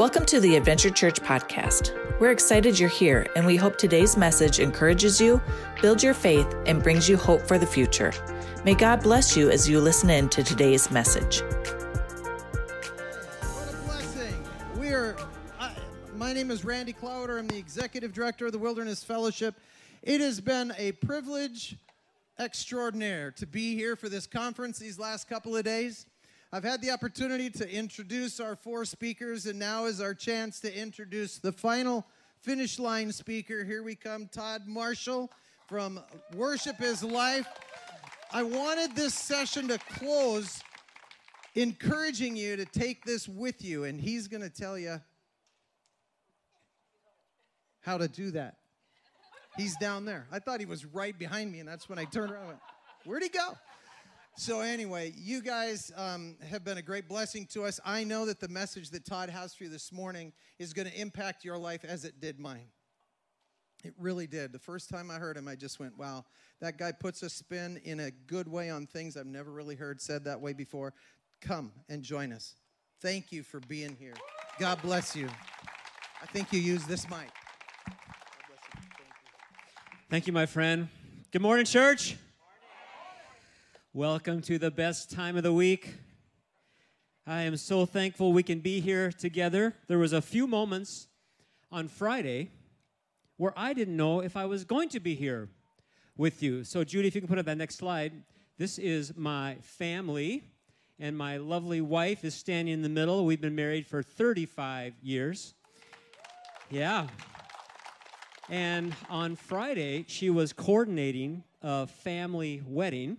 Welcome 0.00 0.24
to 0.24 0.40
the 0.40 0.56
Adventure 0.56 0.88
Church 0.88 1.20
podcast. 1.20 1.92
We're 2.20 2.30
excited 2.30 2.78
you're 2.78 2.88
here, 2.88 3.26
and 3.36 3.44
we 3.44 3.56
hope 3.56 3.76
today's 3.76 4.16
message 4.16 4.58
encourages 4.58 5.20
you, 5.20 5.42
builds 5.82 6.02
your 6.02 6.14
faith, 6.14 6.46
and 6.64 6.82
brings 6.82 7.06
you 7.06 7.18
hope 7.18 7.42
for 7.42 7.58
the 7.58 7.66
future. 7.66 8.10
May 8.64 8.72
God 8.72 9.02
bless 9.02 9.36
you 9.36 9.50
as 9.50 9.68
you 9.68 9.78
listen 9.78 10.08
in 10.08 10.30
to 10.30 10.42
today's 10.42 10.90
message. 10.90 11.42
What 13.42 13.74
a 13.74 13.76
blessing. 13.84 14.42
We 14.78 14.88
are, 14.94 15.16
I, 15.60 15.72
my 16.16 16.32
name 16.32 16.50
is 16.50 16.64
Randy 16.64 16.94
Clowder. 16.94 17.38
I'm 17.38 17.46
the 17.46 17.58
executive 17.58 18.14
director 18.14 18.46
of 18.46 18.52
the 18.52 18.58
Wilderness 18.58 19.04
Fellowship. 19.04 19.54
It 20.02 20.22
has 20.22 20.40
been 20.40 20.72
a 20.78 20.92
privilege 20.92 21.76
extraordinaire 22.38 23.32
to 23.32 23.46
be 23.46 23.74
here 23.74 23.96
for 23.96 24.08
this 24.08 24.26
conference 24.26 24.78
these 24.78 24.98
last 24.98 25.28
couple 25.28 25.54
of 25.54 25.64
days. 25.64 26.06
I've 26.52 26.64
had 26.64 26.82
the 26.82 26.90
opportunity 26.90 27.48
to 27.48 27.72
introduce 27.72 28.40
our 28.40 28.56
four 28.56 28.84
speakers, 28.84 29.46
and 29.46 29.56
now 29.56 29.84
is 29.84 30.00
our 30.00 30.14
chance 30.14 30.58
to 30.60 30.76
introduce 30.76 31.38
the 31.38 31.52
final 31.52 32.04
finish 32.40 32.80
line 32.80 33.12
speaker. 33.12 33.62
Here 33.62 33.84
we 33.84 33.94
come, 33.94 34.26
Todd 34.26 34.62
Marshall 34.66 35.30
from 35.68 36.00
Worship 36.34 36.82
is 36.82 37.04
Life. 37.04 37.46
I 38.32 38.42
wanted 38.42 38.96
this 38.96 39.14
session 39.14 39.68
to 39.68 39.78
close 39.78 40.60
encouraging 41.54 42.34
you 42.34 42.56
to 42.56 42.64
take 42.64 43.04
this 43.04 43.28
with 43.28 43.64
you, 43.64 43.84
and 43.84 44.00
he's 44.00 44.26
going 44.26 44.42
to 44.42 44.50
tell 44.50 44.76
you 44.76 45.00
how 47.82 47.96
to 47.96 48.08
do 48.08 48.32
that. 48.32 48.56
He's 49.56 49.76
down 49.76 50.04
there. 50.04 50.26
I 50.32 50.40
thought 50.40 50.58
he 50.58 50.66
was 50.66 50.84
right 50.84 51.16
behind 51.16 51.52
me, 51.52 51.60
and 51.60 51.68
that's 51.68 51.88
when 51.88 52.00
I 52.00 52.06
turned 52.06 52.32
around. 52.32 52.48
went, 52.48 52.58
Where'd 53.04 53.22
he 53.22 53.28
go? 53.28 53.56
So, 54.36 54.60
anyway, 54.60 55.12
you 55.16 55.42
guys 55.42 55.92
um, 55.96 56.36
have 56.48 56.64
been 56.64 56.78
a 56.78 56.82
great 56.82 57.08
blessing 57.08 57.46
to 57.52 57.64
us. 57.64 57.78
I 57.84 58.04
know 58.04 58.24
that 58.26 58.40
the 58.40 58.48
message 58.48 58.90
that 58.90 59.04
Todd 59.04 59.28
has 59.28 59.54
for 59.54 59.64
you 59.64 59.70
this 59.70 59.92
morning 59.92 60.32
is 60.58 60.72
going 60.72 60.88
to 60.88 60.98
impact 60.98 61.44
your 61.44 61.58
life 61.58 61.84
as 61.84 62.04
it 62.04 62.20
did 62.20 62.38
mine. 62.38 62.68
It 63.84 63.94
really 63.98 64.26
did. 64.26 64.52
The 64.52 64.58
first 64.58 64.88
time 64.88 65.10
I 65.10 65.14
heard 65.14 65.36
him, 65.36 65.48
I 65.48 65.56
just 65.56 65.80
went, 65.80 65.96
wow, 65.98 66.24
that 66.60 66.78
guy 66.78 66.92
puts 66.92 67.22
a 67.22 67.30
spin 67.30 67.80
in 67.84 68.00
a 68.00 68.10
good 68.10 68.48
way 68.48 68.70
on 68.70 68.86
things 68.86 69.16
I've 69.16 69.26
never 69.26 69.50
really 69.50 69.74
heard 69.74 70.00
said 70.00 70.24
that 70.24 70.40
way 70.40 70.52
before. 70.52 70.94
Come 71.40 71.72
and 71.88 72.02
join 72.02 72.32
us. 72.32 72.54
Thank 73.00 73.32
you 73.32 73.42
for 73.42 73.60
being 73.60 73.96
here. 73.98 74.14
God 74.58 74.80
bless 74.82 75.16
you. 75.16 75.28
I 76.22 76.26
think 76.26 76.52
you 76.52 76.60
use 76.60 76.84
this 76.84 77.08
mic. 77.08 77.30
Thank 80.10 80.26
you, 80.26 80.32
my 80.32 80.46
friend. 80.46 80.88
Good 81.30 81.42
morning, 81.42 81.64
church. 81.64 82.16
Welcome 83.92 84.40
to 84.42 84.56
the 84.56 84.70
best 84.70 85.10
time 85.10 85.36
of 85.36 85.42
the 85.42 85.52
week. 85.52 85.96
I 87.26 87.42
am 87.42 87.56
so 87.56 87.86
thankful 87.86 88.32
we 88.32 88.44
can 88.44 88.60
be 88.60 88.78
here 88.78 89.10
together. 89.10 89.74
There 89.88 89.98
was 89.98 90.12
a 90.12 90.22
few 90.22 90.46
moments 90.46 91.08
on 91.72 91.88
Friday 91.88 92.52
where 93.36 93.52
I 93.56 93.72
didn't 93.72 93.96
know 93.96 94.20
if 94.20 94.36
I 94.36 94.46
was 94.46 94.62
going 94.64 94.90
to 94.90 95.00
be 95.00 95.16
here 95.16 95.48
with 96.16 96.40
you. 96.40 96.62
So, 96.62 96.84
Judy, 96.84 97.08
if 97.08 97.16
you 97.16 97.20
can 97.20 97.26
put 97.26 97.38
up 97.38 97.46
that 97.46 97.58
next 97.58 97.78
slide. 97.78 98.12
This 98.58 98.78
is 98.78 99.16
my 99.16 99.56
family, 99.60 100.44
and 101.00 101.18
my 101.18 101.38
lovely 101.38 101.80
wife 101.80 102.24
is 102.24 102.32
standing 102.32 102.72
in 102.72 102.82
the 102.82 102.88
middle. 102.88 103.26
We've 103.26 103.40
been 103.40 103.56
married 103.56 103.88
for 103.88 104.04
35 104.04 104.94
years. 105.02 105.52
Yeah. 106.70 107.08
And 108.48 108.94
on 109.08 109.34
Friday, 109.34 110.04
she 110.06 110.30
was 110.30 110.52
coordinating 110.52 111.42
a 111.60 111.88
family 111.88 112.62
wedding, 112.64 113.16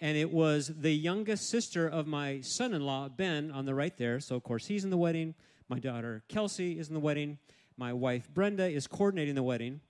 and 0.00 0.16
it 0.16 0.32
was 0.32 0.68
the 0.68 0.92
youngest 0.92 1.50
sister 1.50 1.86
of 1.86 2.06
my 2.06 2.40
son 2.40 2.72
in 2.72 2.84
law, 2.84 3.08
Ben, 3.08 3.50
on 3.50 3.66
the 3.66 3.74
right 3.74 3.96
there. 3.98 4.18
So, 4.18 4.34
of 4.34 4.42
course, 4.42 4.66
he's 4.66 4.82
in 4.82 4.90
the 4.90 4.96
wedding. 4.96 5.34
My 5.68 5.78
daughter, 5.78 6.24
Kelsey, 6.28 6.78
is 6.78 6.88
in 6.88 6.94
the 6.94 7.00
wedding. 7.00 7.38
My 7.76 7.92
wife, 7.92 8.28
Brenda, 8.32 8.68
is 8.68 8.86
coordinating 8.86 9.34
the 9.34 9.42
wedding. 9.42 9.80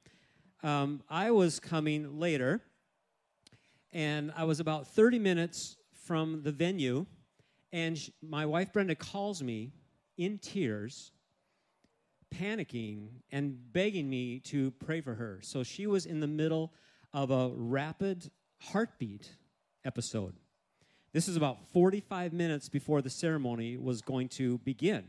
Um, 0.62 1.02
I 1.08 1.30
was 1.30 1.60
coming 1.60 2.18
later, 2.18 2.60
and 3.92 4.32
I 4.36 4.44
was 4.44 4.58
about 4.58 4.88
30 4.88 5.20
minutes 5.20 5.76
from 6.04 6.42
the 6.42 6.52
venue, 6.52 7.06
and 7.72 7.96
sh- 7.96 8.10
my 8.20 8.46
wife, 8.46 8.72
Brenda, 8.72 8.96
calls 8.96 9.42
me 9.42 9.72
in 10.18 10.38
tears 10.38 11.12
panicking 12.34 13.08
and 13.30 13.56
begging 13.72 14.08
me 14.08 14.40
to 14.40 14.72
pray 14.72 15.00
for 15.00 15.14
her. 15.14 15.40
So 15.42 15.62
she 15.62 15.86
was 15.86 16.04
in 16.04 16.20
the 16.20 16.26
middle 16.26 16.72
of 17.12 17.30
a 17.30 17.50
rapid 17.54 18.30
heartbeat 18.58 19.30
episode. 19.84 20.34
This 21.12 21.28
is 21.28 21.36
about 21.36 21.58
45 21.72 22.32
minutes 22.32 22.68
before 22.68 23.02
the 23.02 23.10
ceremony 23.10 23.76
was 23.76 24.00
going 24.00 24.28
to 24.30 24.58
begin. 24.58 25.04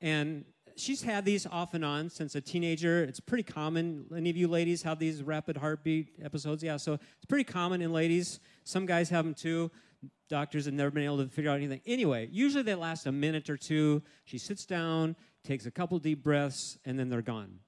And 0.00 0.44
she's 0.76 1.02
had 1.02 1.24
these 1.24 1.46
off 1.46 1.74
and 1.74 1.84
on 1.84 2.10
since 2.10 2.34
a 2.34 2.40
teenager. 2.40 3.04
It's 3.04 3.20
pretty 3.20 3.44
common. 3.44 4.06
Any 4.16 4.30
of 4.30 4.36
you 4.36 4.48
ladies 4.48 4.82
have 4.82 4.98
these 4.98 5.22
rapid 5.22 5.56
heartbeat 5.56 6.14
episodes? 6.22 6.62
Yeah, 6.62 6.78
so 6.78 6.94
it's 6.94 7.26
pretty 7.28 7.44
common 7.44 7.82
in 7.82 7.92
ladies. 7.92 8.40
Some 8.64 8.86
guys 8.86 9.10
have 9.10 9.24
them 9.24 9.34
too. 9.34 9.70
Doctors 10.28 10.64
have 10.64 10.74
never 10.74 10.90
been 10.90 11.04
able 11.04 11.18
to 11.18 11.28
figure 11.28 11.50
out 11.50 11.56
anything. 11.56 11.80
Anyway, 11.86 12.28
usually 12.32 12.62
they 12.62 12.74
last 12.74 13.06
a 13.06 13.12
minute 13.12 13.50
or 13.50 13.56
two. 13.56 14.02
She 14.24 14.38
sits 14.38 14.64
down, 14.64 15.16
takes 15.44 15.66
a 15.66 15.70
couple 15.70 15.98
deep 15.98 16.22
breaths, 16.22 16.78
and 16.84 16.98
then 16.98 17.08
they're 17.08 17.22
gone. 17.22 17.58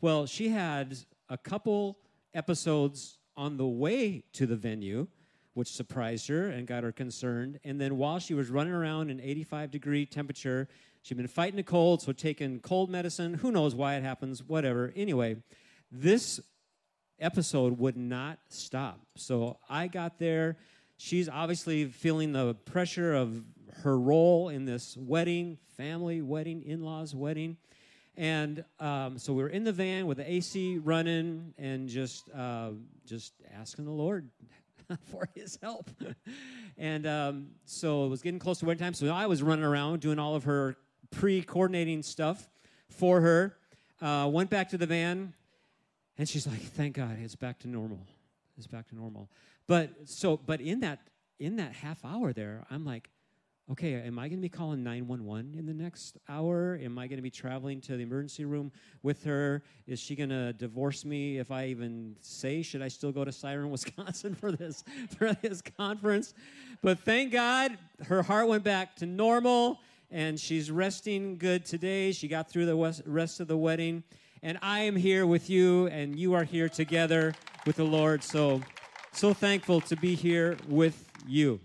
Well, 0.00 0.26
she 0.26 0.48
had 0.48 0.96
a 1.28 1.36
couple 1.36 1.98
episodes 2.32 3.18
on 3.36 3.56
the 3.56 3.66
way 3.66 4.24
to 4.34 4.46
the 4.46 4.56
venue, 4.56 5.08
which 5.54 5.68
surprised 5.68 6.28
her 6.28 6.48
and 6.48 6.66
got 6.66 6.82
her 6.82 6.92
concerned. 6.92 7.58
And 7.64 7.80
then 7.80 7.96
while 7.96 8.18
she 8.18 8.34
was 8.34 8.50
running 8.50 8.72
around 8.72 9.10
in 9.10 9.20
85 9.20 9.70
degree 9.70 10.04
temperature, 10.04 10.68
she'd 11.02 11.16
been 11.16 11.28
fighting 11.28 11.58
a 11.58 11.64
cold, 11.64 12.02
so 12.02 12.12
taking 12.12 12.60
cold 12.60 12.90
medicine. 12.90 13.34
Who 13.34 13.50
knows 13.50 13.74
why 13.74 13.94
it 13.94 14.02
happens, 14.02 14.42
whatever. 14.42 14.92
Anyway, 14.96 15.36
this 15.90 16.40
episode 17.20 17.78
would 17.78 17.96
not 17.96 18.38
stop. 18.48 19.00
So 19.16 19.58
I 19.70 19.86
got 19.86 20.18
there. 20.18 20.58
She's 20.96 21.28
obviously 21.28 21.86
feeling 21.86 22.32
the 22.32 22.54
pressure 22.54 23.14
of 23.14 23.42
her 23.82 23.98
role 23.98 24.48
in 24.48 24.64
this 24.64 24.96
wedding, 24.96 25.58
family 25.76 26.22
wedding, 26.22 26.62
in 26.62 26.82
laws 26.82 27.14
wedding. 27.14 27.56
And 28.16 28.64
um, 28.78 29.18
so 29.18 29.32
we 29.32 29.42
were 29.42 29.48
in 29.48 29.64
the 29.64 29.72
van 29.72 30.06
with 30.06 30.18
the 30.18 30.30
AC 30.30 30.78
running 30.78 31.52
and 31.58 31.88
just, 31.88 32.30
uh, 32.30 32.70
just 33.04 33.32
asking 33.52 33.86
the 33.86 33.90
Lord 33.90 34.30
for 35.10 35.28
his 35.34 35.58
help. 35.62 35.90
and 36.78 37.06
um, 37.06 37.48
so 37.64 38.06
it 38.06 38.08
was 38.08 38.22
getting 38.22 38.38
close 38.38 38.58
to 38.58 38.66
wedding 38.66 38.82
time. 38.82 38.94
So 38.94 39.08
I 39.08 39.26
was 39.26 39.42
running 39.42 39.64
around 39.64 40.00
doing 40.00 40.18
all 40.18 40.34
of 40.34 40.44
her 40.44 40.76
pre 41.10 41.42
coordinating 41.42 42.02
stuff 42.02 42.48
for 42.88 43.20
her. 43.20 43.56
Uh, 44.00 44.28
went 44.30 44.50
back 44.50 44.68
to 44.70 44.78
the 44.78 44.86
van, 44.86 45.32
and 46.18 46.28
she's 46.28 46.46
like, 46.46 46.60
"Thank 46.60 46.96
God, 46.96 47.16
it's 47.22 47.36
back 47.36 47.60
to 47.60 47.68
normal. 47.68 48.00
It's 48.58 48.66
back 48.66 48.88
to 48.88 48.94
normal." 48.94 49.30
But 49.66 49.90
so, 50.04 50.36
but 50.36 50.60
in 50.60 50.80
that 50.80 51.00
in 51.38 51.56
that 51.56 51.72
half 51.72 52.04
hour 52.04 52.32
there, 52.32 52.66
I'm 52.70 52.84
like, 52.84 53.10
okay, 53.70 53.94
am 53.94 54.18
I 54.18 54.28
going 54.28 54.38
to 54.38 54.42
be 54.42 54.48
calling 54.48 54.82
911 54.82 55.54
in 55.58 55.66
the 55.66 55.72
next 55.72 56.18
hour? 56.28 56.78
Am 56.82 56.98
I 56.98 57.06
going 57.06 57.16
to 57.16 57.22
be 57.22 57.30
traveling 57.30 57.80
to 57.82 57.96
the 57.96 58.02
emergency 58.02 58.44
room 58.44 58.70
with 59.02 59.24
her? 59.24 59.62
Is 59.86 59.98
she 59.98 60.14
going 60.14 60.28
to 60.28 60.52
divorce 60.52 61.04
me 61.04 61.38
if 61.38 61.50
I 61.50 61.66
even 61.66 62.16
say, 62.20 62.62
should 62.62 62.82
I 62.82 62.88
still 62.88 63.10
go 63.10 63.24
to 63.24 63.32
Siren, 63.32 63.70
Wisconsin 63.72 64.34
for 64.34 64.52
this, 64.52 64.84
for 65.16 65.32
this 65.34 65.62
conference? 65.62 66.34
But 66.82 66.98
thank 67.00 67.32
God 67.32 67.78
her 68.06 68.22
heart 68.22 68.48
went 68.48 68.64
back 68.64 68.96
to 68.96 69.06
normal 69.06 69.80
and 70.10 70.38
she's 70.38 70.70
resting 70.70 71.38
good 71.38 71.64
today. 71.64 72.12
She 72.12 72.28
got 72.28 72.50
through 72.50 72.66
the 72.66 73.02
rest 73.06 73.40
of 73.40 73.48
the 73.48 73.56
wedding. 73.56 74.04
And 74.42 74.58
I 74.60 74.80
am 74.80 74.94
here 74.94 75.26
with 75.26 75.48
you, 75.48 75.86
and 75.86 76.18
you 76.18 76.34
are 76.34 76.44
here 76.44 76.68
together 76.68 77.34
with 77.66 77.76
the 77.76 77.84
Lord. 77.84 78.22
So, 78.22 78.60
so 79.12 79.32
thankful 79.32 79.80
to 79.80 79.96
be 79.96 80.14
here 80.14 80.58
with 80.68 81.10
you. 81.26 81.60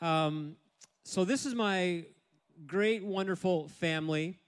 Um, 0.00 0.56
so, 1.04 1.24
this 1.24 1.46
is 1.46 1.54
my 1.54 2.04
great, 2.66 3.04
wonderful 3.04 3.68
family. 3.68 4.38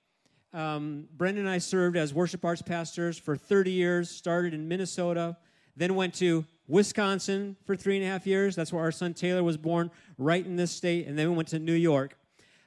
Um, 0.53 1.09
Brenda 1.17 1.41
and 1.41 1.49
I 1.49 1.59
served 1.59 1.97
as 1.97 2.13
worship 2.13 2.45
arts 2.45 2.63
pastors 2.63 3.19
for 3.19 3.37
30 3.37 3.71
years, 3.71 4.11
started 4.11 4.53
in 4.55 4.69
Minnesota, 4.69 5.37
then 5.77 5.95
went 5.95 6.15
to 6.15 6.45
Wisconsin 6.69 7.57
for 7.65 7.77
three 7.77 7.97
and 7.97 8.05
a 8.05 8.09
half 8.09 8.27
years. 8.27 8.57
That's 8.57 8.73
where 8.73 8.83
our 8.83 8.93
son 8.93 9.15
Taylor 9.15 9.43
was 9.43 9.57
born, 9.57 9.91
right 10.19 10.45
in 10.45 10.57
this 10.57 10.71
state, 10.71 11.07
and 11.07 11.19
then 11.19 11.31
we 11.31 11.37
went 11.37 11.49
to 11.49 11.59
New 11.59 11.75
York. 11.75 12.17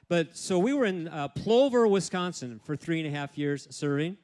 But 0.08 0.36
so 0.36 0.58
we 0.58 0.74
were 0.74 0.84
in 0.84 1.08
uh, 1.08 1.28
Plover, 1.28 1.88
Wisconsin 1.88 2.60
for 2.64 2.76
three 2.76 3.00
and 3.00 3.08
a 3.08 3.18
half 3.18 3.38
years 3.38 3.66
serving. 3.70 4.18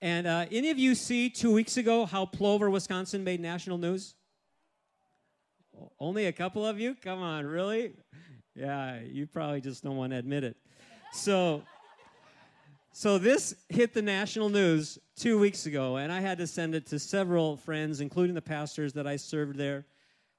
And 0.00 0.26
uh, 0.26 0.46
any 0.52 0.70
of 0.70 0.78
you 0.78 0.94
see 0.94 1.30
two 1.30 1.52
weeks 1.52 1.76
ago 1.76 2.06
how 2.06 2.26
Plover, 2.26 2.70
Wisconsin 2.70 3.24
made 3.24 3.40
national 3.40 3.78
news? 3.78 4.14
Only 5.98 6.26
a 6.26 6.32
couple 6.32 6.66
of 6.66 6.78
you? 6.78 6.94
Come 6.94 7.20
on, 7.20 7.46
really? 7.46 7.92
Yeah, 8.54 9.00
you 9.00 9.26
probably 9.26 9.60
just 9.60 9.82
don't 9.82 9.96
want 9.96 10.12
to 10.12 10.18
admit 10.18 10.44
it. 10.44 10.56
So, 11.12 11.62
so 12.92 13.18
this 13.18 13.54
hit 13.68 13.92
the 13.92 14.02
national 14.02 14.48
news 14.48 14.98
two 15.16 15.38
weeks 15.38 15.66
ago, 15.66 15.96
and 15.96 16.10
I 16.10 16.20
had 16.20 16.38
to 16.38 16.46
send 16.46 16.74
it 16.74 16.86
to 16.86 16.98
several 16.98 17.56
friends, 17.56 18.00
including 18.00 18.34
the 18.34 18.42
pastors 18.42 18.92
that 18.94 19.06
I 19.06 19.16
served 19.16 19.56
there 19.56 19.84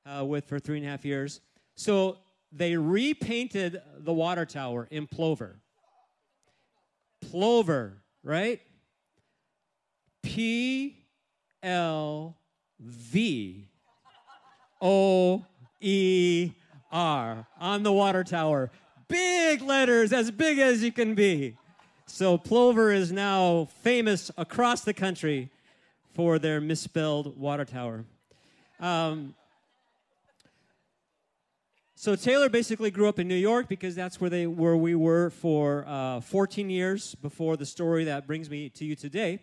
uh, 0.05 0.25
with 0.25 0.45
for 0.45 0.59
three 0.59 0.77
and 0.77 0.85
a 0.85 0.89
half 0.89 1.05
years. 1.05 1.41
So 1.75 2.17
they 2.51 2.75
repainted 2.75 3.81
the 3.97 4.13
water 4.13 4.45
tower 4.45 4.87
in 4.89 5.05
Plover. 5.05 5.59
Plover, 7.21 8.01
right? 8.23 8.61
P 10.23 11.05
L 11.61 12.37
V 12.79 13.69
O 14.81 15.45
E 15.79 16.51
R 16.91 17.47
on 17.59 17.83
the 17.83 17.91
water 17.91 18.23
tower. 18.23 18.71
Big 19.07 19.61
letters, 19.61 20.11
as 20.11 20.31
big 20.31 20.59
as 20.59 20.83
you 20.83 20.91
can 20.91 21.15
be. 21.15 21.55
So 22.05 22.37
Plover 22.37 22.91
is 22.91 23.11
now 23.11 23.67
famous 23.81 24.31
across 24.37 24.81
the 24.81 24.93
country 24.93 25.49
for 26.13 26.39
their 26.39 26.59
misspelled 26.59 27.37
water 27.37 27.65
tower. 27.65 28.05
Um, 28.79 29.35
so 31.95 32.15
Taylor 32.15 32.47
basically 32.47 32.91
grew 32.91 33.09
up 33.09 33.17
in 33.17 33.27
New 33.27 33.35
York 33.35 33.67
because 33.67 33.95
that's 33.95 34.21
where 34.21 34.29
they 34.29 34.45
where 34.45 34.77
we 34.77 34.93
were 34.93 35.31
for 35.31 35.83
uh, 35.87 36.21
14 36.21 36.69
years 36.69 37.15
before 37.15 37.57
the 37.57 37.65
story 37.65 38.03
that 38.03 38.27
brings 38.27 38.49
me 38.49 38.69
to 38.69 38.85
you 38.85 38.95
today. 38.95 39.39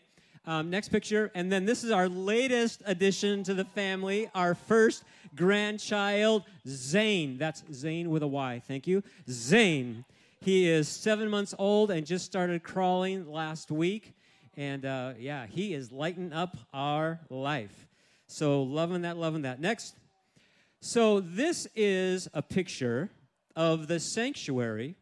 Um, 0.46 0.68
next 0.68 0.90
picture, 0.90 1.30
and 1.34 1.50
then 1.50 1.64
this 1.64 1.84
is 1.84 1.90
our 1.90 2.06
latest 2.06 2.82
addition 2.84 3.44
to 3.44 3.54
the 3.54 3.64
family, 3.64 4.28
our 4.34 4.54
first 4.54 5.02
grandchild, 5.34 6.44
Zane. 6.68 7.38
That's 7.38 7.62
Zane 7.72 8.10
with 8.10 8.22
a 8.22 8.26
Y. 8.26 8.60
Thank 8.68 8.86
you, 8.86 9.02
Zane. 9.30 10.04
He 10.42 10.68
is 10.68 10.86
seven 10.86 11.30
months 11.30 11.54
old 11.58 11.90
and 11.90 12.06
just 12.06 12.26
started 12.26 12.62
crawling 12.62 13.26
last 13.26 13.70
week, 13.70 14.12
and 14.54 14.84
uh, 14.84 15.14
yeah, 15.18 15.46
he 15.46 15.72
is 15.72 15.90
lighting 15.90 16.34
up 16.34 16.58
our 16.74 17.20
life. 17.30 17.86
So 18.26 18.62
loving 18.62 19.02
that, 19.02 19.16
loving 19.16 19.42
that. 19.42 19.60
Next. 19.60 19.96
So, 20.80 21.20
this 21.20 21.66
is 21.74 22.28
a 22.34 22.42
picture 22.42 23.08
of 23.56 23.88
the 23.88 23.98
sanctuary 23.98 24.96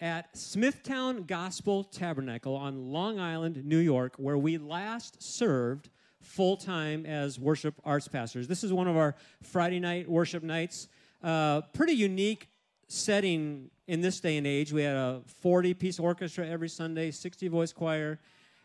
at 0.00 0.36
Smithtown 0.36 1.24
Gospel 1.24 1.84
Tabernacle 1.84 2.54
on 2.54 2.92
Long 2.92 3.18
Island, 3.18 3.64
New 3.64 3.78
York, 3.78 4.14
where 4.16 4.38
we 4.38 4.58
last 4.58 5.22
served 5.22 5.90
full 6.20 6.56
time 6.56 7.06
as 7.06 7.38
worship 7.38 7.74
arts 7.84 8.08
pastors. 8.08 8.46
This 8.46 8.62
is 8.62 8.72
one 8.72 8.86
of 8.86 8.96
our 8.96 9.14
Friday 9.42 9.80
night 9.80 10.08
worship 10.08 10.42
nights. 10.42 10.88
Uh, 11.22 11.62
pretty 11.72 11.94
unique 11.94 12.48
setting 12.86 13.70
in 13.86 14.00
this 14.00 14.20
day 14.20 14.36
and 14.36 14.46
age. 14.46 14.72
We 14.72 14.82
had 14.82 14.96
a 14.96 15.22
40 15.40 15.74
piece 15.74 15.98
orchestra 15.98 16.46
every 16.46 16.68
Sunday, 16.68 17.10
60 17.10 17.48
voice 17.48 17.72
choir. 17.72 18.20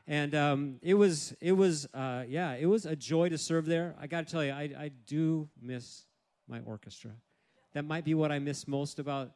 And 0.06 0.36
um, 0.36 0.76
it 0.82 0.96
was, 0.96 1.34
it 1.40 1.54
was, 1.54 1.88
uh, 1.94 2.26
yeah, 2.28 2.56
it 2.56 2.66
was 2.66 2.86
a 2.86 2.96
joy 2.96 3.30
to 3.30 3.38
serve 3.38 3.66
there. 3.66 3.96
I 4.00 4.08
got 4.08 4.28
to 4.28 4.32
tell 4.32 4.44
you, 4.44 4.52
I, 4.52 4.70
I 4.78 4.92
do 5.08 5.48
miss 5.62 6.06
my 6.48 6.60
orchestra. 6.66 7.12
That 7.74 7.86
might 7.86 8.04
be 8.04 8.14
what 8.14 8.32
I 8.32 8.40
miss 8.40 8.68
most 8.68 9.00
about 9.00 9.32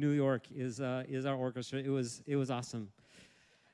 New 0.00 0.10
York 0.10 0.46
is 0.54 0.80
uh, 0.80 1.04
is 1.08 1.26
our 1.26 1.36
orchestra. 1.36 1.78
It 1.78 1.90
was 1.90 2.22
it 2.26 2.36
was 2.36 2.50
awesome. 2.50 2.88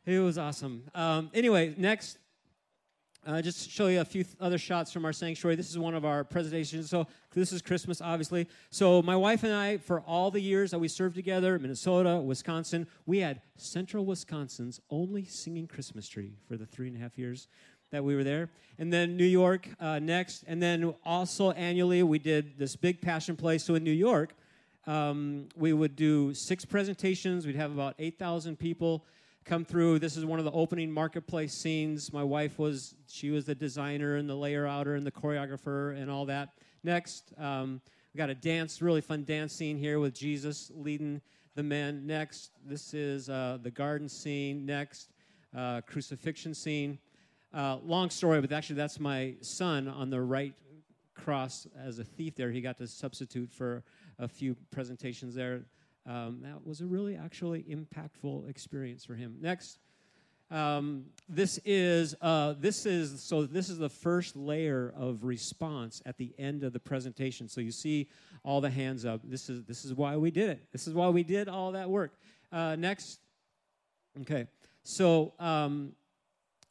It 0.04 0.18
was 0.18 0.38
awesome. 0.38 0.82
Um, 0.94 1.30
anyway, 1.32 1.74
next, 1.76 2.18
uh, 3.26 3.42
just 3.42 3.70
show 3.70 3.86
you 3.86 4.00
a 4.00 4.04
few 4.04 4.22
th- 4.22 4.36
other 4.40 4.58
shots 4.58 4.92
from 4.92 5.04
our 5.04 5.12
sanctuary. 5.12 5.56
This 5.56 5.70
is 5.70 5.78
one 5.78 5.94
of 5.94 6.04
our 6.04 6.22
presentations. 6.22 6.88
So 6.90 7.06
this 7.34 7.52
is 7.52 7.60
Christmas, 7.60 8.00
obviously. 8.00 8.46
So 8.70 9.02
my 9.02 9.16
wife 9.16 9.42
and 9.42 9.52
I, 9.52 9.78
for 9.78 10.00
all 10.00 10.30
the 10.30 10.40
years 10.40 10.70
that 10.70 10.78
we 10.78 10.86
served 10.86 11.16
together, 11.16 11.58
Minnesota, 11.58 12.16
Wisconsin, 12.20 12.86
we 13.04 13.18
had 13.18 13.40
Central 13.56 14.04
Wisconsin's 14.04 14.80
only 14.90 15.24
singing 15.24 15.66
Christmas 15.66 16.08
tree 16.08 16.34
for 16.46 16.56
the 16.56 16.66
three 16.66 16.86
and 16.86 16.96
a 16.96 17.00
half 17.00 17.18
years 17.18 17.48
that 17.90 18.04
we 18.04 18.14
were 18.14 18.24
there. 18.24 18.50
And 18.78 18.92
then 18.92 19.16
New 19.16 19.24
York 19.24 19.68
uh, 19.80 19.98
next. 19.98 20.44
And 20.46 20.62
then 20.62 20.94
also 21.04 21.50
annually, 21.52 22.02
we 22.04 22.20
did 22.20 22.58
this 22.58 22.76
big 22.76 23.00
passion 23.00 23.36
play. 23.36 23.58
So 23.58 23.74
in 23.74 23.82
New 23.82 23.90
York, 23.90 24.34
um, 24.86 25.48
we 25.56 25.72
would 25.72 25.96
do 25.96 26.32
six 26.34 26.64
presentations. 26.64 27.46
We'd 27.46 27.56
have 27.56 27.72
about 27.72 27.94
8,000 27.98 28.58
people 28.58 29.04
come 29.44 29.64
through. 29.64 29.98
This 29.98 30.16
is 30.16 30.24
one 30.24 30.38
of 30.38 30.44
the 30.44 30.52
opening 30.52 30.90
marketplace 30.90 31.52
scenes. 31.52 32.12
My 32.12 32.22
wife 32.22 32.58
was, 32.58 32.94
she 33.08 33.30
was 33.30 33.44
the 33.44 33.54
designer 33.54 34.16
and 34.16 34.28
the 34.28 34.34
layer 34.34 34.66
outer 34.66 34.94
and 34.94 35.06
the 35.06 35.10
choreographer 35.10 35.96
and 36.00 36.10
all 36.10 36.26
that. 36.26 36.50
Next, 36.82 37.32
um, 37.38 37.80
we 38.14 38.18
got 38.18 38.30
a 38.30 38.34
dance, 38.34 38.80
really 38.80 39.00
fun 39.00 39.24
dance 39.24 39.52
scene 39.52 39.76
here 39.76 39.98
with 39.98 40.14
Jesus 40.14 40.70
leading 40.74 41.20
the 41.54 41.62
men. 41.62 42.06
Next, 42.06 42.50
this 42.64 42.94
is 42.94 43.28
uh, 43.28 43.58
the 43.62 43.70
garden 43.70 44.08
scene. 44.08 44.66
Next, 44.66 45.10
uh, 45.56 45.80
crucifixion 45.82 46.54
scene. 46.54 46.98
Uh, 47.52 47.78
long 47.84 48.10
story, 48.10 48.40
but 48.40 48.52
actually, 48.52 48.76
that's 48.76 49.00
my 49.00 49.34
son 49.40 49.88
on 49.88 50.10
the 50.10 50.20
right 50.20 50.52
cross 51.14 51.66
as 51.78 51.98
a 51.98 52.04
thief 52.04 52.34
there. 52.36 52.50
He 52.50 52.60
got 52.60 52.76
to 52.78 52.86
substitute 52.86 53.50
for 53.50 53.82
a 54.18 54.28
few 54.28 54.56
presentations 54.70 55.34
there. 55.34 55.62
Um, 56.06 56.40
that 56.42 56.64
was 56.64 56.80
a 56.80 56.86
really 56.86 57.16
actually 57.16 57.64
impactful 57.64 58.48
experience 58.48 59.04
for 59.04 59.14
him. 59.14 59.36
Next. 59.40 59.78
Um, 60.48 61.06
this 61.28 61.58
is 61.64 62.14
uh, 62.20 62.54
this 62.60 62.86
is 62.86 63.20
so 63.20 63.46
this 63.46 63.68
is 63.68 63.78
the 63.78 63.88
first 63.88 64.36
layer 64.36 64.94
of 64.96 65.24
response 65.24 66.00
at 66.06 66.18
the 66.18 66.32
end 66.38 66.62
of 66.62 66.72
the 66.72 66.78
presentation. 66.78 67.48
So 67.48 67.60
you 67.60 67.72
see 67.72 68.08
all 68.44 68.60
the 68.60 68.70
hands 68.70 69.04
up. 69.04 69.22
This 69.24 69.50
is 69.50 69.64
this 69.64 69.84
is 69.84 69.92
why 69.92 70.16
we 70.16 70.30
did 70.30 70.50
it. 70.50 70.68
This 70.70 70.86
is 70.86 70.94
why 70.94 71.08
we 71.08 71.24
did 71.24 71.48
all 71.48 71.72
that 71.72 71.90
work. 71.90 72.12
Uh, 72.52 72.76
next, 72.76 73.18
okay. 74.20 74.46
So 74.84 75.32
um, 75.40 75.94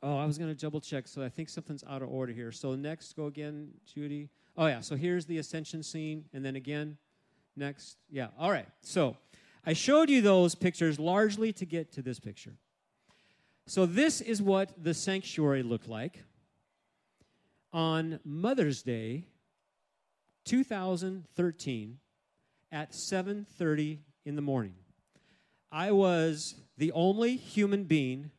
Oh, 0.06 0.18
I 0.20 0.26
was 0.28 0.38
going 0.38 0.54
to 0.54 0.62
double 0.62 0.80
check, 0.80 1.08
so 1.08 1.24
I 1.24 1.30
think 1.30 1.50
something's 1.50 1.84
out 1.90 2.04
of 2.04 2.10
order 2.10 2.32
here. 2.32 2.52
So 2.52 2.76
next, 2.76 3.16
go 3.16 3.26
again, 3.26 3.72
Judy. 3.92 4.30
Oh, 4.56 4.68
yeah, 4.68 4.82
so 4.82 4.96
here's 4.96 5.26
the 5.26 5.40
ascension 5.40 5.82
scene, 5.82 6.26
and 6.32 6.46
then 6.46 6.56
again, 6.56 6.98
next. 7.56 7.98
Yeah, 8.10 8.28
all 8.40 8.52
right. 8.52 8.68
So 8.82 9.18
I 9.66 9.74
showed 9.74 10.10
you 10.10 10.22
those 10.22 10.56
pictures 10.56 11.00
largely 11.00 11.54
to 11.54 11.66
get 11.66 11.92
to 11.94 12.02
this 12.02 12.20
picture. 12.20 12.54
So 13.68 13.86
this 13.86 14.22
is 14.22 14.42
what 14.42 14.72
the 14.84 14.94
sanctuary 14.94 15.64
looked 15.64 15.88
like 15.88 16.24
on 17.74 18.20
Mother's 18.24 18.84
Day 18.84 19.26
2013 20.46 21.98
at 22.72 22.92
7:30 22.92 24.00
in 24.26 24.36
the 24.36 24.42
morning. 24.42 24.76
I 25.72 25.92
was 25.92 26.56
the 26.78 26.92
only 26.92 27.36
human 27.36 27.86
being 27.86 28.32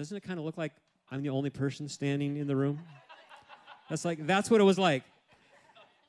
doesn't 0.00 0.16
it 0.16 0.22
kind 0.22 0.38
of 0.38 0.46
look 0.46 0.56
like 0.56 0.72
I'm 1.10 1.22
the 1.22 1.28
only 1.28 1.50
person 1.50 1.86
standing 1.86 2.38
in 2.38 2.46
the 2.46 2.56
room? 2.56 2.80
That's 3.90 4.02
like, 4.02 4.26
that's 4.26 4.50
what 4.50 4.58
it 4.58 4.64
was 4.64 4.78
like 4.78 5.02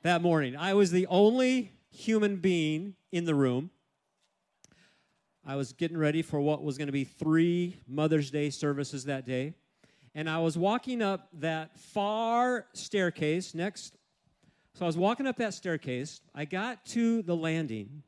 that 0.04 0.22
morning. 0.22 0.56
I 0.56 0.76
was 0.76 0.92
the 0.92 1.08
only 1.08 1.74
human 1.92 2.38
being 2.38 2.96
in 3.12 3.26
the 3.26 3.36
room. 3.36 3.70
I 5.46 5.56
was 5.56 5.74
getting 5.74 5.98
ready 5.98 6.22
for 6.22 6.40
what 6.40 6.64
was 6.64 6.78
going 6.78 6.88
to 6.88 6.94
be 6.94 7.04
three 7.04 7.82
Mother's 7.88 8.32
Day 8.32 8.50
services 8.50 9.06
that 9.06 9.26
day. 9.26 9.54
And 10.14 10.30
I 10.30 10.40
was 10.40 10.58
walking 10.58 11.02
up 11.02 11.30
that 11.34 11.80
far 11.80 12.68
staircase 12.74 13.56
next. 13.56 13.98
So 14.74 14.86
I 14.86 14.88
was 14.88 14.98
walking 14.98 15.26
up 15.26 15.38
that 15.38 15.54
staircase. 15.54 16.22
I 16.36 16.46
got 16.46 16.86
to 16.88 17.22
the 17.22 17.36
landing. 17.36 18.04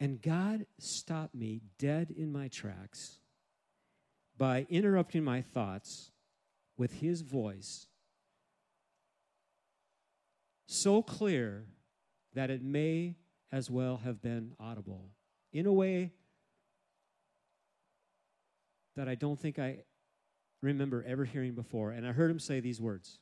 And 0.00 0.20
God 0.20 0.66
stopped 0.78 1.34
me 1.34 1.60
dead 1.78 2.12
in 2.16 2.32
my 2.32 2.48
tracks 2.48 3.18
by 4.36 4.66
interrupting 4.68 5.22
my 5.22 5.40
thoughts 5.40 6.10
with 6.76 7.00
his 7.00 7.20
voice 7.20 7.86
so 10.66 11.02
clear 11.02 11.64
that 12.34 12.50
it 12.50 12.62
may 12.62 13.16
as 13.52 13.70
well 13.70 13.98
have 14.04 14.20
been 14.20 14.52
audible 14.58 15.10
in 15.52 15.66
a 15.66 15.72
way 15.72 16.12
that 18.96 19.08
I 19.08 19.14
don't 19.14 19.38
think 19.38 19.58
I 19.58 19.78
remember 20.60 21.04
ever 21.06 21.24
hearing 21.24 21.54
before. 21.54 21.90
And 21.92 22.06
I 22.06 22.12
heard 22.12 22.30
him 22.30 22.38
say 22.38 22.60
these 22.60 22.80
words 22.80 23.18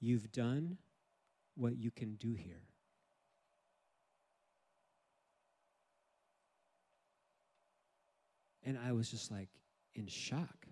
You've 0.00 0.30
done 0.30 0.78
what 1.56 1.76
you 1.76 1.90
can 1.90 2.14
do 2.14 2.34
here. 2.34 2.62
And 8.64 8.78
I 8.78 8.92
was 8.92 9.10
just 9.10 9.32
like 9.32 9.48
in 9.94 10.06
shock. 10.06 10.66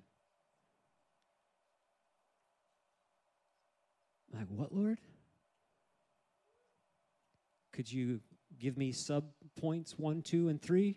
Like, 4.33 4.47
what, 4.49 4.73
Lord? 4.73 4.99
Could 7.76 7.92
you 7.92 8.21
give 8.59 8.78
me 8.78 8.90
sub 8.90 9.25
points 9.61 9.99
one, 9.99 10.23
two, 10.23 10.49
and 10.49 10.61
three 10.62 10.97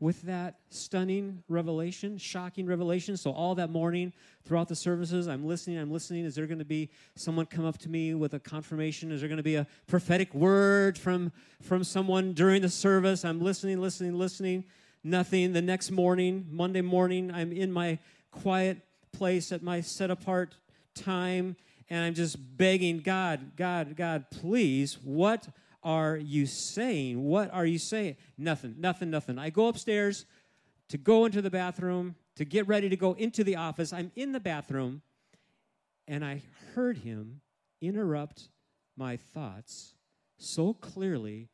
with 0.00 0.22
that 0.22 0.56
stunning 0.68 1.44
revelation, 1.48 2.18
shocking 2.18 2.66
revelation? 2.66 3.16
So, 3.16 3.30
all 3.30 3.54
that 3.54 3.70
morning 3.70 4.12
throughout 4.44 4.66
the 4.66 4.74
services, 4.74 5.28
I'm 5.28 5.46
listening, 5.46 5.78
I'm 5.78 5.92
listening. 5.92 6.24
Is 6.24 6.34
there 6.34 6.48
going 6.48 6.58
to 6.58 6.64
be 6.64 6.90
someone 7.14 7.46
come 7.46 7.64
up 7.64 7.78
to 7.78 7.88
me 7.88 8.14
with 8.14 8.34
a 8.34 8.40
confirmation? 8.40 9.12
Is 9.12 9.20
there 9.20 9.28
going 9.28 9.36
to 9.36 9.44
be 9.44 9.54
a 9.54 9.68
prophetic 9.86 10.34
word 10.34 10.98
from, 10.98 11.30
from 11.62 11.84
someone 11.84 12.32
during 12.32 12.62
the 12.62 12.68
service? 12.68 13.24
I'm 13.24 13.40
listening, 13.40 13.80
listening, 13.80 14.18
listening 14.18 14.64
nothing. 15.04 15.52
The 15.52 15.62
next 15.62 15.92
morning, 15.92 16.46
Monday 16.50 16.82
morning, 16.82 17.30
I'm 17.32 17.52
in 17.52 17.70
my 17.70 18.00
quiet 18.32 18.78
place 19.12 19.52
at 19.52 19.62
my 19.62 19.80
set 19.80 20.10
apart 20.10 20.56
time, 20.92 21.54
and 21.88 22.04
I'm 22.04 22.14
just 22.14 22.36
begging 22.56 22.98
God, 22.98 23.52
God, 23.56 23.94
God, 23.94 24.26
please, 24.32 24.98
what 25.04 25.46
are 25.82 26.16
you 26.16 26.46
saying? 26.46 27.22
What 27.22 27.52
are 27.52 27.66
you 27.66 27.78
saying? 27.78 28.16
Nothing, 28.36 28.74
nothing, 28.78 29.10
nothing. 29.10 29.38
I 29.38 29.50
go 29.50 29.68
upstairs 29.68 30.26
to 30.88 30.98
go 30.98 31.24
into 31.24 31.40
the 31.40 31.50
bathroom, 31.50 32.16
to 32.36 32.44
get 32.44 32.66
ready 32.66 32.88
to 32.88 32.96
go 32.96 33.12
into 33.14 33.44
the 33.44 33.56
office. 33.56 33.92
I'm 33.92 34.12
in 34.16 34.32
the 34.32 34.40
bathroom, 34.40 35.02
and 36.06 36.24
I 36.24 36.42
heard 36.74 36.98
him 36.98 37.40
interrupt 37.80 38.48
my 38.96 39.16
thoughts 39.16 39.94
so 40.36 40.74
clearly 40.74 41.48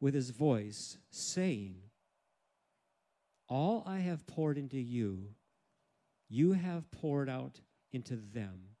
with 0.00 0.14
his 0.14 0.30
voice, 0.30 0.98
saying, 1.10 1.76
All 3.48 3.84
I 3.86 3.98
have 3.98 4.26
poured 4.26 4.58
into 4.58 4.78
you, 4.78 5.34
you 6.28 6.52
have 6.52 6.90
poured 6.90 7.28
out 7.28 7.60
into 7.92 8.16
them, 8.16 8.76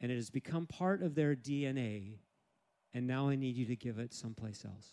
and 0.00 0.10
it 0.12 0.16
has 0.16 0.30
become 0.30 0.66
part 0.66 1.02
of 1.02 1.14
their 1.14 1.34
DNA, 1.34 2.18
and 2.94 3.06
now 3.06 3.28
I 3.28 3.36
need 3.36 3.56
you 3.56 3.66
to 3.66 3.76
give 3.76 3.98
it 3.98 4.12
someplace 4.12 4.64
else. 4.64 4.90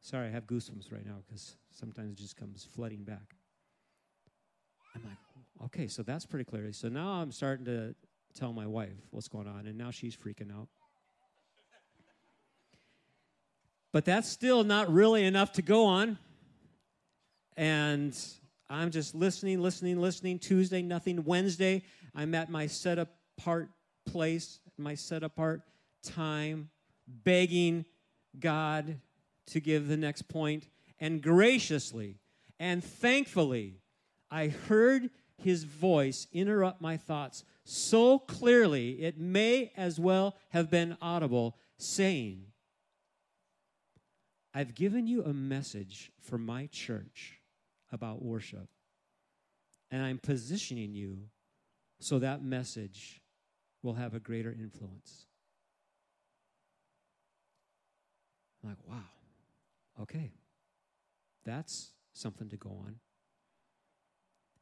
Sorry, 0.00 0.28
I 0.28 0.30
have 0.30 0.46
goosebumps 0.46 0.92
right 0.92 1.04
now 1.04 1.16
because 1.26 1.56
sometimes 1.70 2.12
it 2.12 2.22
just 2.22 2.36
comes 2.36 2.62
flooding 2.74 3.04
back. 3.04 3.34
I'm 4.94 5.02
like, 5.02 5.16
okay, 5.64 5.88
so 5.88 6.02
that's 6.02 6.26
pretty 6.26 6.44
clear. 6.44 6.70
So 6.72 6.88
now 6.88 7.08
I'm 7.08 7.32
starting 7.32 7.64
to 7.66 7.94
tell 8.34 8.52
my 8.52 8.66
wife 8.66 8.92
what's 9.10 9.28
going 9.28 9.48
on, 9.48 9.66
and 9.66 9.78
now 9.78 9.90
she's 9.90 10.14
freaking 10.14 10.52
out. 10.54 10.68
But 13.92 14.04
that's 14.04 14.28
still 14.28 14.64
not 14.64 14.92
really 14.92 15.24
enough 15.24 15.52
to 15.52 15.62
go 15.62 15.86
on. 15.86 16.18
And 17.56 18.14
I'm 18.68 18.90
just 18.90 19.14
listening, 19.14 19.62
listening, 19.62 20.00
listening. 20.00 20.38
Tuesday, 20.38 20.82
nothing. 20.82 21.24
Wednesday, 21.24 21.84
I'm 22.14 22.34
at 22.34 22.50
my 22.50 22.66
set 22.66 22.98
apart 23.38 23.70
place, 24.06 24.60
my 24.78 24.94
set 24.94 25.22
apart 25.22 25.62
time, 26.02 26.70
begging 27.06 27.84
God 28.38 29.00
to 29.46 29.60
give 29.60 29.88
the 29.88 29.96
next 29.96 30.22
point. 30.28 30.68
And 31.00 31.22
graciously 31.22 32.18
and 32.58 32.82
thankfully, 32.82 33.80
I 34.30 34.48
heard 34.48 35.10
his 35.36 35.64
voice 35.64 36.26
interrupt 36.32 36.80
my 36.80 36.96
thoughts 36.96 37.44
so 37.64 38.18
clearly 38.18 39.02
it 39.02 39.18
may 39.18 39.72
as 39.76 39.98
well 39.98 40.36
have 40.50 40.70
been 40.70 40.96
audible, 41.00 41.56
saying, 41.78 42.46
I've 44.52 44.74
given 44.74 45.06
you 45.06 45.24
a 45.24 45.32
message 45.32 46.12
for 46.20 46.38
my 46.38 46.68
church 46.70 47.40
about 47.90 48.22
worship, 48.22 48.68
and 49.90 50.02
I'm 50.02 50.18
positioning 50.18 50.94
you 50.94 51.18
so 52.00 52.18
that 52.18 52.44
message 52.44 53.20
will 53.84 53.94
have 53.94 54.14
a 54.14 54.18
greater 54.18 54.50
influence. 54.50 55.26
I'm 58.62 58.70
like, 58.70 58.78
wow, 58.88 60.02
okay, 60.02 60.32
that's 61.44 61.90
something 62.14 62.48
to 62.48 62.56
go 62.56 62.70
on. 62.70 62.96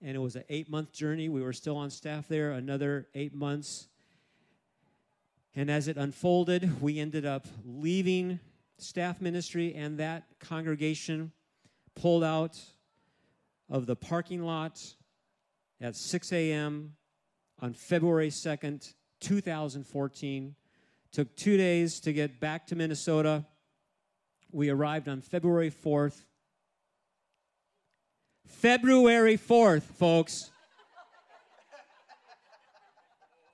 And 0.02 0.17
it 0.17 0.19
was 0.19 0.35
an 0.35 0.43
eight 0.49 0.69
month 0.69 0.93
journey. 0.93 1.29
We 1.29 1.41
were 1.41 1.52
still 1.52 1.76
on 1.76 1.91
staff 1.91 2.26
there, 2.26 2.50
another 2.50 3.07
eight 3.14 3.33
months. 3.33 3.87
And 5.55 5.71
as 5.71 5.87
it 5.87 5.97
unfolded, 5.97 6.83
we 6.83 6.99
ended 6.99 7.25
up 7.25 7.47
leaving 7.64 8.41
staff 8.79 9.21
ministry, 9.21 9.73
and 9.76 9.99
that 10.00 10.25
congregation 10.41 11.31
pulled 11.95 12.25
out 12.25 12.59
of 13.69 13.87
the 13.87 13.95
parking 13.95 14.43
lot 14.43 14.83
at 15.81 15.95
6 15.95 16.33
a.m. 16.33 16.95
on 17.61 17.73
February 17.73 18.31
2nd, 18.31 18.95
2014. 19.23 20.55
Took 21.12 21.35
two 21.37 21.57
days 21.57 22.00
to 22.00 22.12
get 22.12 22.41
back 22.41 22.67
to 22.67 22.76
Minnesota. 22.76 23.45
We 24.50 24.69
arrived 24.69 25.09
on 25.09 25.23
February 25.23 25.71
4th. 25.71 26.25
February 28.47 29.38
4th, 29.38 29.83
folks. 29.83 30.50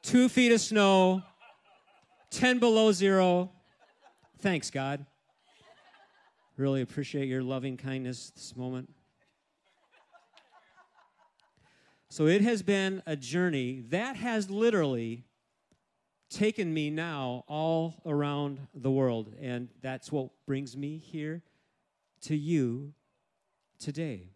Two 0.03 0.29
feet 0.29 0.53
of 0.53 0.61
snow, 0.61 1.23
10 2.31 2.59
below 2.59 2.93
zero. 2.93 3.51
Thanks, 4.39 4.71
God. 4.71 5.05
Really 6.57 6.81
appreciate 6.81 7.29
your 7.29 7.43
loving 7.43 7.77
kindness 7.77 8.31
this 8.31 8.57
moment. 8.57 8.89
So 12.09 12.27
it 12.27 12.41
has 12.41 12.63
been 12.63 13.03
a 13.07 13.17
journey 13.17 13.85
that 13.91 14.17
has 14.17 14.51
literally 14.51 15.25
taken 16.31 16.73
me 16.73 16.91
now 16.91 17.45
all 17.49 18.01
around 18.05 18.61
the 18.75 18.91
world. 18.91 19.35
And 19.41 19.69
that's 19.81 20.13
what 20.13 20.31
brings 20.47 20.77
me 20.77 20.99
here 20.99 21.43
to 22.23 22.37
you 22.37 22.93
today. 23.79 24.31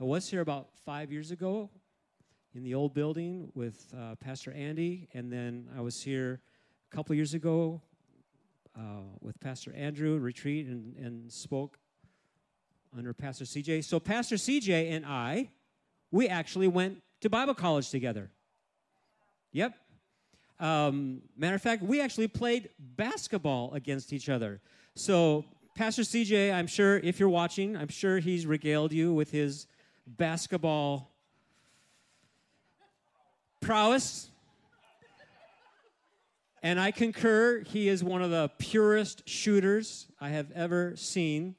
I 0.00 0.04
was 0.04 0.28
here 0.28 0.40
about 0.40 0.68
five 0.84 1.12
years 1.12 1.30
ago 1.30 1.70
in 2.54 2.62
the 2.62 2.74
old 2.74 2.94
building 2.94 3.50
with 3.54 3.92
uh, 3.96 4.14
Pastor 4.16 4.52
Andy, 4.52 5.08
and 5.12 5.30
then 5.32 5.68
I 5.76 5.80
was 5.80 6.02
here 6.02 6.40
a 6.90 6.96
couple 6.96 7.14
years 7.14 7.34
ago 7.34 7.82
uh, 8.76 9.02
with 9.20 9.38
Pastor 9.40 9.72
Andrew 9.74 10.18
retreat 10.18 10.66
and, 10.66 10.96
and 10.96 11.30
spoke 11.30 11.78
under 12.96 13.12
Pastor 13.12 13.44
CJ. 13.44 13.84
So 13.84 14.00
Pastor 14.00 14.36
CJ 14.36 14.92
and 14.92 15.04
I, 15.04 15.50
we 16.10 16.28
actually 16.28 16.68
went 16.68 17.02
to 17.20 17.28
Bible 17.28 17.54
college 17.54 17.90
together. 17.90 18.30
Yep. 19.52 19.74
Um, 20.60 21.22
matter 21.36 21.54
of 21.54 21.62
fact, 21.62 21.82
we 21.82 22.00
actually 22.00 22.28
played 22.28 22.70
basketball 22.78 23.72
against 23.74 24.12
each 24.12 24.28
other. 24.28 24.60
So 24.94 25.44
Pastor 25.74 26.02
CJ, 26.02 26.52
I'm 26.52 26.66
sure 26.66 26.98
if 26.98 27.20
you're 27.20 27.28
watching, 27.28 27.76
I'm 27.76 27.88
sure 27.88 28.18
he's 28.18 28.46
regaled 28.46 28.92
you 28.92 29.14
with 29.14 29.30
his 29.30 29.68
basketball 30.06 31.12
prowess. 33.60 34.30
And 36.64 36.80
I 36.80 36.90
concur, 36.90 37.60
he 37.60 37.88
is 37.88 38.02
one 38.02 38.22
of 38.22 38.30
the 38.30 38.50
purest 38.58 39.28
shooters 39.28 40.08
I 40.20 40.30
have 40.30 40.50
ever 40.52 40.96
seen. 40.96 41.54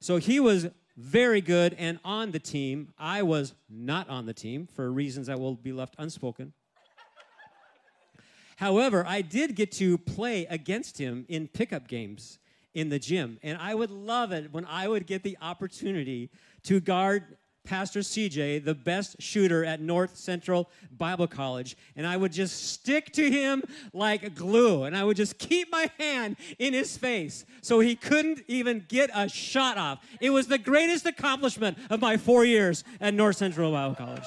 So 0.00 0.18
he 0.18 0.38
was 0.38 0.68
very 0.98 1.40
good 1.40 1.74
and 1.78 1.98
on 2.04 2.32
the 2.32 2.38
team. 2.38 2.92
I 2.98 3.22
was 3.22 3.54
not 3.70 4.10
on 4.10 4.26
the 4.26 4.34
team 4.34 4.66
for 4.66 4.92
reasons 4.92 5.28
that 5.28 5.40
will 5.40 5.54
be 5.54 5.72
left 5.72 5.94
unspoken. 5.98 6.52
However, 8.62 9.04
I 9.04 9.22
did 9.22 9.56
get 9.56 9.72
to 9.72 9.98
play 9.98 10.46
against 10.46 10.96
him 10.96 11.26
in 11.28 11.48
pickup 11.48 11.88
games 11.88 12.38
in 12.74 12.90
the 12.90 12.98
gym. 13.00 13.40
And 13.42 13.58
I 13.58 13.74
would 13.74 13.90
love 13.90 14.30
it 14.30 14.52
when 14.52 14.64
I 14.66 14.86
would 14.86 15.08
get 15.08 15.24
the 15.24 15.36
opportunity 15.42 16.30
to 16.62 16.78
guard 16.78 17.24
Pastor 17.64 18.00
CJ, 18.00 18.64
the 18.64 18.76
best 18.76 19.20
shooter 19.20 19.64
at 19.64 19.80
North 19.80 20.16
Central 20.16 20.70
Bible 20.96 21.26
College, 21.26 21.76
and 21.96 22.06
I 22.06 22.16
would 22.16 22.30
just 22.30 22.70
stick 22.70 23.12
to 23.14 23.28
him 23.28 23.64
like 23.92 24.36
glue, 24.36 24.84
and 24.84 24.96
I 24.96 25.02
would 25.02 25.16
just 25.16 25.38
keep 25.38 25.68
my 25.72 25.90
hand 25.98 26.36
in 26.60 26.72
his 26.72 26.96
face 26.96 27.44
so 27.62 27.80
he 27.80 27.96
couldn't 27.96 28.44
even 28.46 28.84
get 28.86 29.10
a 29.12 29.28
shot 29.28 29.76
off. 29.76 30.06
It 30.20 30.30
was 30.30 30.46
the 30.46 30.58
greatest 30.58 31.04
accomplishment 31.04 31.78
of 31.90 32.00
my 32.00 32.16
four 32.16 32.44
years 32.44 32.84
at 33.00 33.12
North 33.12 33.38
Central 33.38 33.72
Bible 33.72 33.96
College. 33.96 34.26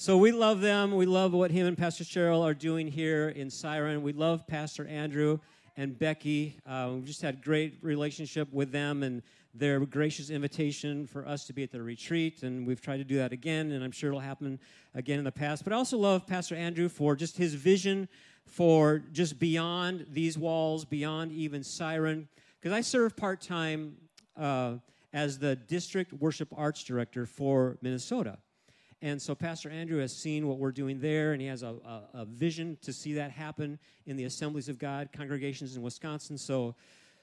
So 0.00 0.16
we 0.16 0.32
love 0.32 0.62
them. 0.62 0.92
We 0.92 1.04
love 1.04 1.34
what 1.34 1.50
him 1.50 1.66
and 1.66 1.76
Pastor 1.76 2.04
Cheryl 2.04 2.42
are 2.42 2.54
doing 2.54 2.88
here 2.88 3.28
in 3.28 3.50
Siren. 3.50 4.02
We 4.02 4.14
love 4.14 4.46
Pastor 4.46 4.86
Andrew 4.86 5.40
and 5.76 5.98
Becky. 5.98 6.56
Uh, 6.66 6.92
we've 6.94 7.04
just 7.04 7.20
had 7.20 7.44
great 7.44 7.76
relationship 7.82 8.50
with 8.50 8.72
them 8.72 9.02
and 9.02 9.20
their 9.54 9.78
gracious 9.80 10.30
invitation 10.30 11.06
for 11.06 11.28
us 11.28 11.44
to 11.48 11.52
be 11.52 11.62
at 11.62 11.70
their 11.70 11.82
retreat, 11.82 12.44
and 12.44 12.66
we've 12.66 12.80
tried 12.80 12.96
to 12.96 13.04
do 13.04 13.18
that 13.18 13.30
again, 13.32 13.72
and 13.72 13.84
I'm 13.84 13.90
sure 13.92 14.08
it'll 14.08 14.20
happen 14.20 14.58
again 14.94 15.18
in 15.18 15.24
the 15.26 15.30
past. 15.30 15.64
But 15.64 15.74
I 15.74 15.76
also 15.76 15.98
love 15.98 16.26
Pastor 16.26 16.54
Andrew 16.54 16.88
for 16.88 17.14
just 17.14 17.36
his 17.36 17.52
vision 17.52 18.08
for 18.46 19.02
just 19.12 19.38
beyond 19.38 20.06
these 20.10 20.38
walls, 20.38 20.86
beyond 20.86 21.30
even 21.32 21.62
Siren, 21.62 22.26
because 22.58 22.74
I 22.74 22.80
serve 22.80 23.18
part 23.18 23.42
time 23.42 23.98
uh, 24.34 24.76
as 25.12 25.38
the 25.38 25.56
district 25.56 26.14
worship 26.14 26.48
arts 26.56 26.84
director 26.84 27.26
for 27.26 27.76
Minnesota. 27.82 28.38
And 29.02 29.20
so 29.20 29.34
Pastor 29.34 29.70
Andrew 29.70 29.98
has 30.00 30.14
seen 30.14 30.46
what 30.46 30.58
we're 30.58 30.72
doing 30.72 31.00
there, 31.00 31.32
and 31.32 31.40
he 31.40 31.48
has 31.48 31.62
a, 31.62 31.74
a, 31.84 32.02
a 32.14 32.24
vision 32.26 32.76
to 32.82 32.92
see 32.92 33.14
that 33.14 33.30
happen 33.30 33.78
in 34.06 34.16
the 34.16 34.24
Assemblies 34.24 34.68
of 34.68 34.78
God 34.78 35.08
congregations 35.12 35.76
in 35.76 35.82
Wisconsin. 35.82 36.36
So 36.36 36.74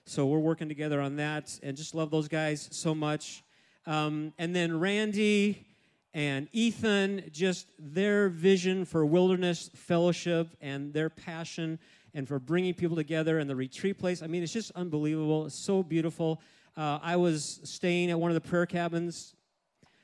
so 0.07 0.25
we're 0.25 0.39
working 0.39 0.69
together 0.69 1.01
on 1.01 1.17
that 1.17 1.59
and 1.61 1.75
just 1.75 1.93
love 1.93 2.11
those 2.11 2.29
guys 2.29 2.69
so 2.71 2.95
much. 2.95 3.43
Um, 3.85 4.31
and 4.37 4.55
then 4.55 4.79
Randy 4.79 5.67
and 6.13 6.47
Ethan, 6.53 7.25
just 7.33 7.67
their 7.77 8.29
vision 8.29 8.85
for 8.85 9.05
wilderness 9.05 9.69
fellowship 9.75 10.55
and 10.61 10.93
their 10.93 11.09
passion 11.09 11.77
and 12.13 12.25
for 12.25 12.39
bringing 12.39 12.73
people 12.73 12.95
together 12.95 13.37
in 13.37 13.49
the 13.49 13.55
retreat 13.55 13.99
place. 13.99 14.23
I 14.23 14.27
mean, 14.27 14.43
it's 14.43 14.53
just 14.53 14.71
unbelievable. 14.75 15.47
It's 15.47 15.59
so 15.59 15.83
beautiful. 15.83 16.41
Uh, 16.77 16.99
I 17.01 17.17
was 17.17 17.59
staying 17.65 18.09
at 18.09 18.17
one 18.17 18.31
of 18.31 18.35
the 18.35 18.49
prayer 18.49 18.65
cabins 18.65 19.35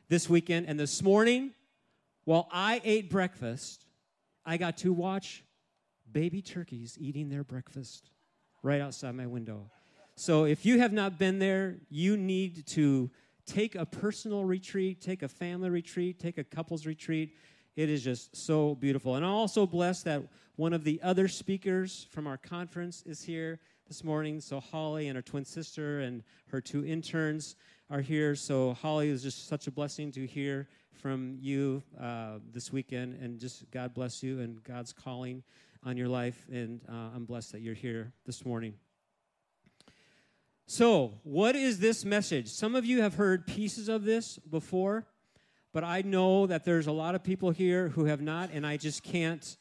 this 0.10 0.30
weekend, 0.30 0.68
and 0.68 0.78
this 0.78 1.02
morning, 1.02 1.52
while 2.26 2.48
I 2.52 2.82
ate 2.84 3.10
breakfast, 3.10 3.86
I 4.46 4.58
got 4.58 4.78
to 4.80 4.94
watch 4.94 5.44
baby 6.12 6.42
turkeys 6.42 6.98
eating 7.00 7.30
their 7.30 7.44
breakfast 7.44 8.10
right 8.62 8.82
outside 8.82 9.16
my 9.16 9.28
window. 9.28 9.70
So 10.16 10.46
if 10.46 10.66
you 10.66 10.80
have 10.80 10.94
not 10.94 11.18
been 11.18 11.40
there, 11.40 11.78
you 11.90 12.18
need 12.18 12.68
to 12.68 13.10
take 13.46 13.76
a 13.76 13.86
personal 13.86 14.46
retreat, 14.46 15.02
take 15.02 15.24
a 15.24 15.28
family 15.28 15.70
retreat, 15.70 16.20
take 16.20 16.38
a 16.38 16.44
couples 16.44 16.86
retreat. 16.86 17.36
It 17.76 17.90
is 17.90 18.04
just 18.04 18.36
so 18.36 18.76
beautiful. 18.76 19.16
And 19.16 19.26
I'm 19.26 19.32
also 19.32 19.66
blessed 19.66 20.06
that 20.06 20.24
one 20.56 20.74
of 20.74 20.84
the 20.84 21.02
other 21.02 21.28
speakers 21.28 22.08
from 22.12 22.28
our 22.28 22.38
conference 22.38 23.04
is 23.06 23.24
here 23.24 23.60
this 23.88 24.04
morning. 24.04 24.40
So 24.40 24.60
Holly 24.60 25.08
and 25.08 25.16
her 25.16 25.22
twin 25.22 25.46
sister 25.46 26.02
and 26.02 26.24
her 26.48 26.62
two 26.62 26.86
interns 26.86 27.56
are 27.90 28.02
here. 28.02 28.36
So 28.36 28.74
Holly 28.76 29.10
is 29.10 29.24
just 29.24 29.48
such 29.48 29.68
a 29.68 29.72
blessing 29.72 30.12
to 30.12 30.26
hear 30.28 30.70
from 30.94 31.38
you 31.40 31.84
uh, 32.00 32.40
this 32.52 32.72
weekend. 32.72 33.16
And 33.22 33.40
just 33.40 33.70
God 33.72 33.94
bless 33.94 34.24
you 34.24 34.40
and 34.40 34.64
God's 34.64 34.94
calling 34.94 35.44
on 35.84 35.98
your 35.98 36.08
life. 36.08 36.46
And 36.52 36.82
uh, 36.90 37.16
I'm 37.16 37.26
blessed 37.26 37.52
that 37.54 37.62
you're 37.62 37.74
here 37.74 38.14
this 38.26 38.46
morning. 38.46 38.76
So, 40.66 41.20
what 41.24 41.56
is 41.56 41.80
this 41.80 42.06
message? 42.06 42.48
Some 42.48 42.74
of 42.74 42.86
you 42.86 43.02
have 43.02 43.16
heard 43.16 43.46
pieces 43.46 43.90
of 43.90 44.06
this 44.06 44.40
before, 44.50 45.06
but 45.74 45.84
I 45.84 46.02
know 46.04 46.48
that 46.48 46.64
there's 46.64 46.88
a 46.88 46.92
lot 46.92 47.16
of 47.16 47.24
people 47.24 47.52
here 47.52 47.90
who 47.90 48.06
have 48.06 48.22
not, 48.22 48.50
and 48.54 48.66
I 48.66 48.78
just 48.78 49.04
can't 49.04 49.58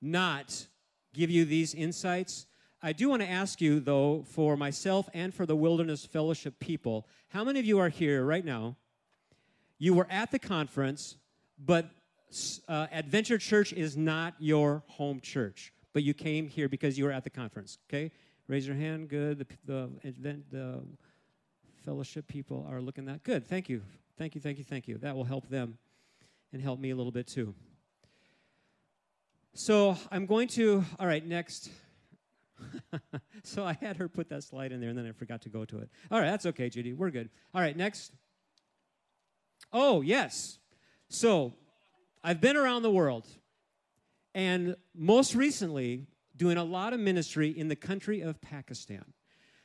not 0.00 0.68
give 1.12 1.30
you 1.30 1.44
these 1.44 1.74
insights. 1.74 2.46
I 2.80 2.92
do 2.92 3.08
want 3.08 3.22
to 3.22 3.28
ask 3.28 3.60
you, 3.60 3.80
though, 3.80 4.24
for 4.28 4.56
myself 4.56 5.08
and 5.12 5.34
for 5.34 5.46
the 5.46 5.56
Wilderness 5.56 6.06
Fellowship 6.06 6.60
people, 6.60 7.08
how 7.28 7.42
many 7.42 7.58
of 7.58 7.66
you 7.66 7.80
are 7.80 7.88
here 7.88 8.24
right 8.24 8.44
now? 8.44 8.76
You 9.78 9.94
were 9.94 10.06
at 10.10 10.30
the 10.30 10.38
conference, 10.38 11.16
but 11.58 11.90
uh, 12.68 12.86
Adventure 12.92 13.38
Church 13.38 13.72
is 13.72 13.96
not 13.96 14.34
your 14.38 14.82
home 14.86 15.20
church, 15.20 15.72
but 15.92 16.02
you 16.02 16.14
came 16.14 16.48
here 16.48 16.68
because 16.68 16.98
you 16.98 17.04
were 17.04 17.12
at 17.12 17.24
the 17.24 17.30
conference, 17.30 17.78
okay? 17.88 18.10
Raise 18.48 18.66
your 18.66 18.76
hand. 18.76 19.08
Good. 19.08 19.38
The, 19.66 19.90
the, 20.06 20.42
the 20.50 20.82
fellowship 21.84 22.26
people 22.26 22.66
are 22.70 22.80
looking 22.80 23.06
that. 23.06 23.22
Good. 23.22 23.46
Thank 23.46 23.68
you. 23.68 23.82
Thank 24.16 24.34
you. 24.34 24.40
Thank 24.40 24.58
you. 24.58 24.64
Thank 24.64 24.88
you. 24.88 24.98
That 24.98 25.16
will 25.16 25.24
help 25.24 25.48
them 25.48 25.78
and 26.52 26.62
help 26.62 26.78
me 26.78 26.90
a 26.90 26.96
little 26.96 27.12
bit 27.12 27.26
too. 27.26 27.54
So 29.54 29.96
I'm 30.10 30.26
going 30.26 30.48
to, 30.48 30.84
all 31.00 31.06
right, 31.06 31.26
next. 31.26 31.70
so 33.42 33.64
I 33.64 33.72
had 33.72 33.96
her 33.96 34.08
put 34.08 34.28
that 34.28 34.42
slide 34.42 34.70
in 34.70 34.80
there 34.80 34.90
and 34.90 34.98
then 34.98 35.06
I 35.06 35.12
forgot 35.12 35.42
to 35.42 35.48
go 35.48 35.64
to 35.64 35.78
it. 35.78 35.88
All 36.10 36.20
right, 36.20 36.30
that's 36.30 36.46
okay, 36.46 36.68
Judy. 36.68 36.92
We're 36.92 37.10
good. 37.10 37.30
All 37.54 37.60
right, 37.60 37.76
next. 37.76 38.12
Oh, 39.72 40.00
yes. 40.00 40.58
So 41.08 41.54
I've 42.22 42.40
been 42.40 42.56
around 42.56 42.82
the 42.82 42.90
world. 42.90 43.26
And 44.34 44.76
most 44.94 45.34
recently, 45.34 46.06
doing 46.36 46.58
a 46.58 46.64
lot 46.64 46.92
of 46.92 47.00
ministry 47.00 47.48
in 47.48 47.68
the 47.68 47.76
country 47.76 48.20
of 48.20 48.40
Pakistan. 48.40 49.04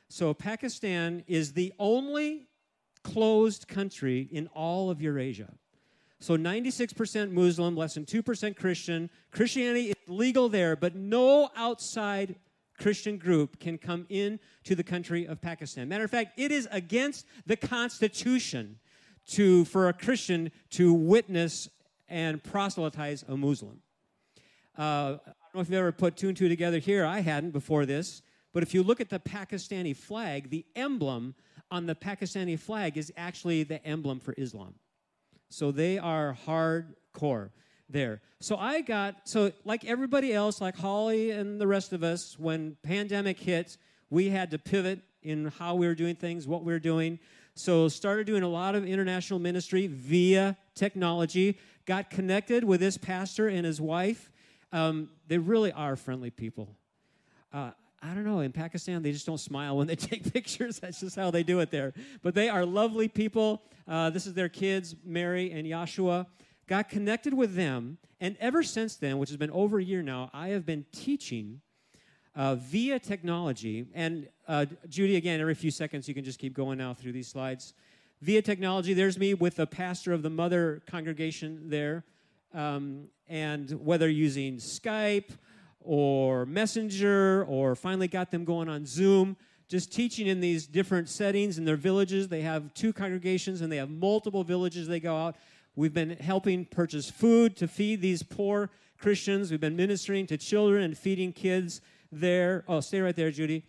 So, 0.08 0.34
Pakistan 0.34 1.24
is 1.26 1.52
the 1.52 1.72
only 1.78 2.46
closed 3.02 3.66
country 3.66 4.28
in 4.30 4.46
all 4.48 4.90
of 4.90 5.00
Eurasia. 5.00 5.52
So, 6.20 6.36
96% 6.36 7.32
Muslim, 7.32 7.76
less 7.76 7.94
than 7.94 8.04
2% 8.04 8.56
Christian. 8.56 9.10
Christianity 9.30 9.90
is 9.90 9.96
legal 10.06 10.48
there, 10.48 10.76
but 10.76 10.94
no 10.94 11.50
outside 11.56 12.36
Christian 12.78 13.16
group 13.18 13.58
can 13.58 13.78
come 13.78 14.06
in 14.08 14.38
to 14.64 14.74
the 14.74 14.84
country 14.84 15.26
of 15.26 15.40
Pakistan. 15.40 15.88
Matter 15.88 16.04
of 16.04 16.10
fact, 16.10 16.38
it 16.38 16.52
is 16.52 16.68
against 16.70 17.26
the 17.46 17.56
Constitution 17.56 18.78
to, 19.28 19.64
for 19.66 19.88
a 19.88 19.92
Christian 19.92 20.50
to 20.70 20.92
witness 20.92 21.68
and 22.08 22.42
proselytize 22.42 23.24
a 23.28 23.36
Muslim. 23.36 23.80
Uh, 24.78 24.82
I 24.82 25.16
don't 25.16 25.54
know 25.54 25.60
if 25.60 25.68
you've 25.68 25.78
ever 25.78 25.92
put 25.92 26.16
two 26.16 26.28
and 26.28 26.36
two 26.36 26.48
together 26.48 26.78
here. 26.78 27.04
I 27.04 27.20
hadn't 27.20 27.50
before 27.50 27.86
this. 27.86 28.22
But 28.52 28.62
if 28.62 28.74
you 28.74 28.82
look 28.82 29.00
at 29.00 29.08
the 29.08 29.18
Pakistani 29.18 29.96
flag, 29.96 30.50
the 30.50 30.64
emblem 30.76 31.34
on 31.70 31.86
the 31.86 31.94
Pakistani 31.94 32.58
flag 32.58 32.98
is 32.98 33.12
actually 33.16 33.62
the 33.62 33.84
emblem 33.86 34.20
for 34.20 34.34
Islam. 34.36 34.74
So 35.48 35.70
they 35.70 35.98
are 35.98 36.36
hardcore 36.46 37.50
there. 37.88 38.20
So 38.40 38.56
I 38.56 38.80
got, 38.80 39.28
so 39.28 39.52
like 39.64 39.84
everybody 39.84 40.32
else, 40.32 40.60
like 40.60 40.76
Holly 40.76 41.30
and 41.30 41.60
the 41.60 41.66
rest 41.66 41.92
of 41.92 42.02
us, 42.02 42.38
when 42.38 42.76
pandemic 42.82 43.38
hit, 43.38 43.76
we 44.10 44.28
had 44.28 44.50
to 44.50 44.58
pivot 44.58 45.00
in 45.22 45.46
how 45.58 45.74
we 45.74 45.86
were 45.86 45.94
doing 45.94 46.16
things, 46.16 46.46
what 46.46 46.64
we 46.64 46.72
were 46.72 46.78
doing. 46.78 47.18
So 47.54 47.88
started 47.88 48.26
doing 48.26 48.42
a 48.42 48.48
lot 48.48 48.74
of 48.74 48.86
international 48.86 49.38
ministry 49.38 49.86
via 49.86 50.56
technology. 50.74 51.58
Got 51.84 52.10
connected 52.10 52.64
with 52.64 52.80
this 52.80 52.96
pastor 52.96 53.48
and 53.48 53.66
his 53.66 53.80
wife 53.80 54.30
um, 54.72 55.10
they 55.28 55.38
really 55.38 55.70
are 55.72 55.96
friendly 55.96 56.30
people. 56.30 56.76
Uh, 57.52 57.70
I 58.02 58.14
don't 58.14 58.24
know, 58.24 58.40
in 58.40 58.50
Pakistan, 58.52 59.02
they 59.02 59.12
just 59.12 59.26
don't 59.26 59.38
smile 59.38 59.76
when 59.76 59.86
they 59.86 59.96
take 59.96 60.32
pictures. 60.32 60.80
That's 60.80 61.00
just 61.00 61.14
how 61.14 61.30
they 61.30 61.42
do 61.42 61.60
it 61.60 61.70
there. 61.70 61.92
But 62.22 62.34
they 62.34 62.48
are 62.48 62.64
lovely 62.64 63.08
people. 63.08 63.62
Uh, 63.86 64.10
this 64.10 64.26
is 64.26 64.34
their 64.34 64.48
kids, 64.48 64.96
Mary 65.04 65.52
and 65.52 65.66
Yashua. 65.66 66.26
Got 66.66 66.88
connected 66.88 67.34
with 67.34 67.54
them, 67.54 67.98
and 68.20 68.36
ever 68.40 68.62
since 68.62 68.96
then, 68.96 69.18
which 69.18 69.28
has 69.28 69.36
been 69.36 69.50
over 69.50 69.78
a 69.78 69.84
year 69.84 70.00
now, 70.00 70.30
I 70.32 70.48
have 70.48 70.64
been 70.64 70.86
teaching 70.92 71.60
uh, 72.34 72.54
via 72.54 72.98
technology. 72.98 73.86
And 73.92 74.28
uh, 74.52 74.66
Judy, 74.86 75.16
again, 75.16 75.40
every 75.40 75.54
few 75.54 75.70
seconds, 75.70 76.06
you 76.06 76.12
can 76.12 76.24
just 76.24 76.38
keep 76.38 76.52
going 76.52 76.76
now 76.76 76.92
through 76.92 77.12
these 77.12 77.26
slides. 77.26 77.72
Via 78.20 78.42
technology, 78.42 78.92
there's 78.92 79.18
me 79.18 79.32
with 79.32 79.56
the 79.56 79.66
pastor 79.66 80.12
of 80.12 80.22
the 80.22 80.28
mother 80.28 80.82
congregation 80.86 81.70
there. 81.70 82.04
Um, 82.52 83.04
and 83.28 83.70
whether 83.82 84.10
using 84.10 84.56
Skype 84.56 85.30
or 85.80 86.44
Messenger 86.44 87.46
or 87.48 87.74
finally 87.74 88.08
got 88.08 88.30
them 88.30 88.44
going 88.44 88.68
on 88.68 88.84
Zoom, 88.84 89.38
just 89.68 89.90
teaching 89.90 90.26
in 90.26 90.40
these 90.40 90.66
different 90.66 91.08
settings 91.08 91.56
in 91.56 91.64
their 91.64 91.76
villages. 91.76 92.28
They 92.28 92.42
have 92.42 92.74
two 92.74 92.92
congregations 92.92 93.62
and 93.62 93.72
they 93.72 93.78
have 93.78 93.88
multiple 93.88 94.44
villages 94.44 94.86
they 94.86 95.00
go 95.00 95.16
out. 95.16 95.36
We've 95.76 95.94
been 95.94 96.10
helping 96.18 96.66
purchase 96.66 97.10
food 97.10 97.56
to 97.56 97.66
feed 97.66 98.02
these 98.02 98.22
poor 98.22 98.68
Christians. 98.98 99.50
We've 99.50 99.60
been 99.60 99.76
ministering 99.76 100.26
to 100.26 100.36
children 100.36 100.82
and 100.82 100.98
feeding 100.98 101.32
kids 101.32 101.80
there. 102.12 102.64
Oh, 102.68 102.80
stay 102.80 103.00
right 103.00 103.16
there, 103.16 103.30
Judy. 103.30 103.64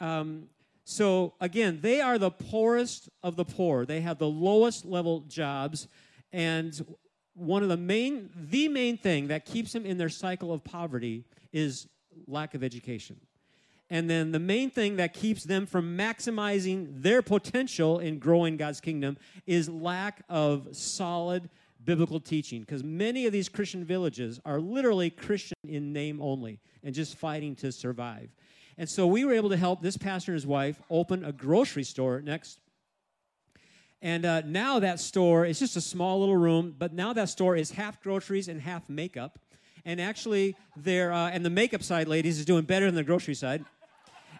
Um, 0.00 0.48
so, 0.84 1.34
again, 1.40 1.80
they 1.82 2.00
are 2.00 2.18
the 2.18 2.30
poorest 2.30 3.10
of 3.22 3.36
the 3.36 3.44
poor. 3.44 3.84
They 3.84 4.00
have 4.00 4.18
the 4.18 4.28
lowest 4.28 4.86
level 4.86 5.20
jobs. 5.28 5.86
And 6.32 6.96
one 7.34 7.62
of 7.62 7.68
the 7.68 7.76
main, 7.76 8.30
the 8.34 8.68
main 8.68 8.96
thing 8.96 9.28
that 9.28 9.44
keeps 9.44 9.72
them 9.72 9.84
in 9.84 9.98
their 9.98 10.08
cycle 10.08 10.52
of 10.52 10.64
poverty 10.64 11.24
is 11.52 11.86
lack 12.26 12.54
of 12.54 12.64
education. 12.64 13.20
And 13.90 14.08
then 14.08 14.32
the 14.32 14.38
main 14.38 14.70
thing 14.70 14.96
that 14.96 15.14
keeps 15.14 15.44
them 15.44 15.66
from 15.66 15.96
maximizing 15.96 17.02
their 17.02 17.22
potential 17.22 18.00
in 18.00 18.18
growing 18.18 18.56
God's 18.56 18.80
kingdom 18.80 19.16
is 19.46 19.68
lack 19.68 20.22
of 20.28 20.68
solid 20.72 21.48
biblical 21.84 22.20
teaching. 22.20 22.60
Because 22.60 22.84
many 22.84 23.26
of 23.26 23.32
these 23.32 23.48
Christian 23.48 23.84
villages 23.84 24.40
are 24.44 24.60
literally 24.60 25.08
Christian 25.08 25.56
in 25.66 25.92
name 25.92 26.20
only 26.20 26.60
and 26.82 26.94
just 26.94 27.16
fighting 27.16 27.54
to 27.56 27.72
survive. 27.72 28.28
And 28.78 28.88
so 28.88 29.06
we 29.06 29.24
were 29.24 29.32
able 29.32 29.50
to 29.50 29.56
help 29.56 29.82
this 29.82 29.96
pastor 29.96 30.32
and 30.32 30.36
his 30.36 30.46
wife 30.46 30.80
open 30.88 31.24
a 31.24 31.32
grocery 31.32 31.84
store 31.84 32.22
next 32.22 32.60
and 34.00 34.24
uh, 34.24 34.42
now 34.42 34.78
that 34.78 35.00
store 35.00 35.44
is 35.44 35.58
just 35.58 35.76
a 35.76 35.80
small 35.80 36.20
little 36.20 36.36
room, 36.36 36.74
but 36.78 36.92
now 36.92 37.12
that 37.14 37.28
store 37.28 37.56
is 37.56 37.72
half 37.72 38.00
groceries 38.00 38.48
and 38.48 38.60
half 38.60 38.88
makeup. 38.88 39.38
And 39.84 40.00
actually, 40.00 40.54
their 40.76 41.12
uh, 41.12 41.30
and 41.30 41.44
the 41.44 41.50
makeup 41.50 41.82
side, 41.82 42.06
ladies, 42.08 42.38
is 42.38 42.44
doing 42.44 42.64
better 42.64 42.86
than 42.86 42.94
the 42.94 43.04
grocery 43.04 43.34
side. 43.34 43.64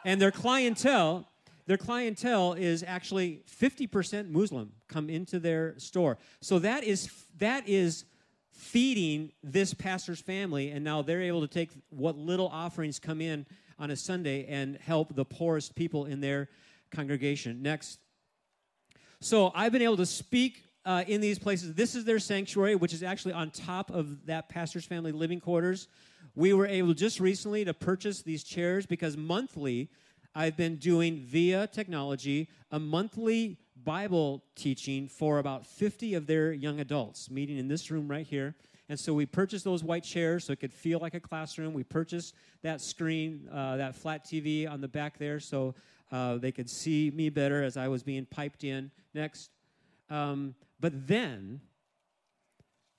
And 0.04 0.20
their 0.20 0.30
clientele, 0.30 1.28
their 1.66 1.76
clientele 1.76 2.52
is 2.52 2.84
actually 2.86 3.42
50% 3.50 4.30
Muslim 4.30 4.72
come 4.86 5.10
into 5.10 5.40
their 5.40 5.76
store. 5.78 6.18
So 6.40 6.58
that 6.60 6.84
is 6.84 7.10
that 7.38 7.68
is 7.68 8.04
feeding 8.52 9.32
this 9.42 9.74
pastor's 9.74 10.20
family, 10.20 10.70
and 10.70 10.84
now 10.84 11.02
they're 11.02 11.22
able 11.22 11.40
to 11.40 11.48
take 11.48 11.70
what 11.90 12.16
little 12.16 12.48
offerings 12.48 12.98
come 12.98 13.20
in 13.20 13.46
on 13.78 13.90
a 13.90 13.96
Sunday 13.96 14.46
and 14.46 14.76
help 14.76 15.14
the 15.14 15.24
poorest 15.24 15.74
people 15.74 16.04
in 16.06 16.20
their 16.20 16.48
congregation. 16.90 17.62
Next 17.62 17.98
so 19.20 19.50
I've 19.52 19.72
been 19.72 19.82
able 19.82 19.96
to 19.96 20.06
speak 20.06 20.62
uh, 20.84 21.02
in 21.06 21.20
these 21.20 21.38
places. 21.40 21.74
This 21.74 21.96
is 21.96 22.04
their 22.04 22.20
sanctuary, 22.20 22.76
which 22.76 22.92
is 22.92 23.02
actually 23.02 23.32
on 23.34 23.50
top 23.50 23.90
of 23.90 24.26
that 24.26 24.48
pastor's 24.48 24.84
family 24.84 25.10
living 25.10 25.40
quarters. 25.40 25.88
We 26.36 26.52
were 26.52 26.66
able 26.66 26.94
just 26.94 27.18
recently 27.18 27.64
to 27.64 27.74
purchase 27.74 28.22
these 28.22 28.44
chairs 28.44 28.86
because 28.86 29.16
monthly 29.16 29.90
I've 30.36 30.56
been 30.56 30.76
doing 30.76 31.18
via 31.18 31.66
technology 31.66 32.48
a 32.70 32.78
monthly 32.78 33.58
Bible 33.82 34.44
teaching 34.54 35.08
for 35.08 35.38
about 35.38 35.66
50 35.66 36.14
of 36.14 36.26
their 36.26 36.52
young 36.52 36.78
adults, 36.78 37.28
meeting 37.28 37.58
in 37.58 37.66
this 37.66 37.90
room 37.90 38.06
right 38.06 38.26
here. 38.26 38.54
And 38.88 38.98
so 38.98 39.12
we 39.12 39.26
purchased 39.26 39.64
those 39.64 39.84
white 39.84 40.02
chairs 40.02 40.44
so 40.44 40.52
it 40.52 40.60
could 40.60 40.72
feel 40.72 40.98
like 40.98 41.14
a 41.14 41.20
classroom. 41.20 41.74
We 41.74 41.84
purchased 41.84 42.34
that 42.62 42.80
screen, 42.80 43.48
uh, 43.52 43.76
that 43.76 43.94
flat 43.94 44.24
TV 44.24 44.70
on 44.70 44.80
the 44.80 44.88
back 44.88 45.18
there, 45.18 45.40
so 45.40 45.74
uh, 46.10 46.36
they 46.38 46.52
could 46.52 46.70
see 46.70 47.10
me 47.14 47.28
better 47.28 47.62
as 47.62 47.76
I 47.76 47.88
was 47.88 48.02
being 48.02 48.24
piped 48.24 48.64
in. 48.64 48.90
Next. 49.12 49.50
Um, 50.08 50.54
but 50.80 51.06
then, 51.06 51.60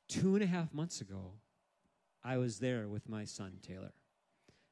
two 0.08 0.36
and 0.36 0.44
a 0.44 0.48
half 0.48 0.74
months 0.74 1.02
ago, 1.02 1.32
I 2.24 2.38
was 2.38 2.60
there 2.60 2.88
with 2.88 3.10
my 3.10 3.26
son, 3.26 3.54
Taylor. 3.66 3.94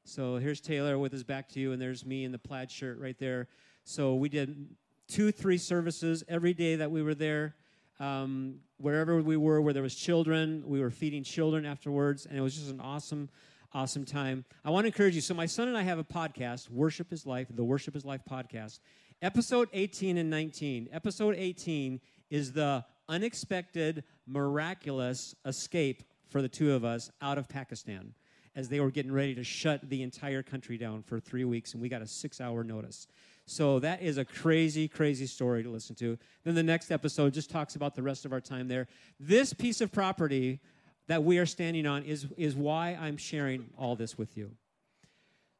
So 0.04 0.36
here's 0.36 0.60
Taylor 0.60 0.98
with 0.98 1.12
his 1.12 1.24
back 1.24 1.48
to 1.50 1.60
you, 1.60 1.72
and 1.72 1.82
there's 1.82 2.06
me 2.06 2.24
in 2.24 2.32
the 2.32 2.38
plaid 2.38 2.70
shirt 2.70 2.98
right 2.98 3.18
there. 3.18 3.48
So 3.84 4.14
we 4.14 4.28
did 4.28 4.68
two, 5.08 5.32
three 5.32 5.58
services 5.58 6.22
every 6.28 6.54
day 6.54 6.76
that 6.76 6.90
we 6.90 7.02
were 7.02 7.14
there. 7.14 7.56
Um, 8.00 8.60
wherever 8.76 9.20
we 9.20 9.36
were, 9.36 9.60
where 9.60 9.72
there 9.72 9.82
was 9.82 9.94
children, 9.94 10.62
we 10.66 10.80
were 10.80 10.90
feeding 10.90 11.24
children 11.24 11.66
afterwards, 11.66 12.26
and 12.26 12.38
it 12.38 12.40
was 12.40 12.54
just 12.54 12.70
an 12.70 12.80
awesome, 12.80 13.28
awesome 13.72 14.04
time. 14.04 14.44
I 14.64 14.70
want 14.70 14.84
to 14.84 14.86
encourage 14.88 15.14
you. 15.14 15.20
So 15.20 15.34
my 15.34 15.46
son 15.46 15.68
and 15.68 15.76
I 15.76 15.82
have 15.82 15.98
a 15.98 16.04
podcast, 16.04 16.70
Worship 16.70 17.12
is 17.12 17.26
Life, 17.26 17.48
the 17.50 17.64
Worship 17.64 17.96
is 17.96 18.04
Life 18.04 18.20
podcast. 18.30 18.80
Episode 19.20 19.68
18 19.72 20.16
and 20.16 20.30
19. 20.30 20.90
Episode 20.92 21.34
18 21.36 22.00
is 22.30 22.52
the 22.52 22.84
unexpected, 23.08 24.04
miraculous 24.26 25.34
escape 25.44 26.04
for 26.28 26.40
the 26.40 26.48
two 26.48 26.72
of 26.72 26.84
us 26.84 27.10
out 27.20 27.38
of 27.38 27.48
Pakistan 27.48 28.14
as 28.54 28.68
they 28.68 28.80
were 28.80 28.90
getting 28.90 29.12
ready 29.12 29.34
to 29.34 29.44
shut 29.44 29.88
the 29.88 30.02
entire 30.02 30.42
country 30.42 30.76
down 30.76 31.02
for 31.02 31.20
three 31.20 31.44
weeks, 31.44 31.72
and 31.72 31.82
we 31.82 31.88
got 31.88 32.02
a 32.02 32.06
six 32.06 32.40
hour 32.40 32.64
notice. 32.64 33.06
So 33.48 33.78
that 33.78 34.02
is 34.02 34.18
a 34.18 34.26
crazy, 34.26 34.88
crazy 34.88 35.24
story 35.24 35.62
to 35.62 35.70
listen 35.70 35.96
to. 35.96 36.18
Then 36.44 36.54
the 36.54 36.62
next 36.62 36.90
episode 36.90 37.32
just 37.32 37.48
talks 37.48 37.76
about 37.76 37.94
the 37.94 38.02
rest 38.02 38.26
of 38.26 38.32
our 38.34 38.42
time 38.42 38.68
there. 38.68 38.88
This 39.18 39.54
piece 39.54 39.80
of 39.80 39.90
property 39.90 40.60
that 41.06 41.24
we 41.24 41.38
are 41.38 41.46
standing 41.46 41.86
on 41.86 42.02
is, 42.02 42.26
is 42.36 42.54
why 42.54 42.98
I'm 43.00 43.16
sharing 43.16 43.70
all 43.78 43.96
this 43.96 44.18
with 44.18 44.36
you. 44.36 44.50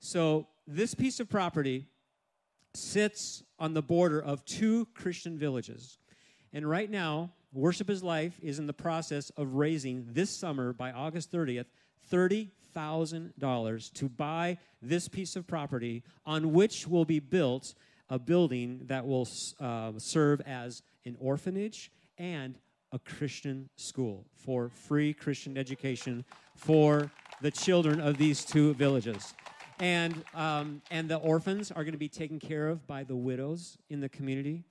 So, 0.01 0.49
this 0.67 0.95
piece 0.95 1.19
of 1.19 1.31
property 1.31 1.87
sits 2.75 3.43
on 3.59 3.73
the 3.73 3.81
border 3.81 4.21
of 4.21 4.45
two 4.45 4.87
Christian 4.95 5.39
villages. 5.39 5.97
And 6.53 6.69
right 6.69 6.91
now, 6.91 7.31
Worship 7.55 7.89
is 7.89 8.03
Life 8.03 8.39
is 8.43 8.59
in 8.59 8.67
the 8.67 8.75
process 8.75 9.31
of 9.31 9.55
raising 9.55 10.05
this 10.11 10.29
summer 10.29 10.75
by 10.75 10.93
August 10.93 11.33
30th 11.33 11.65
$30,000 12.11 13.93
to 13.93 14.09
buy 14.09 14.59
this 14.81 15.09
piece 15.09 15.37
of 15.37 15.47
property 15.47 16.03
on 16.25 16.53
which 16.53 16.87
will 16.87 17.05
be 17.05 17.21
built 17.21 17.75
a 18.11 18.19
building 18.19 18.81
that 18.87 19.07
will 19.07 19.29
uh, 19.61 19.93
serve 19.99 20.41
as 20.43 20.83
an 21.05 21.17
orphanage 21.21 21.91
and 22.17 22.59
a 22.93 22.99
Christian 22.99 23.69
school 23.77 24.25
for 24.35 24.71
free 24.71 25.13
Christian 25.13 25.59
education 25.59 26.25
for 26.55 27.11
the 27.41 27.51
children 27.51 28.01
of 28.01 28.17
these 28.17 28.45
two 28.45 28.75
villages. 28.75 29.35
And, 29.79 30.25
um, 30.35 30.83
and 30.91 31.09
the 31.09 31.17
orphans 31.17 31.71
are 31.71 31.85
going 31.85 31.93
to 31.93 31.99
be 31.99 32.09
taken 32.09 32.41
care 32.41 32.69
of 32.69 32.87
by 32.87 33.05
the 33.05 33.15
widows 33.15 33.79
in 33.91 34.01
the 34.01 34.09
community. 34.09 34.65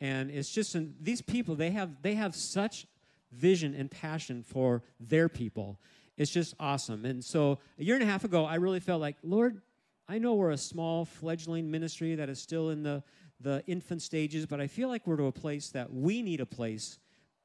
And 0.00 0.30
it's 0.30 0.50
just 0.50 0.74
an, 0.74 0.94
these 1.00 1.20
people, 1.20 1.54
they 1.54 1.70
have, 1.72 2.02
they 2.02 2.14
have 2.14 2.34
such 2.34 2.86
vision 3.32 3.74
and 3.74 3.90
passion 3.90 4.42
for 4.42 4.82
their 5.00 5.28
people 5.28 5.78
it's 6.16 6.30
just 6.30 6.54
awesome. 6.60 7.04
And 7.04 7.24
so 7.24 7.58
a 7.78 7.84
year 7.84 7.94
and 7.94 8.02
a 8.02 8.06
half 8.06 8.24
ago, 8.24 8.44
I 8.44 8.56
really 8.56 8.80
felt 8.80 9.00
like, 9.00 9.16
Lord, 9.22 9.60
I 10.08 10.18
know 10.18 10.34
we're 10.34 10.50
a 10.50 10.56
small 10.56 11.04
fledgling 11.04 11.70
ministry 11.70 12.14
that 12.14 12.28
is 12.28 12.40
still 12.40 12.70
in 12.70 12.82
the, 12.82 13.02
the 13.40 13.62
infant 13.66 14.02
stages, 14.02 14.46
but 14.46 14.60
I 14.60 14.66
feel 14.66 14.88
like 14.88 15.06
we're 15.06 15.16
to 15.16 15.26
a 15.26 15.32
place 15.32 15.70
that 15.70 15.92
we 15.92 16.22
need 16.22 16.40
a 16.40 16.46
place 16.46 16.98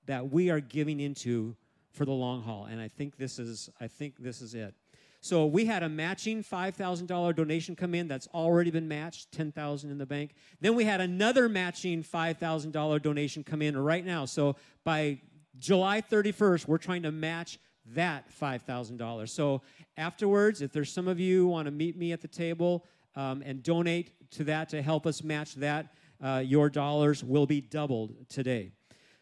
that 0.05 0.32
we 0.32 0.49
are 0.49 0.60
giving 0.60 0.99
into 0.99 1.55
for 1.91 2.05
the 2.05 2.12
long 2.12 2.41
haul. 2.41 2.65
And 2.65 2.79
I 2.79 2.88
think 2.88 3.17
this 3.17 3.39
is, 3.39 3.69
I 3.79 3.88
think 3.88 4.15
this 4.19 4.41
is 4.41 4.53
it. 4.53 4.73
So 5.21 5.45
we 5.45 5.65
had 5.65 5.84
a 5.84 5.89
matching 5.89 6.43
$5,000 6.43 7.36
donation 7.36 7.75
come 7.75 7.93
in 7.93 8.08
that's 8.08 8.27
already 8.34 8.71
been 8.71 8.88
matched, 8.88 9.32
10,000 9.34 9.91
in 9.91 9.97
the 9.97 10.05
bank. 10.05 10.34
Then 10.62 10.75
we 10.75 10.86
had 10.86 11.01
another 11.01 11.49
matching 11.49 12.03
$5,000 12.03 13.01
donation 13.01 13.43
come 13.43 13.62
in 13.62 13.77
right 13.77 14.05
now. 14.05 14.25
So 14.25 14.55
by 14.86 15.19
July 15.58 16.01
31st, 16.01 16.67
we're 16.67 16.77
trying 16.77 17.03
to 17.03 17.12
match 17.12 17.60
that 17.93 18.25
$5,000. 18.39 19.30
So 19.30 19.62
afterwards, 19.97 20.62
if 20.62 20.71
there's 20.71 20.91
some 20.91 21.08
of 21.08 21.19
you 21.19 21.47
want 21.47 21.65
to 21.65 21.71
meet 21.71 21.97
me 21.97 22.12
at 22.12 22.21
the 22.21 22.28
table 22.28 22.86
um, 23.15 23.41
and 23.45 23.63
donate 23.63 24.32
to 24.32 24.43
that 24.45 24.69
to 24.69 24.82
help 24.82 25.06
us 25.06 25.23
match 25.23 25.56
that, 25.56 25.93
uh, 26.21 26.43
your 26.45 26.69
dollars 26.69 27.23
will 27.23 27.45
be 27.45 27.62
doubled 27.62 28.13
today. 28.30 28.71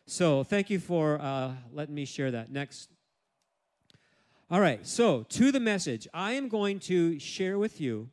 So 0.05 0.43
thank 0.43 0.69
you 0.69 0.79
for 0.79 1.19
uh, 1.21 1.51
letting 1.71 1.95
me 1.95 2.05
share 2.05 2.31
that. 2.31 2.51
Next. 2.51 2.89
All 4.49 4.61
right, 4.61 4.85
so 4.87 5.23
to 5.23 5.51
the 5.51 5.59
message, 5.59 6.07
I 6.13 6.33
am 6.33 6.47
going 6.47 6.79
to 6.81 7.19
share 7.19 7.59
with 7.59 7.81
you 7.81 8.09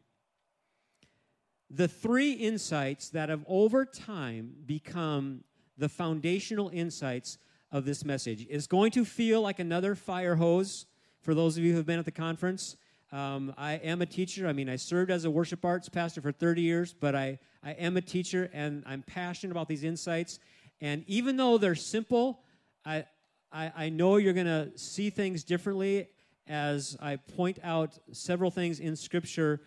the 1.70 1.88
three 1.88 2.32
insights 2.32 3.10
that 3.10 3.28
have 3.28 3.44
over 3.48 3.84
time 3.84 4.52
become 4.66 5.44
the 5.78 5.88
foundational 5.88 6.70
insights 6.70 7.38
of 7.74 7.84
this 7.84 8.04
message. 8.04 8.46
It's 8.48 8.68
going 8.68 8.92
to 8.92 9.04
feel 9.04 9.42
like 9.42 9.58
another 9.58 9.96
fire 9.96 10.36
hose 10.36 10.86
for 11.22 11.34
those 11.34 11.58
of 11.58 11.64
you 11.64 11.72
who 11.72 11.78
have 11.78 11.86
been 11.86 11.98
at 11.98 12.04
the 12.04 12.12
conference. 12.12 12.76
Um, 13.10 13.52
I 13.58 13.72
am 13.74 14.00
a 14.00 14.06
teacher. 14.06 14.46
I 14.46 14.52
mean, 14.52 14.68
I 14.68 14.76
served 14.76 15.10
as 15.10 15.24
a 15.24 15.30
worship 15.30 15.64
arts 15.64 15.88
pastor 15.88 16.20
for 16.20 16.30
30 16.30 16.62
years, 16.62 16.94
but 16.94 17.16
I, 17.16 17.40
I 17.64 17.72
am 17.72 17.96
a 17.96 18.00
teacher 18.00 18.48
and 18.52 18.84
I'm 18.86 19.02
passionate 19.02 19.50
about 19.50 19.66
these 19.66 19.82
insights. 19.82 20.38
And 20.80 21.02
even 21.08 21.36
though 21.36 21.58
they're 21.58 21.74
simple, 21.74 22.42
I, 22.86 23.06
I, 23.52 23.72
I 23.76 23.88
know 23.88 24.18
you're 24.18 24.34
going 24.34 24.46
to 24.46 24.70
see 24.78 25.10
things 25.10 25.42
differently 25.42 26.06
as 26.46 26.96
I 27.00 27.16
point 27.16 27.58
out 27.64 27.98
several 28.12 28.52
things 28.52 28.78
in 28.78 28.94
Scripture 28.94 29.62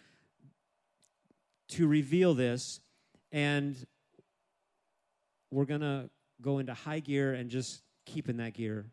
to 1.70 1.88
reveal 1.88 2.34
this. 2.34 2.80
And 3.34 3.76
we're 5.52 5.66
going 5.66 5.82
to 5.82 6.10
go 6.42 6.60
into 6.60 6.74
high 6.74 7.00
gear 7.00 7.34
and 7.34 7.50
just 7.50 7.82
keep 8.08 8.30
in 8.30 8.38
that 8.38 8.54
gear. 8.54 8.86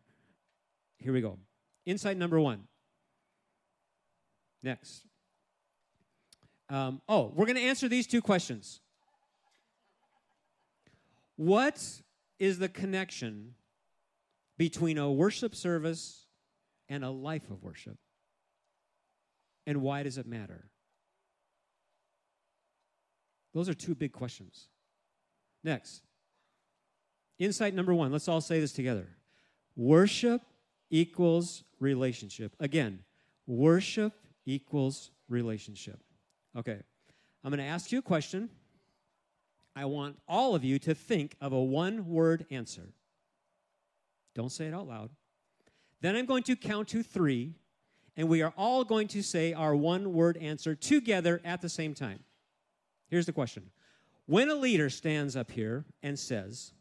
Here 0.97 1.13
we 1.13 1.21
go. 1.21 1.39
Insight 1.85 2.17
number 2.17 2.39
one. 2.39 2.67
Next. 4.61 5.05
Um, 6.69 7.01
oh, 7.07 7.31
we're 7.35 7.45
going 7.45 7.57
to 7.57 7.61
answer 7.61 7.87
these 7.87 8.07
two 8.07 8.21
questions. 8.21 8.81
What 11.35 11.81
is 12.39 12.59
the 12.59 12.69
connection 12.69 13.53
between 14.57 14.97
a 14.97 15.11
worship 15.11 15.55
service 15.55 16.25
and 16.89 17.03
a 17.03 17.09
life 17.09 17.49
of 17.49 17.61
worship? 17.61 17.97
And 19.67 19.81
why 19.81 20.03
does 20.03 20.17
it 20.17 20.25
matter? 20.25 20.69
Those 23.53 23.69
are 23.69 23.73
two 23.73 23.95
big 23.95 24.11
questions. 24.11 24.67
Next. 25.63 26.04
Insight 27.37 27.73
number 27.73 27.93
one, 27.93 28.11
let's 28.11 28.27
all 28.27 28.41
say 28.41 28.59
this 28.59 28.71
together. 28.71 29.07
Worship 29.75 30.41
equals 30.89 31.63
relationship. 31.79 32.55
Again, 32.59 32.99
worship 33.45 34.13
equals 34.45 35.11
relationship. 35.27 35.99
Okay, 36.57 36.79
I'm 37.43 37.51
going 37.51 37.59
to 37.59 37.65
ask 37.65 37.91
you 37.91 37.99
a 37.99 38.03
question. 38.03 38.49
I 39.75 39.85
want 39.85 40.17
all 40.27 40.55
of 40.55 40.63
you 40.63 40.79
to 40.79 40.95
think 40.95 41.35
of 41.41 41.51
a 41.51 41.61
one 41.61 42.07
word 42.07 42.45
answer. 42.49 42.93
Don't 44.33 44.51
say 44.51 44.67
it 44.67 44.73
out 44.73 44.87
loud. 44.87 45.09
Then 46.01 46.15
I'm 46.15 46.25
going 46.25 46.43
to 46.43 46.55
count 46.55 46.89
to 46.89 47.03
three, 47.03 47.55
and 48.15 48.29
we 48.29 48.41
are 48.41 48.53
all 48.57 48.83
going 48.83 49.07
to 49.09 49.21
say 49.21 49.53
our 49.53 49.75
one 49.75 50.13
word 50.13 50.37
answer 50.37 50.75
together 50.75 51.41
at 51.43 51.61
the 51.61 51.69
same 51.69 51.93
time. 51.93 52.19
Here's 53.09 53.25
the 53.25 53.33
question 53.33 53.69
When 54.25 54.49
a 54.49 54.55
leader 54.55 54.89
stands 54.89 55.35
up 55.35 55.51
here 55.51 55.83
and 56.01 56.17
says, 56.17 56.71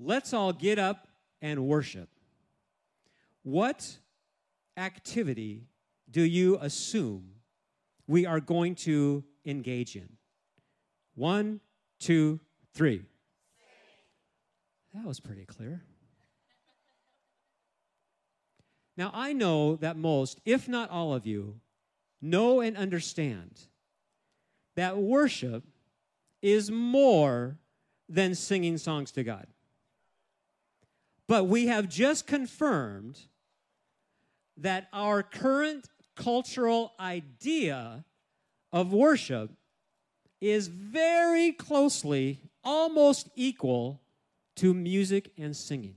let's 0.00 0.32
all 0.32 0.52
get 0.52 0.78
up 0.78 1.06
and 1.42 1.66
worship. 1.66 2.08
What 3.42 3.98
activity 4.76 5.66
do 6.10 6.22
you 6.22 6.58
assume 6.60 7.30
we 8.06 8.26
are 8.26 8.40
going 8.40 8.74
to 8.76 9.22
engage 9.44 9.94
in? 9.94 10.08
One, 11.14 11.60
two, 11.98 12.40
three. 12.74 13.02
That 14.94 15.04
was 15.04 15.20
pretty 15.20 15.44
clear. 15.44 15.82
Now, 18.96 19.10
I 19.14 19.32
know 19.32 19.76
that 19.76 19.96
most, 19.96 20.40
if 20.44 20.68
not 20.68 20.90
all 20.90 21.14
of 21.14 21.26
you, 21.26 21.60
know 22.20 22.60
and 22.60 22.76
understand 22.76 23.60
that 24.76 24.98
worship 24.98 25.64
is 26.42 26.70
more 26.70 27.58
than 28.08 28.34
singing 28.34 28.76
songs 28.76 29.12
to 29.12 29.22
God. 29.22 29.46
But 31.30 31.44
we 31.44 31.68
have 31.68 31.88
just 31.88 32.26
confirmed 32.26 33.20
that 34.56 34.88
our 34.92 35.22
current 35.22 35.88
cultural 36.16 36.92
idea 36.98 38.04
of 38.72 38.92
worship 38.92 39.52
is 40.40 40.66
very 40.66 41.52
closely, 41.52 42.40
almost 42.64 43.28
equal 43.36 44.00
to 44.56 44.74
music 44.74 45.30
and 45.38 45.56
singing. 45.56 45.94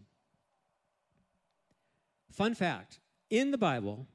Fun 2.30 2.54
fact 2.54 3.00
in 3.32 3.50
the 3.50 3.58
Bible, 3.58 4.06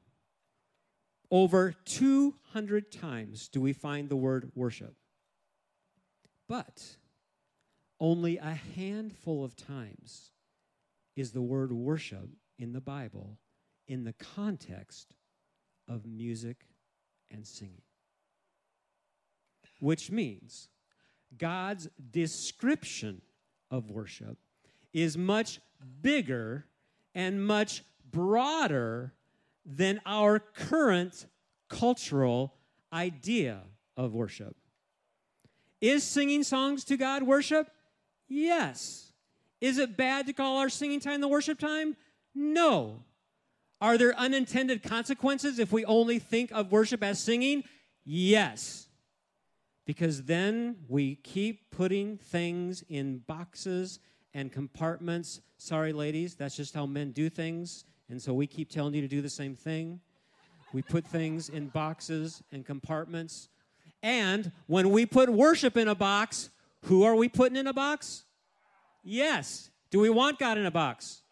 over 1.33 1.75
200 1.85 2.93
times 2.93 3.49
do 3.49 3.61
we 3.61 3.73
find 3.73 4.09
the 4.09 4.15
word 4.15 4.53
worship. 4.55 4.95
But 6.49 6.95
only 7.99 8.39
a 8.39 8.57
handful 8.77 9.43
of 9.45 9.57
times 9.57 10.31
is 11.19 11.33
the 11.33 11.43
word 11.43 11.73
worship 11.73 12.29
in 12.61 12.73
the 12.73 12.81
Bible 12.81 13.39
in 13.89 14.05
the 14.05 14.13
context 14.13 15.17
of 15.89 16.07
music 16.07 16.59
and 17.31 17.45
singing. 17.45 17.83
Which 19.81 20.13
means 20.13 20.69
God's 21.37 21.89
description 22.11 23.23
of 23.69 23.91
worship 23.91 24.39
is 24.93 25.19
much 25.19 25.61
bigger 26.01 26.67
and 27.17 27.45
much 27.45 27.83
broader 28.09 29.13
than 29.67 30.01
our 30.07 30.39
current 30.39 31.27
cultural 31.69 32.55
idea 32.93 33.63
of 33.97 34.15
worship. 34.15 34.57
Is 35.81 36.05
singing 36.05 36.45
songs 36.45 36.85
to 36.85 36.97
God 36.97 37.25
worship? 37.25 37.71
Yes. 38.29 39.08
Is 39.61 39.79
it 39.79 39.97
bad 39.97 40.27
to 40.27 40.33
call 40.33 40.59
our 40.59 40.69
singing 40.69 41.01
time 41.01 41.21
the 41.21 41.29
worship 41.29 41.59
time? 41.59 41.97
No. 42.35 43.03
Are 43.81 43.99
there 43.99 44.17
unintended 44.17 44.83
consequences 44.83 45.59
if 45.59 45.73
we 45.73 45.85
only 45.85 46.19
think 46.19 46.51
of 46.53 46.73
worship 46.73 47.03
as 47.03 47.21
singing? 47.21 47.65
Yes. 48.05 48.89
Because 49.87 50.25
then 50.25 50.77
we 50.89 51.17
keep 51.17 51.71
putting 51.71 52.19
things 52.19 52.85
in 52.89 53.19
boxes 53.19 54.01
and 54.35 54.53
compartments. 54.53 55.41
Sorry, 55.57 55.93
ladies, 55.93 56.35
that's 56.35 56.57
just 56.57 56.75
how 56.75 56.87
men 56.87 57.13
do 57.13 57.29
things. 57.29 57.85
And 58.09 58.21
so 58.21 58.33
we 58.35 58.47
keep 58.47 58.71
telling 58.71 58.95
you 58.95 59.01
to 59.01 59.09
do 59.09 59.23
the 59.23 59.29
same 59.29 59.55
thing. 59.55 60.01
We 60.73 60.83
put 60.83 61.07
things 61.07 61.49
in 61.49 61.69
boxes 61.69 62.43
and 62.53 62.65
compartments. 62.65 63.49
And 64.03 64.53
when 64.67 64.91
we 64.91 65.07
put 65.07 65.29
worship 65.31 65.77
in 65.77 65.89
a 65.89 65.95
box, 65.95 66.51
who 66.85 67.05
are 67.05 67.15
we 67.15 67.29
putting 67.29 67.57
in 67.57 67.67
a 67.67 67.73
box? 67.73 68.25
Yes. 69.03 69.71
Do 69.91 70.01
we 70.01 70.11
want 70.11 70.39
God 70.39 70.59
in 70.59 70.67
a 70.67 70.71
box? 70.71 71.23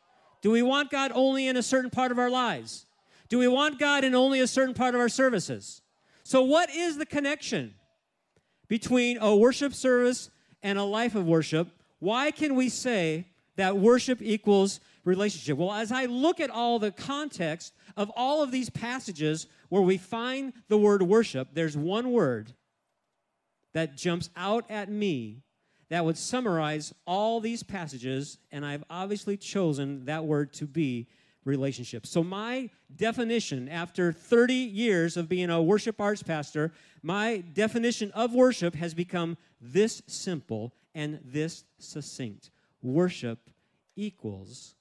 Do 0.41 0.51
we 0.51 0.63
want 0.63 0.91
God 0.91 1.13
only 1.15 1.49
in 1.49 1.57
a 1.57 1.63
certain 1.63 1.91
part 1.91 2.13
of 2.13 2.19
our 2.19 2.31
lives? 2.31 2.87
Do 3.29 3.39
we 3.39 3.49
want 3.49 3.79
God 3.79 4.05
in 4.05 4.15
only 4.15 4.41
a 4.41 4.47
certain 4.47 4.75
part 4.75 4.95
of 4.95 5.01
our 5.01 5.09
services? 5.09 5.83
So, 6.23 6.43
what 6.43 6.71
is 6.75 6.97
the 6.97 7.07
connection 7.07 7.75
between 8.69 9.19
a 9.19 9.35
worship 9.37 9.75
service 9.75 10.31
and 10.63 10.79
a 10.79 10.85
life 10.85 11.15
of 11.15 11.27
worship? 11.27 11.69
Why 11.99 12.31
can 12.31 12.55
we 12.55 12.69
say 12.69 13.27
that 13.57 13.77
worship 13.77 14.21
equals 14.23 14.81
relationship? 15.05 15.59
Well, 15.59 15.73
as 15.73 15.91
I 15.91 16.07
look 16.07 16.41
at 16.41 16.51
all 16.51 16.79
the 16.79 16.93
context 16.93 17.73
of 17.97 18.11
all 18.17 18.43
of 18.43 18.51
these 18.51 18.71
passages 18.71 19.47
where 19.69 19.83
we 19.83 19.99
find 19.99 20.53
the 20.69 20.79
word 20.79 21.03
worship, 21.03 21.49
there's 21.53 21.77
one 21.77 22.13
word 22.13 22.53
that 23.73 23.97
jumps 23.97 24.31
out 24.37 24.65
at 24.71 24.91
me 24.91 25.43
that 25.89 26.05
would 26.05 26.19
summarize 26.19 26.93
all 27.07 27.41
these 27.41 27.63
passages, 27.63 28.39
and 28.51 28.65
I've 28.65 28.85
obviously 28.91 29.37
chosen 29.37 30.05
that 30.07 30.25
word 30.25 30.53
to 30.55 30.67
be 30.67 31.07
relationship. 31.45 32.07
So, 32.07 32.25
my 32.25 32.71
definition 32.95 33.69
after 33.69 34.13
30 34.13 34.55
years 34.55 35.17
of 35.17 35.29
being 35.29 35.49
a 35.49 35.63
worship 35.63 36.01
arts 36.01 36.23
pastor, 36.23 36.73
my 37.03 37.45
definition 37.53 38.11
of 38.13 38.35
worship 38.35 38.75
has 38.75 38.95
become 38.95 39.37
this 39.61 40.03
simple 40.07 40.75
and 40.95 41.21
this 41.25 41.65
succinct 41.79 42.51
worship 42.83 43.39
equals 43.95 44.75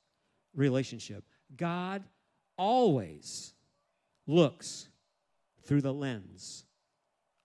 relationship. 0.56 1.24
God 1.56 2.04
always 2.58 3.54
looks 4.28 4.90
through 5.66 5.82
the 5.82 5.94
lens 5.94 6.66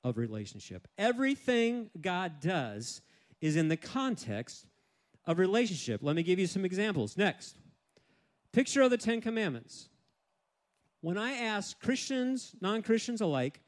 of 0.02 0.16
relationship. 0.16 0.88
Everything 0.96 1.90
God 2.00 2.40
does 2.40 3.02
is 3.40 3.56
in 3.56 3.68
the 3.68 3.76
context 3.76 4.66
of 5.26 5.38
relationship. 5.38 6.00
Let 6.02 6.16
me 6.16 6.22
give 6.22 6.38
you 6.38 6.46
some 6.46 6.64
examples. 6.64 7.16
Next, 7.16 7.56
picture 8.52 8.82
of 8.82 8.90
the 8.90 8.98
Ten 8.98 9.20
Commandments. 9.20 9.88
When 11.00 11.16
I 11.16 11.32
ask 11.32 11.80
Christians, 11.80 12.54
non 12.60 12.82
Christians 12.82 13.20
alike, 13.20 13.60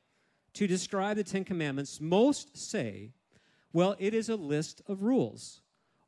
to 0.54 0.66
describe 0.66 1.16
the 1.16 1.24
Ten 1.24 1.44
Commandments, 1.44 2.00
most 2.00 2.56
say, 2.56 3.11
well, 3.72 3.96
it 3.98 4.12
is 4.12 4.28
a 4.28 4.37
list 4.37 4.82
of 4.87 5.02
rules 5.02 5.62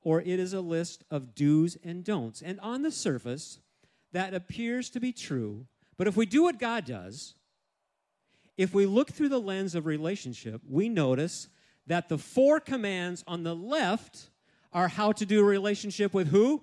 or 0.04 0.20
it 0.20 0.38
is 0.38 0.52
a 0.52 0.60
list 0.60 1.02
of 1.10 1.34
do's 1.34 1.76
and 1.82 2.04
don'ts. 2.04 2.42
And 2.42 2.60
on 2.60 2.82
the 2.82 2.90
surface, 2.90 3.58
that 4.12 4.34
appears 4.34 4.90
to 4.90 5.00
be 5.00 5.12
true. 5.12 5.66
But 5.96 6.06
if 6.06 6.16
we 6.16 6.26
do 6.26 6.42
what 6.42 6.58
God 6.60 6.84
does, 6.84 7.34
if 8.56 8.74
we 8.74 8.86
look 8.86 9.10
through 9.10 9.30
the 9.30 9.40
lens 9.40 9.74
of 9.74 9.86
relationship, 9.86 10.60
we 10.68 10.88
notice 10.88 11.48
that 11.86 12.08
the 12.08 12.18
four 12.18 12.60
commands 12.60 13.24
on 13.26 13.42
the 13.42 13.54
left 13.54 14.30
are 14.72 14.88
how 14.88 15.12
to 15.12 15.26
do 15.26 15.40
a 15.40 15.44
relationship 15.44 16.14
with 16.14 16.28
who? 16.28 16.62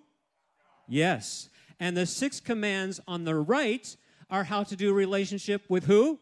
Yes. 0.87 1.49
And 1.79 1.95
the 1.95 2.05
six 2.05 2.39
commands 2.39 2.99
on 3.07 3.23
the 3.23 3.35
right 3.35 3.95
are 4.29 4.43
how 4.43 4.63
to 4.63 4.75
do 4.75 4.91
a 4.91 4.93
relationship 4.93 5.63
with 5.69 5.85
who? 5.85 6.19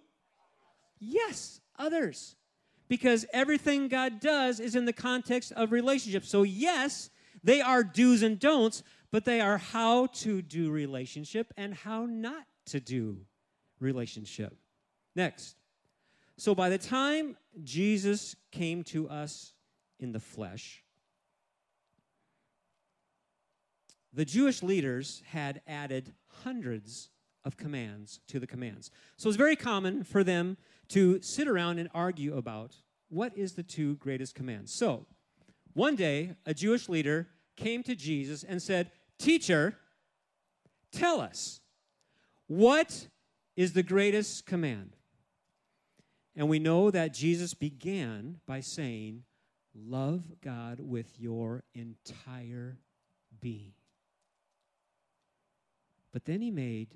Yes, 1.00 1.62
others. 1.78 2.36
Because 2.88 3.26
everything 3.32 3.88
God 3.88 4.20
does 4.20 4.60
is 4.60 4.76
in 4.76 4.86
the 4.86 4.94
context 4.94 5.52
of 5.54 5.72
relationship. 5.72 6.26
So, 6.26 6.44
yes, 6.44 7.10
they 7.44 7.62
are 7.62 7.84
do's 7.84 8.24
and 8.24 8.40
don'ts, 8.40 8.84
but 9.12 9.26
they 9.26 9.42
are 9.42 9.58
how 9.58 10.08
to 10.08 10.42
do 10.42 10.72
relationship 10.72 11.54
and 11.56 11.74
how 11.74 12.06
not 12.06 12.46
to 12.68 12.80
do 12.80 13.22
relationship. 13.80 14.56
Next. 15.16 15.56
So, 16.40 16.56
by 16.56 16.70
the 16.70 16.78
time 16.78 17.36
Jesus 17.66 18.34
came 18.54 18.86
to 18.86 19.10
us 19.10 19.52
in 20.00 20.14
the 20.14 20.22
flesh, 20.22 20.86
the 24.14 24.24
Jewish 24.24 24.64
leaders 24.64 25.22
had 25.28 25.62
added 25.68 26.14
hundreds 26.44 27.10
of 27.44 27.58
commands 27.58 28.22
to 28.30 28.40
the 28.40 28.48
commands. 28.48 28.90
So 29.18 29.28
it's 29.28 29.38
very 29.38 29.58
common 29.58 30.06
for 30.06 30.24
them 30.24 30.56
to 30.90 31.22
sit 31.22 31.46
around 31.46 31.78
and 31.78 31.90
argue 31.94 32.38
about 32.38 32.74
what 33.10 33.38
is 33.38 33.54
the 33.54 33.64
two 33.64 33.96
greatest 33.98 34.34
commands. 34.34 34.74
So 34.74 35.08
one 35.74 35.98
day, 35.98 36.36
a 36.46 36.54
Jewish 36.54 36.88
leader 36.88 37.28
came 37.58 37.84
to 37.84 37.96
Jesus 37.96 38.46
and 38.46 38.62
said, 38.62 38.92
Teacher, 39.18 39.76
tell 40.94 41.20
us, 41.20 41.60
what 42.48 43.08
is 43.58 43.74
the 43.74 43.84
greatest 43.84 44.46
command? 44.46 44.96
And 46.40 46.48
we 46.48 46.58
know 46.58 46.90
that 46.90 47.14
Jesus 47.14 47.54
began 47.54 48.38
by 48.48 48.62
saying, 48.62 49.24
Love 49.76 50.24
God 50.42 50.80
with 50.80 51.20
your 51.20 51.66
entire 51.76 52.80
being. 53.42 53.74
But 56.14 56.24
then 56.24 56.40
he 56.40 56.50
made 56.50 56.96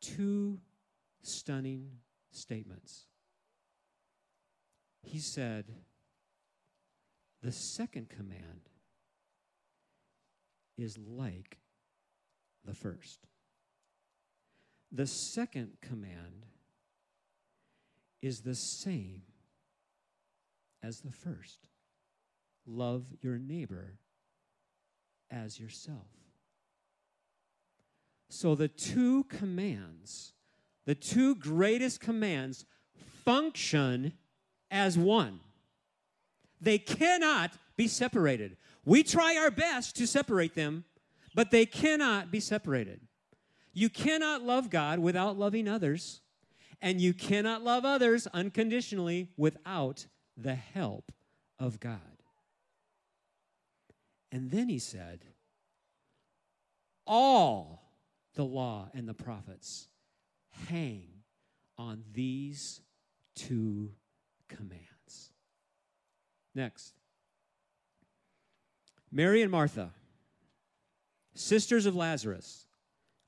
two 0.00 0.58
stunning 1.20 1.90
statements. 2.30 3.04
He 5.02 5.18
said, 5.18 5.66
The 7.42 7.52
second 7.52 8.08
command 8.08 8.70
is 10.78 10.96
like 10.96 11.58
the 12.64 12.74
first. 12.74 13.26
The 14.90 15.06
second 15.06 15.72
command 15.82 16.46
is 18.24 18.40
the 18.40 18.54
same 18.54 19.20
as 20.82 21.00
the 21.00 21.12
first 21.12 21.68
love 22.66 23.04
your 23.20 23.36
neighbor 23.36 23.98
as 25.30 25.60
yourself. 25.60 26.08
So 28.30 28.54
the 28.54 28.68
two 28.68 29.24
commands, 29.24 30.32
the 30.86 30.94
two 30.94 31.34
greatest 31.34 32.00
commands, 32.00 32.64
function 33.26 34.14
as 34.70 34.96
one. 34.96 35.40
They 36.62 36.78
cannot 36.78 37.52
be 37.76 37.86
separated. 37.86 38.56
We 38.86 39.02
try 39.02 39.36
our 39.36 39.50
best 39.50 39.96
to 39.96 40.06
separate 40.06 40.54
them, 40.54 40.84
but 41.34 41.50
they 41.50 41.66
cannot 41.66 42.30
be 42.30 42.40
separated. 42.40 43.02
You 43.74 43.90
cannot 43.90 44.40
love 44.40 44.70
God 44.70 44.98
without 44.98 45.38
loving 45.38 45.68
others 45.68 46.22
and 46.84 47.00
you 47.00 47.14
cannot 47.14 47.64
love 47.64 47.86
others 47.86 48.26
unconditionally 48.34 49.30
without 49.38 50.06
the 50.36 50.54
help 50.54 51.10
of 51.58 51.80
God. 51.80 51.98
And 54.30 54.50
then 54.50 54.68
he 54.68 54.78
said, 54.78 55.24
All 57.06 57.90
the 58.34 58.44
law 58.44 58.90
and 58.92 59.08
the 59.08 59.14
prophets 59.14 59.88
hang 60.68 61.08
on 61.78 62.04
these 62.12 62.82
two 63.34 63.92
commands. 64.48 65.30
Next, 66.54 66.92
Mary 69.10 69.40
and 69.40 69.50
Martha, 69.50 69.94
sisters 71.34 71.86
of 71.86 71.96
Lazarus, 71.96 72.66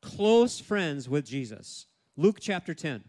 close 0.02 0.60
friends 0.60 1.08
with 1.08 1.24
Jesus. 1.24 1.86
Luke 2.18 2.36
chapter 2.38 2.74
10. 2.74 3.02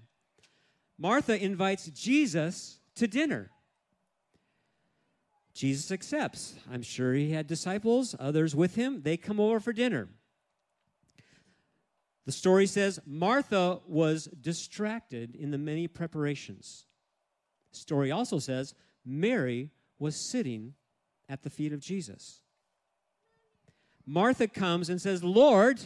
Martha 0.98 1.42
invites 1.42 1.86
Jesus 1.88 2.80
to 2.96 3.08
dinner. 3.08 3.52
Jesus 5.54 5.92
accepts. 5.92 6.56
I'm 6.72 6.82
sure 6.84 7.14
he 7.14 7.32
had 7.32 7.48
disciples, 7.48 8.16
others 8.20 8.56
with 8.56 8.76
him. 8.76 9.02
They 9.02 9.18
come 9.18 9.40
over 9.40 9.60
for 9.60 9.74
dinner. 9.74 10.08
The 12.26 12.32
story 12.32 12.68
says 12.68 13.00
Martha 13.06 13.80
was 13.88 14.26
distracted 14.26 15.36
in 15.36 15.50
the 15.50 15.58
many 15.58 15.88
preparations. 15.88 16.86
The 17.72 17.80
story 17.80 18.12
also 18.12 18.38
says 18.40 18.76
Mary 19.06 19.72
was 19.98 20.16
sitting 20.16 20.74
at 21.30 21.44
the 21.44 21.50
feet 21.50 21.74
of 21.74 21.80
Jesus. 21.80 22.42
Martha 24.06 24.48
comes 24.48 24.90
and 24.90 25.02
says, 25.02 25.24
Lord, 25.24 25.80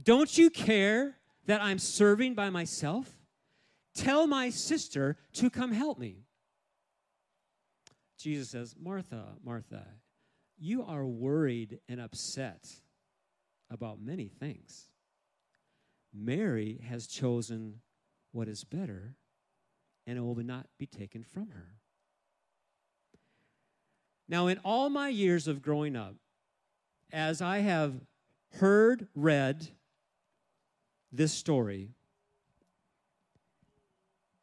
don't 0.00 0.36
you 0.36 0.50
care 0.50 1.16
that 1.46 1.62
I'm 1.62 1.78
serving 1.78 2.34
by 2.34 2.50
myself? 2.50 3.17
Tell 3.98 4.28
my 4.28 4.50
sister 4.50 5.16
to 5.32 5.50
come 5.50 5.72
help 5.72 5.98
me. 5.98 6.22
Jesus 8.16 8.50
says, 8.50 8.76
Martha, 8.80 9.24
Martha, 9.44 9.84
you 10.56 10.84
are 10.84 11.04
worried 11.04 11.80
and 11.88 12.00
upset 12.00 12.68
about 13.68 14.00
many 14.00 14.28
things. 14.28 14.88
Mary 16.14 16.80
has 16.88 17.08
chosen 17.08 17.80
what 18.30 18.46
is 18.46 18.62
better, 18.62 19.16
and 20.06 20.16
it 20.16 20.20
will 20.20 20.36
not 20.36 20.68
be 20.78 20.86
taken 20.86 21.24
from 21.24 21.48
her. 21.48 21.74
Now, 24.28 24.46
in 24.46 24.60
all 24.64 24.90
my 24.90 25.08
years 25.08 25.48
of 25.48 25.60
growing 25.60 25.96
up, 25.96 26.14
as 27.12 27.42
I 27.42 27.58
have 27.58 27.94
heard, 28.60 29.08
read 29.16 29.66
this 31.10 31.32
story, 31.32 31.94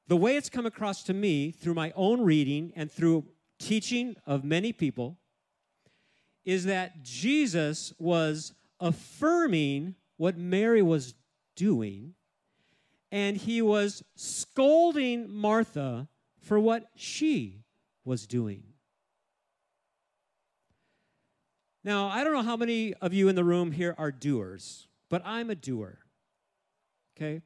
the 0.08 0.18
way 0.18 0.36
it's 0.36 0.50
come 0.50 0.66
across 0.66 1.04
to 1.04 1.14
me 1.14 1.52
through 1.52 1.74
my 1.74 1.92
own 1.96 2.22
reading 2.22 2.72
and 2.76 2.92
through 2.92 3.26
teaching 3.60 4.16
of 4.26 4.44
many 4.44 4.72
people 4.72 5.18
is 6.44 6.66
that 6.66 7.02
Jesus 7.02 7.94
was 7.98 8.54
affirming 8.80 9.96
what 10.18 10.38
Mary 10.38 10.82
was 10.82 11.16
doing, 11.56 12.14
and 13.12 13.36
he 13.36 13.62
was 13.62 14.04
scolding 14.16 15.30
Martha 15.30 16.08
for 16.42 16.60
what 16.60 16.90
she 16.96 17.64
was 18.04 18.28
doing. 18.28 18.64
Now, 21.84 22.08
I 22.08 22.24
don't 22.24 22.34
know 22.34 22.44
how 22.44 22.58
many 22.58 22.94
of 22.96 23.14
you 23.14 23.28
in 23.28 23.36
the 23.36 23.44
room 23.44 23.72
here 23.72 23.96
are 23.98 24.12
doers, 24.12 24.88
but 25.10 25.22
I'm 25.26 25.50
a 25.50 25.56
doer. 25.56 26.00
Okay? 27.16 27.42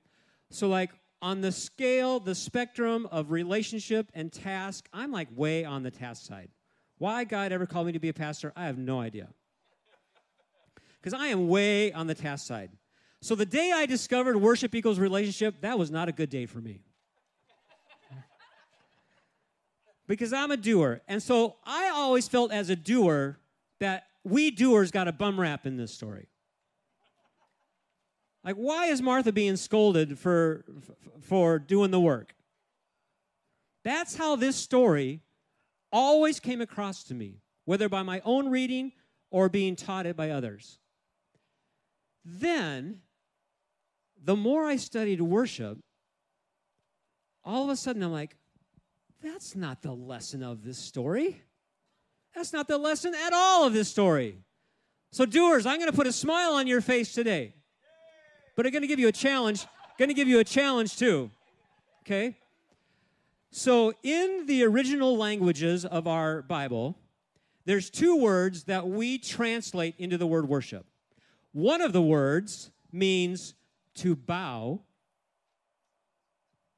So, 0.50 0.68
like, 0.68 0.92
on 1.22 1.42
the 1.42 1.52
scale, 1.52 2.20
the 2.20 2.36
spectrum 2.36 3.08
of 3.12 3.32
relationship 3.32 4.12
and 4.14 4.32
task, 4.32 4.88
I'm 4.94 5.12
like 5.12 5.28
way 5.36 5.66
on 5.66 5.84
the 5.84 5.92
task 5.92 6.26
side. 6.26 6.50
Why 6.98 7.24
God 7.24 7.52
ever 7.52 7.66
called 7.66 7.88
me 7.88 7.94
to 7.94 8.00
be 8.00 8.10
a 8.10 8.14
pastor, 8.14 8.54
I 8.56 8.66
have 8.66 8.78
no 8.78 9.00
idea. 9.00 9.30
Because 11.02 11.14
I 11.14 11.28
am 11.28 11.48
way 11.48 11.92
on 11.92 12.08
the 12.08 12.16
task 12.16 12.46
side. 12.48 12.72
So 13.22 13.36
the 13.36 13.46
day 13.46 13.72
I 13.74 13.86
discovered 13.86 14.38
worship 14.38 14.74
equals 14.74 15.00
relationship, 15.00 15.62
that 15.62 15.78
was 15.78 15.92
not 15.92 16.08
a 16.08 16.12
good 16.12 16.30
day 16.30 16.46
for 16.46 16.60
me. 16.60 16.82
because 20.08 20.32
I'm 20.32 20.52
a 20.52 20.58
doer. 20.58 21.02
And 21.08 21.22
so 21.22 21.58
I 21.66 21.90
always 21.90 22.28
felt 22.28 22.52
as 22.52 22.70
a 22.70 22.76
doer 22.76 23.40
that 23.80 24.08
we 24.24 24.52
doers 24.52 24.92
got 24.92 25.08
a 25.08 25.12
bum 25.12 25.40
rap 25.40 25.66
in 25.66 25.76
this 25.78 25.94
story. 25.94 26.29
Like, 28.44 28.56
why 28.56 28.86
is 28.86 29.02
Martha 29.02 29.32
being 29.32 29.58
scolded 29.58 30.18
for, 30.18 30.64
for 31.22 31.60
doing 31.60 31.92
the 31.92 32.00
work? 32.00 32.36
That's 33.84 34.16
how 34.16 34.36
this 34.36 34.56
story 34.56 35.22
always 35.92 36.40
came 36.40 36.62
across 36.62 37.04
to 37.06 37.14
me, 37.14 37.42
whether 37.66 37.90
by 37.90 38.04
my 38.04 38.22
own 38.24 38.50
reading 38.50 38.94
or 39.32 39.50
being 39.50 39.76
taught 39.76 40.06
it 40.06 40.16
by 40.16 40.30
others. 40.30 40.80
Then, 42.24 43.02
the 44.22 44.36
more 44.36 44.66
I 44.66 44.76
studied 44.76 45.22
worship, 45.22 45.80
all 47.44 47.64
of 47.64 47.70
a 47.70 47.76
sudden 47.76 48.04
I'm 48.04 48.12
like, 48.12 48.36
that's 49.22 49.56
not 49.56 49.82
the 49.82 49.92
lesson 49.92 50.44
of 50.44 50.64
this 50.64 50.78
story. 50.78 51.42
That's 52.36 52.54
not 52.54 52.68
the 52.68 52.78
lesson 52.78 53.14
at 53.16 53.34
all 53.34 53.66
of 53.66 53.74
this 53.74 53.90
story. 53.90 54.38
So, 55.12 55.26
doers, 55.26 55.66
I'm 55.66 55.80
going 55.80 55.90
to 55.90 55.96
put 55.96 56.08
a 56.08 56.14
smile 56.14 56.54
on 56.54 56.68
your 56.68 56.82
face 56.82 57.14
today. 57.14 57.56
But 58.60 58.66
I'm 58.66 58.74
going 58.74 58.82
to 58.82 58.90
give 58.90 59.00
you 59.00 59.08
a 59.08 59.14
challenge. 59.14 59.66
Going 59.98 60.10
to 60.10 60.14
give 60.14 60.28
you 60.28 60.40
a 60.40 60.44
challenge 60.44 60.98
too. 60.98 61.32
Okay? 62.02 62.36
So, 63.52 63.94
in 64.04 64.48
the 64.48 64.66
original 64.66 65.16
languages 65.16 65.86
of 65.86 66.08
our 66.08 66.42
Bible, 66.42 66.98
there's 67.64 67.90
two 67.90 68.18
words 68.18 68.66
that 68.66 68.86
we 68.86 69.18
translate 69.18 69.96
into 69.98 70.18
the 70.18 70.28
word 70.28 70.50
worship. 70.50 70.86
One 71.54 71.80
of 71.80 71.94
the 71.94 72.02
words 72.02 72.70
means 72.92 73.54
to 73.96 74.14
bow, 74.14 74.82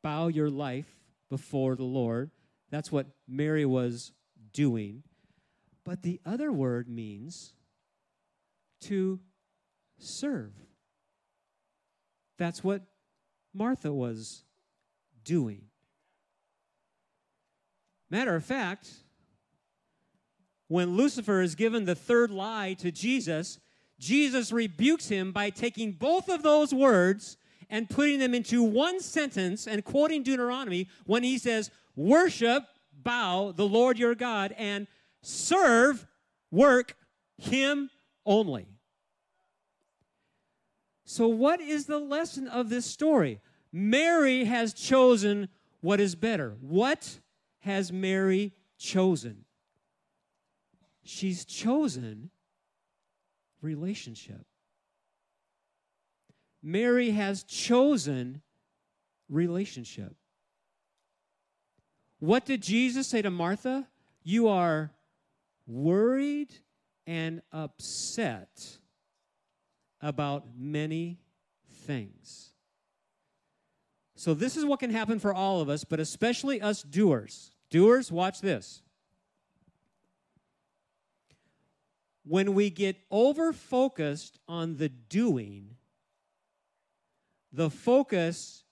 bow 0.03 0.27
your 0.27 0.51
life 0.51 0.99
before 1.31 1.75
the 1.75 1.83
Lord. 1.83 2.29
That's 2.69 2.91
what 2.91 3.07
Mary 3.27 3.65
was 3.65 4.11
doing. 4.53 5.01
But 5.83 6.03
the 6.03 6.21
other 6.27 6.51
word 6.51 6.87
means 6.87 7.55
to 8.81 9.19
serve. 9.97 10.51
That's 12.41 12.63
what 12.63 12.81
Martha 13.53 13.93
was 13.93 14.41
doing. 15.23 15.65
Matter 18.09 18.35
of 18.35 18.43
fact, 18.43 18.89
when 20.67 20.97
Lucifer 20.97 21.41
is 21.41 21.53
given 21.53 21.85
the 21.85 21.93
third 21.93 22.31
lie 22.31 22.73
to 22.79 22.91
Jesus, 22.91 23.59
Jesus 23.99 24.51
rebukes 24.51 25.07
him 25.07 25.31
by 25.31 25.51
taking 25.51 25.91
both 25.91 26.29
of 26.29 26.41
those 26.41 26.73
words 26.73 27.37
and 27.69 27.87
putting 27.87 28.17
them 28.17 28.33
into 28.33 28.63
one 28.63 29.01
sentence 29.01 29.67
and 29.67 29.85
quoting 29.85 30.23
Deuteronomy 30.23 30.89
when 31.05 31.21
he 31.21 31.37
says, 31.37 31.69
Worship, 31.95 32.63
bow 32.91 33.53
the 33.55 33.67
Lord 33.67 33.99
your 33.99 34.15
God, 34.15 34.55
and 34.57 34.87
serve, 35.21 36.07
work 36.49 36.95
him 37.37 37.91
only. 38.25 38.65
So, 41.11 41.27
what 41.27 41.59
is 41.59 41.87
the 41.87 41.99
lesson 41.99 42.47
of 42.47 42.69
this 42.69 42.85
story? 42.85 43.41
Mary 43.73 44.45
has 44.45 44.73
chosen 44.73 45.49
what 45.81 45.99
is 45.99 46.15
better. 46.15 46.55
What 46.61 47.19
has 47.59 47.91
Mary 47.91 48.53
chosen? 48.77 49.43
She's 51.03 51.43
chosen 51.43 52.29
relationship. 53.61 54.45
Mary 56.63 57.09
has 57.09 57.43
chosen 57.43 58.41
relationship. 59.27 60.15
What 62.19 62.45
did 62.45 62.61
Jesus 62.61 63.05
say 63.07 63.21
to 63.21 63.29
Martha? 63.29 63.85
You 64.23 64.47
are 64.47 64.93
worried 65.67 66.53
and 67.05 67.41
upset 67.51 68.77
about 70.01 70.45
many 70.57 71.19
things. 71.85 72.49
So, 74.15 74.33
this 74.33 74.55
is 74.55 74.65
what 74.65 74.79
can 74.79 74.91
happen 74.91 75.19
for 75.19 75.33
all 75.33 75.61
of 75.61 75.69
us, 75.69 75.83
but 75.83 75.99
especially 75.99 76.61
us 76.61 76.83
doers. 76.83 77.51
Doers, 77.69 78.11
watch 78.11 78.41
this. 78.41 78.81
when 82.23 82.53
we 82.53 82.69
get 82.69 82.97
over 83.09 83.51
focused 83.53 84.39
on 84.47 84.77
the 84.77 84.89
doing, 84.89 85.75
the 87.51 87.69
focus 87.69 88.63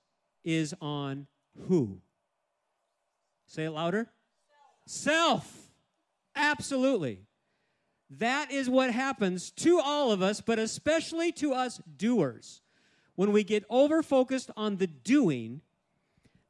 is 0.44 0.74
on 0.82 1.28
who? 1.68 2.00
Say 3.48 3.66
it 3.66 3.72
louder. 3.72 4.08
Self. 4.86 5.44
Self. 5.46 5.56
Absolutely. 6.36 7.20
That 8.10 8.52
is 8.52 8.70
what 8.70 8.92
happens 8.92 9.52
to 9.52 9.80
all 9.80 10.12
of 10.12 10.22
us, 10.22 10.42
but 10.42 10.58
especially 10.58 11.32
to 11.34 11.54
us 11.54 11.80
doers. 11.98 12.62
When 13.16 13.32
we 13.32 13.44
get 13.44 13.66
over 13.70 14.02
focused 14.02 14.50
on 14.58 14.78
the 14.78 14.88
doing, 14.88 15.62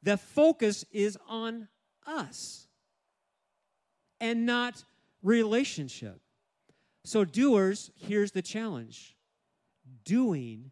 the 0.02 0.16
focus 0.16 0.84
is 0.90 1.18
on 1.28 1.68
us 2.06 2.68
and 4.20 4.46
not 4.46 4.84
relationship. 5.22 6.20
So, 7.04 7.24
doers, 7.24 7.90
here's 7.96 8.32
the 8.32 8.42
challenge 8.42 9.16
doing 10.04 10.70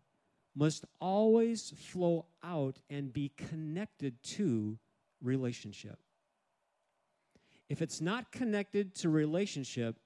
must 0.54 0.84
always 1.00 1.72
flow 1.76 2.26
out 2.42 2.80
and 2.90 3.12
be 3.12 3.30
connected 3.36 4.22
to 4.22 4.78
relationship. 5.22 5.98
If 7.68 7.82
it's 7.82 8.00
not 8.00 8.32
connected 8.32 8.94
to 8.96 9.08
relationship, 9.08 9.96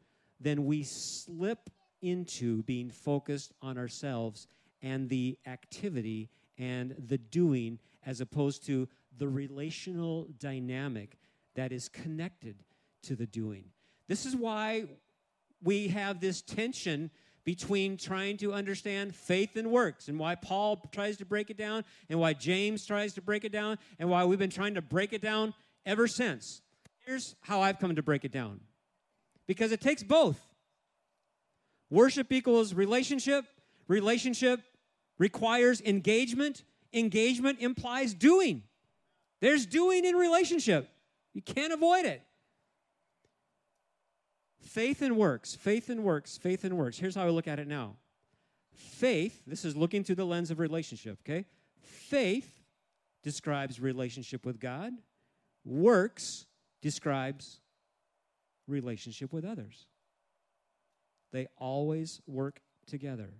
then 0.43 0.65
we 0.65 0.83
slip 0.83 1.71
into 2.01 2.63
being 2.65 2.91
focused 2.91 3.53
on 3.63 3.79
ourselves 3.79 4.47
and 4.83 5.09
the 5.09 5.39
activity 5.47 6.29
and 6.59 6.95
the 6.99 7.19
doing 7.19 7.79
as 8.05 8.21
opposed 8.21 8.67
to 8.67 8.89
the 9.19 9.29
relational 9.29 10.27
dynamic 10.39 11.19
that 11.55 11.73
is 11.73 11.89
connected 11.89 12.65
to 13.03 13.15
the 13.15 13.27
doing. 13.27 13.65
This 14.09 14.27
is 14.27 14.35
why 14.35 14.87
we 15.63 15.89
have 15.89 16.21
this 16.21 16.43
tension 16.43 17.11
between 17.45 17.97
trying 17.97 18.37
to 18.37 18.53
understand 18.53 19.15
faith 19.15 19.57
and 19.57 19.71
works 19.71 20.09
and 20.09 20.19
why 20.19 20.35
Paul 20.35 20.77
tries 20.93 21.17
to 21.19 21.25
break 21.25 21.51
it 21.51 21.57
down 21.57 21.85
and 22.09 22.21
why 22.21 22.33
James 22.33 22.87
tries 22.87 23.15
to 23.15 23.23
break 23.23 23.45
it 23.45 23.53
down 23.53 23.79
and 23.99 24.09
why 24.09 24.25
we've 24.25 24.39
been 24.39 24.51
trying 24.51 24.75
to 24.75 24.83
break 24.83 25.13
it 25.13 25.23
down 25.23 25.55
ever 25.85 26.07
since. 26.07 26.63
Here's 27.05 27.35
how 27.41 27.61
I've 27.61 27.79
come 27.79 27.97
to 27.97 28.03
break 28.03 28.25
it 28.25 28.33
down 28.33 28.61
because 29.47 29.73
it 29.73 29.81
takes 29.81 30.03
both. 30.03 30.39
Worship 31.91 32.33
equals 32.33 32.73
relationship, 32.75 33.45
relationship 33.89 34.61
requires 35.19 35.81
engagement, 35.83 36.65
engagement 36.93 37.59
implies 37.61 38.15
doing. 38.15 38.63
There's 39.41 39.67
doing 39.67 40.05
in 40.05 40.17
relationship. 40.17 40.89
You 41.35 41.43
can't 41.43 41.73
avoid 41.73 42.05
it. 42.05 42.23
Faith 44.61 45.03
and 45.03 45.17
works, 45.17 45.55
faith 45.55 45.91
and 45.91 46.03
works, 46.03 46.39
faith 46.39 46.65
and 46.65 46.79
works. 46.79 46.97
Here's 46.97 47.15
how 47.15 47.27
I 47.27 47.31
look 47.31 47.49
at 47.49 47.59
it 47.59 47.67
now. 47.67 47.97
Faith, 48.73 49.43
this 49.47 49.65
is 49.65 49.77
looking 49.77 50.03
through 50.03 50.15
the 50.15 50.25
lens 50.25 50.51
of 50.51 50.59
relationship, 50.59 51.19
okay? 51.27 51.45
Faith 51.81 52.63
describes 53.23 53.81
relationship 53.81 54.47
with 54.47 54.61
God, 54.61 54.93
works 55.65 56.47
describes 56.81 57.61
relationship 58.73 59.33
with 59.33 59.45
others. 59.45 59.87
They 61.33 61.47
always 61.57 62.21
work 62.27 62.61
together. 62.87 63.31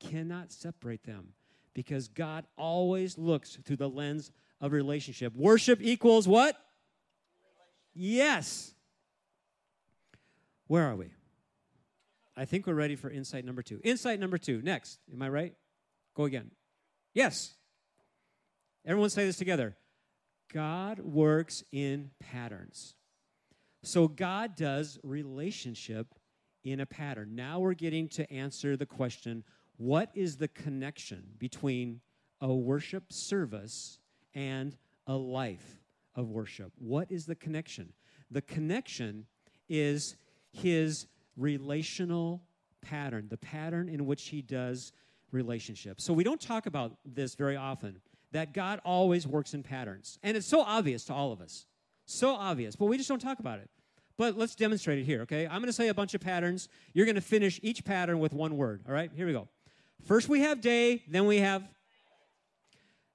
Cannot 0.00 0.52
separate 0.52 1.04
them 1.04 1.34
because 1.74 2.08
God 2.08 2.46
always 2.56 3.18
looks 3.18 3.56
through 3.64 3.76
the 3.76 3.88
lens 3.88 4.30
of 4.60 4.72
relationship. 4.72 5.34
Worship 5.34 5.80
equals 5.82 6.28
what? 6.28 6.56
Yes. 7.94 8.72
Where 10.68 10.84
are 10.84 10.96
we? 10.96 11.10
I 12.36 12.44
think 12.44 12.66
we're 12.66 12.74
ready 12.74 12.94
for 12.94 13.10
insight 13.10 13.44
number 13.44 13.62
two. 13.62 13.80
Insight 13.82 14.20
number 14.20 14.38
two, 14.38 14.62
next. 14.62 15.00
Am 15.12 15.20
I 15.20 15.28
right? 15.28 15.54
Go 16.14 16.24
again. 16.24 16.52
Yes. 17.12 17.54
Everyone 18.86 19.10
say 19.10 19.24
this 19.24 19.36
together. 19.36 19.76
God 20.52 21.00
works 21.00 21.64
in 21.72 22.10
patterns. 22.20 22.94
So 23.82 24.08
God 24.08 24.56
does 24.56 24.98
relationship 25.02 26.14
in 26.64 26.80
a 26.80 26.86
pattern. 26.86 27.34
Now 27.34 27.60
we're 27.60 27.74
getting 27.74 28.08
to 28.10 28.30
answer 28.32 28.76
the 28.76 28.86
question 28.86 29.44
what 29.76 30.10
is 30.14 30.36
the 30.36 30.48
connection 30.48 31.22
between 31.38 32.00
a 32.40 32.52
worship 32.52 33.12
service 33.12 33.98
and 34.34 34.76
a 35.06 35.14
life 35.14 35.80
of 36.16 36.30
worship? 36.30 36.72
What 36.78 37.10
is 37.12 37.26
the 37.26 37.36
connection? 37.36 37.92
The 38.30 38.42
connection 38.42 39.26
is 39.68 40.16
his 40.52 41.06
relational 41.36 42.42
pattern, 42.82 43.28
the 43.28 43.36
pattern 43.36 43.88
in 43.88 44.04
which 44.04 44.28
he 44.28 44.42
does 44.42 44.92
relationships. 45.30 46.04
So 46.04 46.12
we 46.12 46.24
don't 46.24 46.40
talk 46.40 46.66
about 46.66 46.96
this 47.04 47.34
very 47.34 47.56
often 47.56 48.00
that 48.32 48.52
God 48.52 48.80
always 48.84 49.26
works 49.26 49.54
in 49.54 49.62
patterns. 49.62 50.18
And 50.22 50.36
it's 50.36 50.46
so 50.46 50.60
obvious 50.62 51.04
to 51.04 51.14
all 51.14 51.32
of 51.32 51.40
us. 51.40 51.66
So 52.10 52.30
obvious, 52.30 52.74
but 52.74 52.86
we 52.86 52.96
just 52.96 53.06
don't 53.06 53.20
talk 53.20 53.38
about 53.38 53.58
it. 53.58 53.68
But 54.16 54.38
let's 54.38 54.54
demonstrate 54.54 54.98
it 54.98 55.04
here, 55.04 55.20
okay? 55.22 55.46
I'm 55.46 55.60
to 55.68 55.74
say 55.74 55.88
a 55.88 55.94
bunch 55.94 56.14
of 56.14 56.22
patterns. 56.22 56.70
You're 56.94 57.04
to 57.16 57.20
finish 57.20 57.60
each 57.62 57.84
pattern 57.84 58.18
with 58.18 58.32
one 58.32 58.56
word, 58.56 58.82
all 58.88 58.94
right? 58.94 59.10
Here 59.14 59.26
we 59.26 59.32
go. 59.34 59.46
First 60.06 60.26
we 60.26 60.40
have 60.40 60.62
day, 60.62 61.02
then 61.06 61.26
we 61.26 61.36
have 61.36 61.68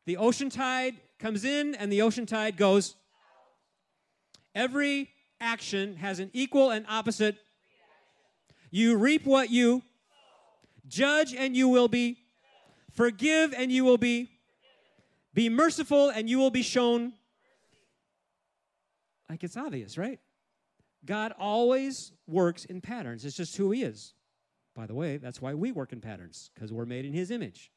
the 0.05 0.17
ocean 0.17 0.51
tide 0.51 0.95
comes 1.17 1.43
in 1.43 1.73
and 1.73 1.91
the 1.91 2.03
ocean 2.03 2.27
tide 2.27 2.55
goes. 2.55 2.95
Every 4.53 5.09
action 5.41 5.95
has 5.95 6.19
an 6.19 6.29
equal 6.31 6.69
and 6.69 6.85
opposite. 6.87 7.37
You 8.69 8.95
reap 8.95 9.25
what 9.25 9.49
you 9.49 9.81
judge 10.87 11.33
and 11.33 11.57
you 11.57 11.67
will 11.67 11.87
be 11.87 12.19
forgive 12.91 13.55
and 13.57 13.71
you 13.71 13.85
will 13.85 13.97
be 13.97 14.29
be 15.33 15.49
merciful 15.49 16.09
and 16.09 16.29
you 16.29 16.37
will 16.37 16.51
be 16.51 16.61
shown 16.61 17.13
like 19.33 19.43
it's 19.43 19.57
obvious, 19.57 19.97
right? 19.97 20.19
God 21.05 21.33
always 21.39 22.11
works 22.27 22.65
in 22.65 22.81
patterns. 22.81 23.25
It's 23.25 23.35
just 23.35 23.57
who 23.57 23.71
he 23.71 23.81
is. 23.81 24.13
By 24.75 24.85
the 24.85 24.93
way, 24.93 25.17
that's 25.17 25.41
why 25.41 25.55
we 25.55 25.71
work 25.71 25.91
in 25.91 26.01
patterns 26.01 26.51
because 26.53 26.71
we're 26.71 26.85
made 26.85 27.03
in 27.03 27.13
his 27.13 27.31
image. 27.31 27.71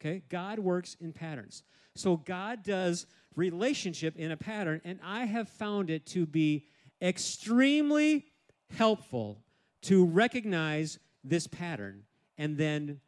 Okay? 0.00 0.22
God 0.28 0.60
works 0.60 0.96
in 1.00 1.12
patterns. 1.12 1.64
So 1.96 2.16
God 2.16 2.62
does 2.62 3.06
relationship 3.34 4.16
in 4.16 4.30
a 4.30 4.36
pattern, 4.36 4.80
and 4.84 5.00
I 5.02 5.24
have 5.24 5.48
found 5.48 5.90
it 5.90 6.06
to 6.06 6.26
be 6.26 6.66
extremely 7.02 8.26
helpful 8.70 9.42
to 9.82 10.06
recognize 10.06 11.00
this 11.24 11.48
pattern 11.48 12.04
and 12.38 12.56
then 12.56 13.00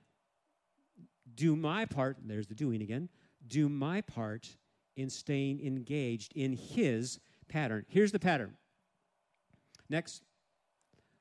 do 1.36 1.54
my 1.54 1.84
part. 1.84 2.16
There's 2.24 2.48
the 2.48 2.54
doing 2.56 2.82
again. 2.82 3.08
Do 3.46 3.68
my 3.68 4.00
part 4.00 4.56
in 4.96 5.08
staying 5.08 5.64
engaged 5.64 6.32
in 6.34 6.52
his 6.54 7.20
pattern. 7.48 7.84
Here's 7.88 8.12
the 8.12 8.18
pattern. 8.18 8.54
Next. 9.88 10.22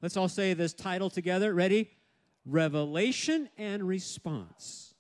Let's 0.02 0.18
all 0.18 0.30
say 0.30 0.54
this 0.54 0.74
title 0.74 1.10
together. 1.10 1.54
Ready? 1.54 1.90
Revelation 2.46 3.50
and 3.58 3.88
response. 3.88 4.94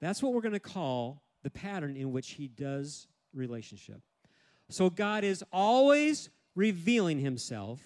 That's 0.00 0.22
what 0.22 0.32
we're 0.32 0.42
going 0.42 0.52
to 0.52 0.60
call 0.60 1.22
the 1.42 1.50
pattern 1.50 1.96
in 1.96 2.12
which 2.12 2.32
he 2.32 2.48
does 2.48 3.06
relationship. 3.32 4.00
So 4.68 4.90
God 4.90 5.24
is 5.24 5.44
always 5.52 6.28
revealing 6.54 7.20
himself 7.20 7.80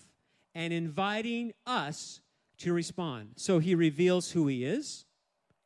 and 0.54 0.72
inviting 0.72 1.52
us 1.66 2.20
to 2.58 2.72
respond. 2.72 3.32
So 3.36 3.58
he 3.58 3.74
reveals 3.74 4.32
who 4.32 4.46
he 4.46 4.64
is 4.64 5.04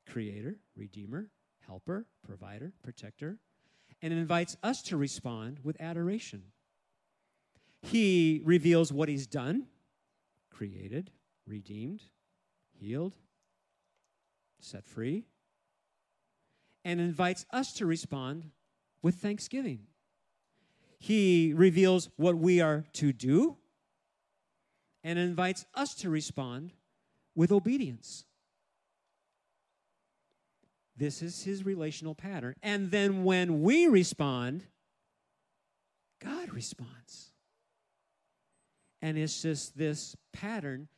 creator, 0.07 0.57
redeemer, 0.77 1.31
helper, 1.67 2.07
provider, 2.27 2.73
protector, 2.83 3.39
and 4.03 4.13
invites 4.13 4.57
us 4.63 4.83
to 4.83 4.97
respond 4.97 5.61
with 5.63 5.81
adoration. 5.81 6.43
He 7.85 8.41
reveals 8.45 8.93
what 8.93 9.09
he's 9.09 9.27
done 9.27 9.67
created, 10.51 11.11
redeemed, 11.47 12.03
healed, 12.73 13.15
set 14.61 14.87
free, 14.87 15.25
and 16.85 17.01
invites 17.01 17.45
us 17.51 17.73
to 17.75 17.87
respond 17.87 18.51
with 19.03 19.17
thanksgiving. 19.17 19.81
He 20.99 21.53
reveals 21.55 22.09
what 22.17 22.39
we 22.39 22.61
are 22.61 22.85
to 22.95 23.13
do 23.13 23.57
and 25.03 25.19
invites 25.19 25.67
us 25.75 25.95
to 25.97 26.09
respond 26.09 26.73
with 27.35 27.53
obedience. 27.53 28.25
This 30.97 31.21
is 31.21 31.43
his 31.43 31.67
relational 31.67 32.15
pattern. 32.15 32.55
And 32.63 32.91
then 32.91 33.25
when 33.25 33.61
we 33.61 33.89
respond, 33.89 34.65
God 36.23 36.51
responds. 36.51 37.34
And 39.05 39.19
it's 39.19 39.43
just 39.43 39.77
this 39.77 40.17
pattern 40.33 40.89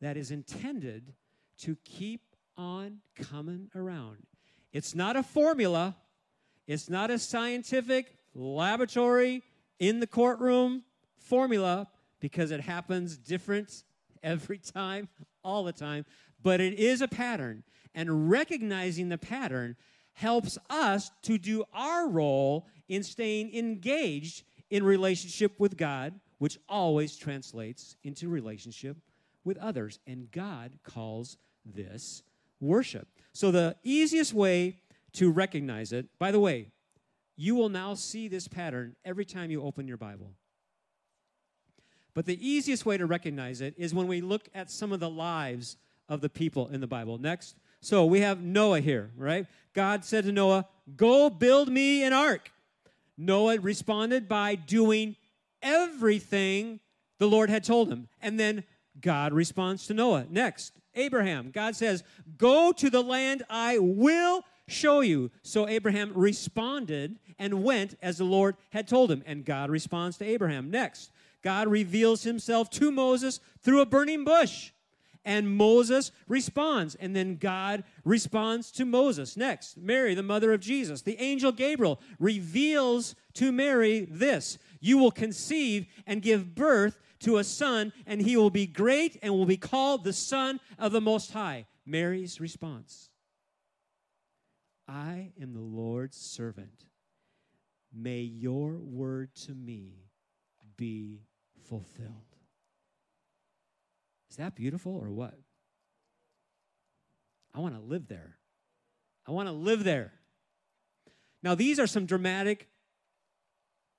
that 0.00 0.16
is 0.16 0.30
intended 0.30 1.14
to 1.62 1.76
keep 1.84 2.20
on 2.56 2.98
coming 3.16 3.68
around. 3.74 4.18
It's 4.72 4.94
not 4.94 5.16
a 5.16 5.24
formula, 5.24 5.96
it's 6.68 6.88
not 6.88 7.10
a 7.10 7.18
scientific 7.18 8.14
laboratory 8.36 9.42
in 9.80 9.98
the 9.98 10.06
courtroom 10.06 10.84
formula 11.16 11.88
because 12.20 12.52
it 12.52 12.60
happens 12.60 13.16
different 13.16 13.82
every 14.22 14.58
time, 14.58 15.08
all 15.42 15.64
the 15.64 15.72
time, 15.72 16.06
but 16.40 16.60
it 16.60 16.74
is 16.74 17.00
a 17.00 17.08
pattern. 17.08 17.64
And 17.96 18.30
recognizing 18.30 19.08
the 19.08 19.18
pattern 19.18 19.74
helps 20.12 20.56
us 20.70 21.10
to 21.22 21.36
do 21.36 21.64
our 21.74 22.08
role 22.08 22.68
in 22.88 23.02
staying 23.02 23.56
engaged 23.56 24.44
in 24.70 24.84
relationship 24.84 25.58
with 25.58 25.76
God, 25.76 26.14
which 26.38 26.58
always 26.68 27.16
translates 27.16 27.96
into 28.02 28.28
relationship 28.28 28.96
with 29.44 29.58
others. 29.58 29.98
And 30.06 30.30
God 30.30 30.78
calls 30.84 31.36
this 31.64 32.22
worship. 32.60 33.08
So, 33.32 33.50
the 33.50 33.76
easiest 33.82 34.32
way 34.32 34.78
to 35.14 35.30
recognize 35.30 35.92
it, 35.92 36.06
by 36.18 36.30
the 36.30 36.40
way, 36.40 36.70
you 37.36 37.54
will 37.54 37.68
now 37.68 37.94
see 37.94 38.28
this 38.28 38.48
pattern 38.48 38.96
every 39.04 39.24
time 39.24 39.50
you 39.50 39.62
open 39.62 39.86
your 39.86 39.96
Bible. 39.96 40.32
But 42.14 42.26
the 42.26 42.46
easiest 42.46 42.84
way 42.84 42.96
to 42.98 43.06
recognize 43.06 43.60
it 43.60 43.74
is 43.76 43.94
when 43.94 44.08
we 44.08 44.20
look 44.20 44.48
at 44.54 44.70
some 44.70 44.92
of 44.92 44.98
the 44.98 45.08
lives 45.08 45.76
of 46.08 46.20
the 46.20 46.28
people 46.28 46.68
in 46.68 46.80
the 46.80 46.86
Bible. 46.86 47.18
Next. 47.18 47.54
So 47.80 48.06
we 48.06 48.20
have 48.22 48.40
Noah 48.40 48.80
here, 48.80 49.12
right? 49.16 49.46
God 49.72 50.04
said 50.04 50.24
to 50.24 50.32
Noah, 50.32 50.66
Go 50.96 51.30
build 51.30 51.68
me 51.68 52.02
an 52.02 52.12
ark. 52.12 52.50
Noah 53.16 53.60
responded 53.60 54.28
by 54.28 54.56
doing 54.56 55.16
everything 55.62 56.80
the 57.18 57.28
Lord 57.28 57.50
had 57.50 57.64
told 57.64 57.90
him. 57.90 58.08
And 58.20 58.38
then 58.38 58.64
God 59.00 59.32
responds 59.32 59.86
to 59.86 59.94
Noah. 59.94 60.26
Next, 60.28 60.72
Abraham. 60.94 61.50
God 61.50 61.76
says, 61.76 62.02
Go 62.36 62.72
to 62.72 62.90
the 62.90 63.02
land 63.02 63.44
I 63.48 63.78
will 63.78 64.44
show 64.66 65.00
you. 65.00 65.30
So 65.42 65.68
Abraham 65.68 66.12
responded 66.14 67.16
and 67.38 67.62
went 67.64 67.96
as 68.02 68.18
the 68.18 68.24
Lord 68.24 68.56
had 68.70 68.88
told 68.88 69.10
him. 69.10 69.22
And 69.26 69.44
God 69.44 69.70
responds 69.70 70.18
to 70.18 70.24
Abraham. 70.24 70.70
Next, 70.70 71.10
God 71.42 71.68
reveals 71.68 72.24
himself 72.24 72.70
to 72.70 72.90
Moses 72.90 73.40
through 73.62 73.80
a 73.80 73.86
burning 73.86 74.24
bush. 74.24 74.72
And 75.24 75.56
Moses 75.56 76.10
responds, 76.26 76.94
and 76.94 77.14
then 77.14 77.36
God 77.36 77.84
responds 78.02 78.70
to 78.72 78.86
Moses. 78.86 79.36
Next, 79.36 79.76
Mary, 79.76 80.14
the 80.14 80.22
mother 80.22 80.54
of 80.54 80.60
Jesus. 80.60 81.02
The 81.02 81.20
angel 81.20 81.52
Gabriel 81.52 82.00
reveals 82.18 83.14
to 83.38 83.52
Mary 83.52 84.06
this 84.10 84.58
You 84.80 84.98
will 84.98 85.10
conceive 85.10 85.86
and 86.06 86.22
give 86.22 86.54
birth 86.54 86.98
to 87.20 87.38
a 87.38 87.44
son, 87.44 87.92
and 88.06 88.20
he 88.20 88.36
will 88.36 88.50
be 88.50 88.66
great 88.66 89.18
and 89.22 89.32
will 89.32 89.46
be 89.46 89.56
called 89.56 90.04
the 90.04 90.12
Son 90.12 90.60
of 90.78 90.92
the 90.92 91.00
Most 91.00 91.32
High. 91.32 91.66
Mary's 91.84 92.40
response 92.40 93.10
I 94.86 95.32
am 95.40 95.52
the 95.52 95.60
Lord's 95.60 96.16
servant. 96.16 96.84
May 97.92 98.20
your 98.20 98.72
word 98.76 99.34
to 99.46 99.54
me 99.54 100.08
be 100.76 101.22
fulfilled. 101.68 102.36
Is 104.30 104.36
that 104.36 104.54
beautiful 104.54 104.94
or 104.94 105.10
what? 105.10 105.34
I 107.54 107.60
want 107.60 107.74
to 107.74 107.80
live 107.80 108.08
there. 108.08 108.36
I 109.26 109.32
want 109.32 109.48
to 109.48 109.52
live 109.52 109.84
there. 109.84 110.12
Now, 111.42 111.54
these 111.54 111.78
are 111.78 111.86
some 111.86 112.06
dramatic 112.06 112.68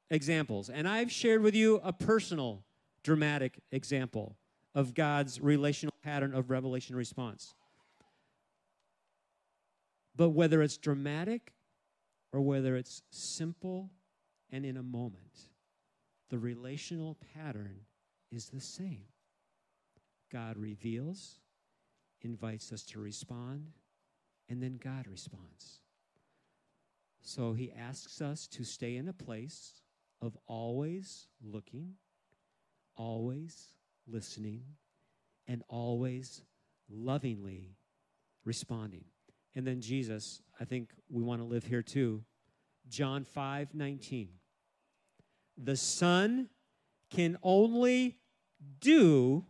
examples, 0.09 0.69
and 0.69 0.87
I've 0.87 1.11
shared 1.11 1.41
with 1.41 1.55
you 1.55 1.79
a 1.83 1.93
personal 1.93 2.63
dramatic 3.03 3.59
example 3.71 4.35
of 4.75 4.93
God's 4.93 5.39
relational 5.39 5.95
pattern 6.03 6.33
of 6.33 6.49
revelation 6.49 6.95
response. 6.95 7.53
But 10.15 10.29
whether 10.29 10.61
it's 10.61 10.77
dramatic 10.77 11.53
or 12.31 12.41
whether 12.41 12.75
it's 12.75 13.03
simple 13.09 13.89
and 14.51 14.65
in 14.65 14.77
a 14.77 14.83
moment, 14.83 15.49
the 16.29 16.37
relational 16.37 17.17
pattern 17.33 17.81
is 18.31 18.49
the 18.49 18.61
same. 18.61 19.05
God 20.31 20.57
reveals, 20.57 21.39
invites 22.21 22.71
us 22.71 22.83
to 22.83 22.99
respond, 22.99 23.71
and 24.49 24.61
then 24.61 24.79
God 24.83 25.07
responds. 25.07 25.81
So 27.21 27.53
he 27.53 27.71
asks 27.71 28.21
us 28.21 28.47
to 28.47 28.63
stay 28.63 28.95
in 28.95 29.07
a 29.07 29.13
place 29.13 29.81
of 30.21 30.37
always 30.47 31.27
looking, 31.41 31.93
always 32.95 33.67
listening, 34.07 34.63
and 35.47 35.63
always 35.67 36.41
lovingly 36.89 37.75
responding. 38.45 39.05
And 39.55 39.65
then 39.65 39.81
Jesus, 39.81 40.41
I 40.59 40.65
think 40.65 40.89
we 41.09 41.23
want 41.23 41.41
to 41.41 41.45
live 41.45 41.65
here 41.65 41.81
too. 41.81 42.23
John 42.87 43.23
5 43.23 43.73
19. 43.73 44.29
The 45.57 45.75
Son 45.75 46.49
can 47.09 47.37
only 47.43 48.17
do 48.79 49.45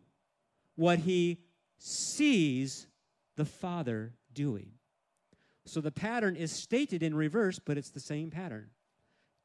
what 0.75 0.99
he 0.99 1.43
sees 1.77 2.87
the 3.35 3.45
Father 3.45 4.13
doing. 4.33 4.71
So 5.65 5.81
the 5.81 5.91
pattern 5.91 6.35
is 6.35 6.51
stated 6.51 7.03
in 7.03 7.13
reverse, 7.13 7.59
but 7.59 7.77
it's 7.77 7.91
the 7.91 7.99
same 7.99 8.31
pattern. 8.31 8.69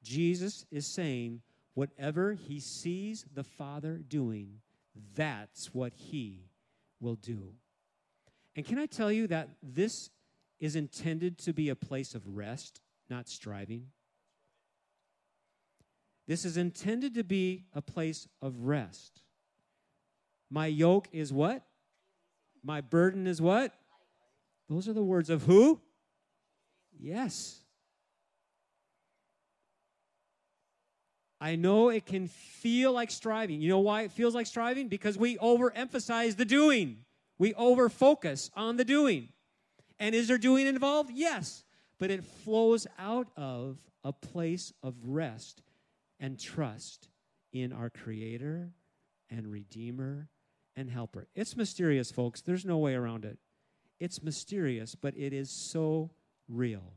Jesus 0.05 0.67
is 0.71 0.87
saying, 0.87 1.41
whatever 1.75 2.35
he 2.35 2.61
sees 2.61 3.25
the 3.35 3.43
Father 3.43 4.01
doing, 4.07 4.61
that's 5.17 5.75
what 5.75 5.95
he 5.97 6.45
will 7.01 7.17
do. 7.17 7.55
And 8.55 8.65
can 8.65 8.79
I 8.79 8.87
tell 8.87 9.11
you 9.11 9.27
that 9.27 9.49
this 9.63 10.11
is 10.61 10.77
intended 10.77 11.39
to 11.39 11.53
be 11.53 11.71
a 11.71 11.75
place 11.75 12.15
of 12.15 12.37
rest, 12.37 12.81
not 13.11 13.29
striving? 13.29 13.87
This 16.29 16.45
is 16.45 16.57
intended 16.57 17.15
to 17.15 17.25
be 17.25 17.65
a 17.73 17.83
place 17.83 18.29
of 18.41 18.61
rest. 18.61 19.23
My 20.51 20.67
yoke 20.67 21.09
is 21.13 21.33
what? 21.33 21.63
My 22.63 22.81
burden 22.81 23.27
is 23.27 23.43
what? 23.43 23.73
Those 24.69 24.89
are 24.89 24.93
the 24.93 25.03
words 25.03 25.29
of 25.29 25.43
who? 25.43 25.81
Yes. 26.99 27.64
I 31.45 31.57
know 31.57 31.91
it 31.91 32.07
can 32.07 32.29
feel 32.29 32.93
like 32.93 33.11
striving. 33.11 33.61
You 33.61 33.69
know 33.69 33.81
why 33.81 34.01
it 34.05 34.13
feels 34.13 34.35
like 34.35 34.47
striving? 34.47 34.89
Because 34.89 35.19
we 35.19 35.37
overemphasize 35.37 36.37
the 36.37 36.47
doing. 36.47 37.05
We 37.39 37.53
overfocus 37.53 38.49
on 38.57 38.79
the 38.79 38.85
doing. 38.85 39.29
And 39.99 40.15
is 40.15 40.27
there 40.27 40.39
doing 40.39 40.67
involved? 40.67 41.11
Yes. 41.13 41.63
But 41.99 42.11
it 42.11 42.25
flows 42.25 42.87
out 42.99 43.29
of 43.37 43.77
a 44.03 44.11
place 44.11 44.73
of 44.83 44.95
rest 45.05 45.61
and 46.19 46.41
trust 46.41 47.11
in 47.53 47.75
our 47.75 47.91
Creator 47.91 48.71
and 49.29 49.47
Redeemer 49.47 50.31
and 50.75 50.89
helper. 50.89 51.29
It's 51.35 51.59
mysterious, 51.59 52.11
folks. 52.11 52.41
There's 52.41 52.65
no 52.65 52.79
way 52.79 52.95
around 52.95 53.27
it. 53.27 53.37
It's 54.01 54.23
mysterious, 54.23 54.95
but 54.95 55.15
it 55.15 55.35
is 55.35 55.51
so 55.51 56.11
real. 56.49 56.95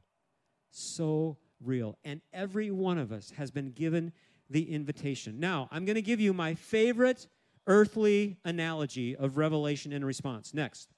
So 0.72 1.36
real. 1.62 1.98
And 2.06 2.22
every 2.32 2.72
one 2.72 2.98
of 2.98 3.12
us 3.12 3.32
has 3.32 3.52
been 3.52 3.72
given 3.72 4.14
the 4.50 4.72
invitation. 4.74 5.40
Now, 5.40 5.68
I'm 5.72 5.86
going 5.86 5.96
to 5.96 6.02
give 6.02 6.20
you 6.20 6.34
my 6.34 6.54
favorite 6.54 7.28
earthly 7.66 8.38
analogy 8.46 9.16
of 9.16 9.38
revelation 9.38 9.92
and 9.94 10.06
response. 10.06 10.54
Next. 10.54 10.90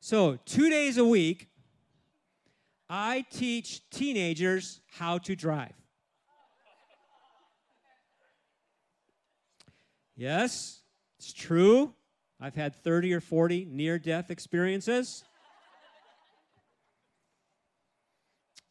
So, 0.00 0.38
two 0.46 0.70
days 0.70 0.96
a 0.96 1.04
week, 1.04 1.48
I 2.88 3.24
teach 3.30 3.88
teenagers 3.90 4.80
how 4.92 5.18
to 5.18 5.36
drive. 5.36 5.72
Yes, 10.16 10.82
it's 11.18 11.32
true. 11.32 11.94
I've 12.40 12.54
had 12.54 12.74
30 12.74 13.14
or 13.14 13.20
40 13.20 13.68
near 13.70 13.98
death 13.98 14.30
experiences. 14.30 15.24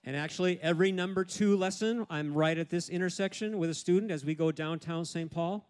And 0.10 0.18
actually, 0.18 0.60
every 0.64 0.92
number 0.92 1.24
two 1.24 1.56
lesson, 1.56 2.08
I'm 2.10 2.34
right 2.34 2.58
at 2.58 2.72
this 2.72 2.90
intersection 2.90 3.60
with 3.60 3.70
a 3.70 3.76
student 3.76 4.12
as 4.12 4.26
we 4.26 4.34
go 4.34 4.52
downtown 4.52 5.06
St. 5.06 5.30
Paul. 5.30 5.70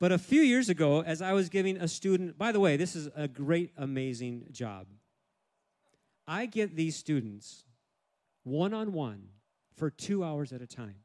But 0.00 0.10
a 0.10 0.18
few 0.18 0.42
years 0.42 0.68
ago, 0.68 1.04
as 1.04 1.22
I 1.22 1.34
was 1.34 1.48
giving 1.48 1.76
a 1.76 1.86
student, 1.86 2.36
by 2.36 2.50
the 2.50 2.58
way, 2.58 2.76
this 2.76 2.96
is 2.96 3.08
a 3.14 3.28
great, 3.28 3.70
amazing 3.76 4.46
job. 4.50 4.88
I 6.26 6.46
get 6.46 6.74
these 6.74 6.96
students 6.96 7.62
one 8.42 8.74
on 8.74 8.92
one 8.92 9.28
for 9.76 9.88
two 9.88 10.24
hours 10.24 10.52
at 10.52 10.60
a 10.60 10.66
time. 10.66 10.96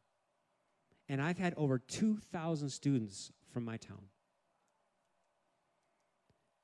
And 1.08 1.22
I've 1.22 1.38
had 1.38 1.54
over 1.56 1.78
2,000 1.78 2.68
students 2.72 3.32
from 3.54 3.64
my 3.64 3.78
town. 3.78 4.06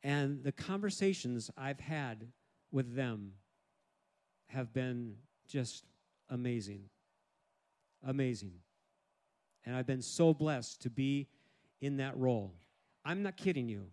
And 0.02 0.44
the 0.44 0.52
conversations 0.52 1.52
I've 1.56 1.80
had 1.80 2.30
with 2.72 2.96
them 2.96 3.34
have 4.52 4.74
been 4.74 5.16
just 5.47 5.86
amazing. 6.30 6.84
Amazing. 8.06 8.54
And 9.66 9.76
I've 9.76 9.88
been 9.88 10.02
so 10.02 10.34
blessed 10.34 10.82
to 10.82 10.89
be 10.89 11.28
in 11.82 11.97
that 11.97 12.18
role. 12.18 12.54
I'm 13.06 13.24
not 13.24 13.38
kidding 13.38 13.70
you. 13.70 13.88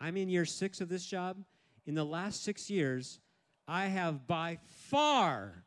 I'm 0.00 0.16
in 0.16 0.28
year 0.28 0.44
six 0.44 0.80
of 0.80 0.88
this 0.88 1.06
job. 1.06 1.36
In 1.86 1.94
the 1.94 2.04
last 2.04 2.42
six 2.42 2.70
years, 2.70 3.20
I 3.66 3.86
have 3.86 4.26
by 4.26 4.58
far 4.88 5.64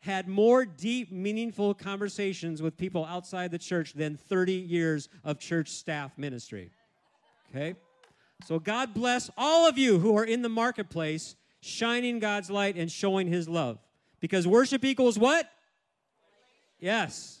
had 0.00 0.28
more 0.28 0.64
deep, 0.64 1.12
meaningful 1.12 1.74
conversations 1.74 2.60
with 2.60 2.76
people 2.76 3.04
outside 3.04 3.50
the 3.50 3.58
church 3.58 3.92
than 3.92 4.16
30 4.16 4.52
years 4.52 5.08
of 5.22 5.38
church 5.38 5.68
staff 5.68 6.18
ministry. 6.18 6.70
Okay? 7.50 7.76
So 8.44 8.58
God 8.58 8.94
bless 8.94 9.30
all 9.36 9.68
of 9.68 9.78
you 9.78 10.00
who 10.00 10.16
are 10.16 10.24
in 10.24 10.42
the 10.42 10.48
marketplace 10.48 11.36
shining 11.62 12.18
God's 12.18 12.50
light 12.50 12.76
and 12.76 12.90
showing 12.90 13.28
his 13.28 13.48
love. 13.48 13.78
Because 14.20 14.46
worship 14.46 14.84
equals 14.84 15.18
what? 15.18 15.48
Yes. 16.78 17.40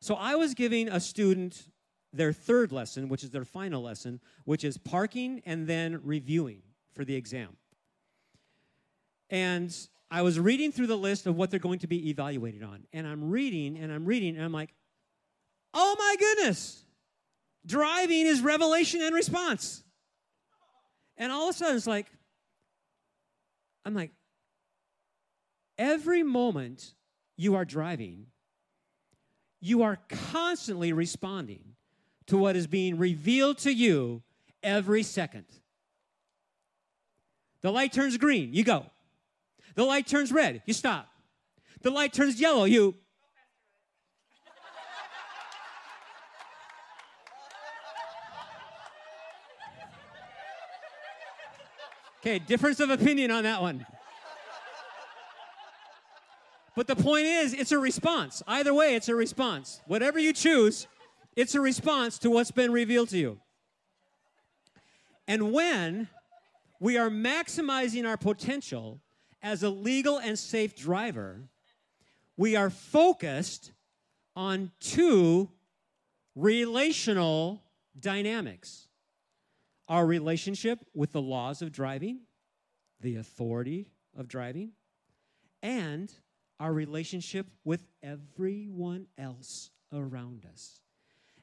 So 0.00 0.14
I 0.14 0.34
was 0.34 0.54
giving 0.54 0.88
a 0.88 0.98
student 0.98 1.62
their 2.12 2.32
third 2.32 2.72
lesson, 2.72 3.08
which 3.08 3.22
is 3.22 3.30
their 3.30 3.44
final 3.44 3.82
lesson, 3.82 4.20
which 4.44 4.64
is 4.64 4.78
parking 4.78 5.42
and 5.44 5.66
then 5.66 6.00
reviewing 6.02 6.62
for 6.94 7.04
the 7.04 7.14
exam. 7.14 7.56
And 9.30 9.74
I 10.10 10.22
was 10.22 10.38
reading 10.38 10.72
through 10.72 10.86
the 10.86 10.96
list 10.96 11.26
of 11.26 11.36
what 11.36 11.50
they're 11.50 11.60
going 11.60 11.80
to 11.80 11.86
be 11.86 12.10
evaluated 12.10 12.62
on. 12.62 12.84
And 12.92 13.06
I'm 13.06 13.30
reading 13.30 13.76
and 13.78 13.92
I'm 13.92 14.04
reading 14.04 14.36
and 14.36 14.44
I'm 14.44 14.52
like, 14.52 14.74
oh 15.74 15.96
my 15.98 16.16
goodness, 16.18 16.84
driving 17.66 18.26
is 18.26 18.40
revelation 18.40 19.02
and 19.02 19.14
response. 19.14 19.82
And 21.16 21.32
all 21.32 21.48
of 21.48 21.54
a 21.54 21.58
sudden 21.58 21.76
it's 21.76 21.86
like, 21.86 22.06
I'm 23.84 23.94
like, 23.94 24.12
every 25.78 26.22
moment 26.22 26.94
you 27.36 27.54
are 27.54 27.64
driving, 27.64 28.26
you 29.60 29.82
are 29.82 29.98
constantly 30.32 30.92
responding 30.92 31.74
to 32.26 32.36
what 32.36 32.56
is 32.56 32.66
being 32.66 32.98
revealed 32.98 33.58
to 33.58 33.72
you 33.72 34.22
every 34.62 35.02
second. 35.02 35.46
The 37.62 37.70
light 37.70 37.92
turns 37.92 38.16
green, 38.16 38.52
you 38.52 38.64
go. 38.64 38.86
The 39.74 39.84
light 39.84 40.06
turns 40.06 40.32
red, 40.32 40.62
you 40.66 40.74
stop. 40.74 41.08
The 41.82 41.90
light 41.90 42.12
turns 42.12 42.40
yellow, 42.40 42.64
you. 42.64 42.94
Okay, 52.24 52.38
difference 52.38 52.80
of 52.80 52.88
opinion 52.88 53.30
on 53.30 53.42
that 53.42 53.60
one. 53.60 53.84
But 56.74 56.86
the 56.86 56.96
point 56.96 57.26
is, 57.26 57.52
it's 57.52 57.70
a 57.70 57.78
response. 57.78 58.42
Either 58.46 58.72
way, 58.72 58.94
it's 58.94 59.10
a 59.10 59.14
response. 59.14 59.82
Whatever 59.86 60.18
you 60.18 60.32
choose, 60.32 60.86
it's 61.36 61.54
a 61.54 61.60
response 61.60 62.18
to 62.20 62.30
what's 62.30 62.50
been 62.50 62.72
revealed 62.72 63.10
to 63.10 63.18
you. 63.18 63.40
And 65.28 65.52
when 65.52 66.08
we 66.80 66.96
are 66.96 67.10
maximizing 67.10 68.08
our 68.08 68.16
potential 68.16 69.02
as 69.42 69.62
a 69.62 69.68
legal 69.68 70.16
and 70.16 70.38
safe 70.38 70.74
driver, 70.74 71.42
we 72.38 72.56
are 72.56 72.70
focused 72.70 73.72
on 74.34 74.70
two 74.80 75.50
relational 76.34 77.62
dynamics 78.00 78.88
our 79.88 80.06
relationship 80.06 80.78
with 80.94 81.12
the 81.12 81.20
laws 81.20 81.62
of 81.62 81.72
driving, 81.72 82.20
the 83.00 83.16
authority 83.16 83.88
of 84.16 84.28
driving, 84.28 84.72
and 85.62 86.12
our 86.60 86.72
relationship 86.72 87.46
with 87.64 87.86
everyone 88.02 89.06
else 89.18 89.70
around 89.92 90.46
us. 90.50 90.80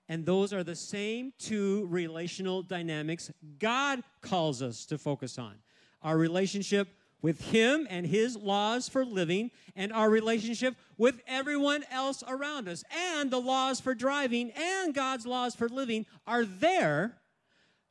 And 0.10 0.26
those 0.26 0.52
are 0.52 0.64
the 0.64 0.76
same 0.76 1.34
two 1.38 1.88
relational 1.88 2.64
dynamics 2.64 3.32
God 3.60 4.04
calls 4.22 4.62
us 4.62 4.86
to 4.88 4.98
focus 4.98 5.38
on 5.38 5.56
our 6.02 6.18
relationship 6.18 6.88
with 7.22 7.40
Him 7.52 7.88
and 7.90 8.06
His 8.06 8.36
laws 8.36 8.90
for 8.90 9.06
living, 9.06 9.52
and 9.76 9.94
our 9.94 10.10
relationship 10.10 10.76
with 10.98 11.22
everyone 11.28 11.84
else 11.92 12.24
around 12.28 12.68
us. 12.68 12.84
And 13.14 13.30
the 13.30 13.40
laws 13.40 13.80
for 13.80 13.94
driving 13.94 14.52
and 14.52 14.94
God's 14.94 15.26
laws 15.26 15.56
for 15.56 15.70
living 15.70 16.08
are 16.26 16.46
there 16.46 17.21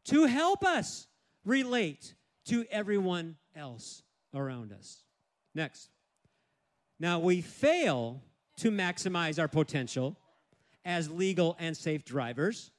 to 0.06 0.26
help 0.26 0.64
us 0.64 1.06
relate 1.44 2.14
to 2.46 2.64
everyone 2.70 3.36
else 3.54 4.02
around 4.34 4.72
us. 4.72 5.04
Next. 5.54 5.88
Now, 6.98 7.18
we 7.18 7.40
fail 7.40 8.22
to 8.58 8.70
maximize 8.70 9.38
our 9.38 9.48
potential 9.48 10.16
as 10.84 11.10
legal 11.10 11.56
and 11.58 11.76
safe 11.76 12.04
drivers 12.04 12.70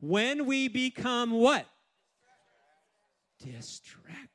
when 0.00 0.46
we 0.46 0.68
become 0.68 1.30
what? 1.30 1.66
Distracted. 3.42 4.26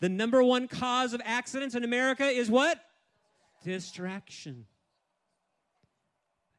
The 0.00 0.08
number 0.08 0.42
one 0.42 0.68
cause 0.68 1.12
of 1.12 1.20
accidents 1.24 1.74
in 1.74 1.84
America 1.84 2.24
is 2.24 2.50
what? 2.50 2.80
Distraction. 3.64 4.66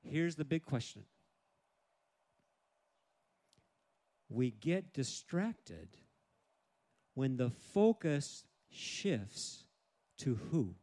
Here's 0.04 0.36
the 0.36 0.46
big 0.46 0.66
question 0.66 1.04
we 4.30 4.52
get 4.52 4.94
distracted 4.94 5.90
when 7.16 7.38
the 7.38 7.50
focus 7.50 8.44
shifts 8.70 9.64
to 10.20 10.36
who? 10.52 10.76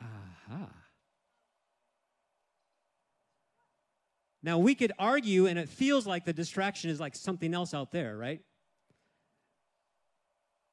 Aha. 0.00 0.70
Now, 4.42 4.58
we 4.58 4.74
could 4.74 4.92
argue, 4.98 5.46
and 5.46 5.58
it 5.58 5.68
feels 5.68 6.06
like 6.06 6.24
the 6.24 6.32
distraction 6.32 6.90
is 6.90 7.00
like 7.00 7.16
something 7.16 7.52
else 7.52 7.74
out 7.74 7.90
there, 7.90 8.16
right? 8.16 8.40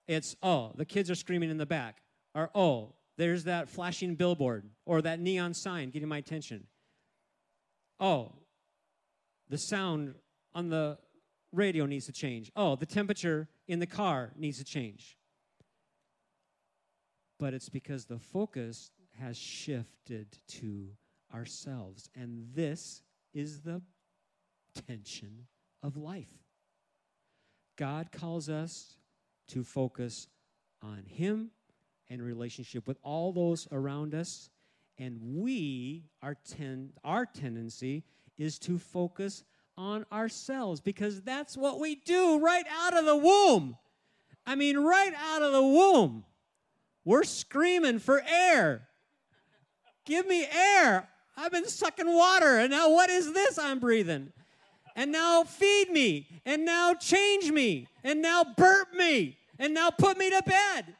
It's, 0.07 0.35
oh, 0.43 0.71
the 0.75 0.85
kids 0.85 1.09
are 1.09 1.15
screaming 1.15 1.49
in 1.49 1.57
the 1.57 1.65
back. 1.65 1.97
Or, 2.35 2.51
oh, 2.53 2.93
there's 3.17 3.45
that 3.45 3.69
flashing 3.69 4.15
billboard 4.15 4.69
or 4.85 5.01
that 5.01 5.19
neon 5.19 5.53
sign 5.53 5.89
getting 5.89 6.07
my 6.07 6.19
attention. 6.19 6.67
Oh, 7.99 8.33
the 9.49 9.57
sound 9.57 10.15
on 10.55 10.69
the 10.69 10.97
radio 11.51 11.85
needs 11.85 12.07
to 12.07 12.11
change. 12.11 12.51
Oh, 12.55 12.75
the 12.75 12.85
temperature 12.85 13.47
in 13.67 13.79
the 13.79 13.85
car 13.85 14.31
needs 14.37 14.57
to 14.57 14.63
change. 14.63 15.17
But 17.37 17.53
it's 17.53 17.69
because 17.69 18.05
the 18.05 18.17
focus 18.17 18.91
has 19.19 19.37
shifted 19.37 20.39
to 20.47 20.87
ourselves. 21.33 22.09
And 22.15 22.47
this 22.55 23.01
is 23.33 23.61
the 23.61 23.81
tension 24.87 25.47
of 25.83 25.97
life. 25.97 26.31
God 27.77 28.11
calls 28.11 28.49
us 28.49 28.95
to 29.49 29.63
focus 29.63 30.27
on 30.81 31.03
Him 31.05 31.51
and 32.09 32.21
relationship 32.21 32.87
with 32.87 32.97
all 33.03 33.33
those 33.33 33.67
around 33.71 34.15
us. 34.15 34.49
And 34.97 35.19
we, 35.21 36.05
our, 36.21 36.35
ten, 36.35 36.91
our 37.03 37.25
tendency 37.25 38.05
is 38.37 38.57
to 38.59 38.79
focus 38.79 39.43
on 39.77 40.05
ourselves 40.11 40.79
because 40.79 41.21
that's 41.21 41.57
what 41.57 41.79
we 41.79 41.95
do 41.95 42.39
right 42.39 42.65
out 42.71 42.97
of 42.97 43.05
the 43.05 43.17
womb. 43.17 43.77
I 44.45 44.55
mean, 44.55 44.77
right 44.77 45.13
out 45.13 45.41
of 45.41 45.51
the 45.51 45.61
womb, 45.61 46.23
we're 47.03 47.23
screaming 47.23 47.99
for 47.99 48.21
air. 48.27 48.87
Give 50.05 50.27
me 50.27 50.45
air. 50.45 51.09
I've 51.37 51.51
been 51.51 51.67
sucking 51.67 52.13
water, 52.13 52.59
and 52.59 52.71
now 52.71 52.91
what 52.91 53.09
is 53.09 53.33
this 53.33 53.57
I'm 53.57 53.79
breathing? 53.79 54.31
And 54.95 55.11
now 55.11 55.43
feed 55.43 55.91
me, 55.91 56.27
and 56.45 56.63
now 56.63 56.93
change 56.93 57.51
me, 57.51 57.87
and 58.03 58.21
now 58.21 58.43
burp 58.43 58.93
me, 58.93 59.37
and 59.59 59.73
now 59.73 59.89
put 59.89 60.17
me 60.17 60.29
to 60.29 60.41
bed. 60.45 60.95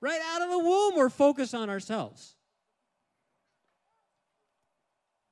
Right 0.00 0.20
out 0.34 0.42
of 0.42 0.50
the 0.50 0.58
womb, 0.58 0.96
we're 0.96 1.08
focused 1.08 1.54
on 1.54 1.70
ourselves. 1.70 2.34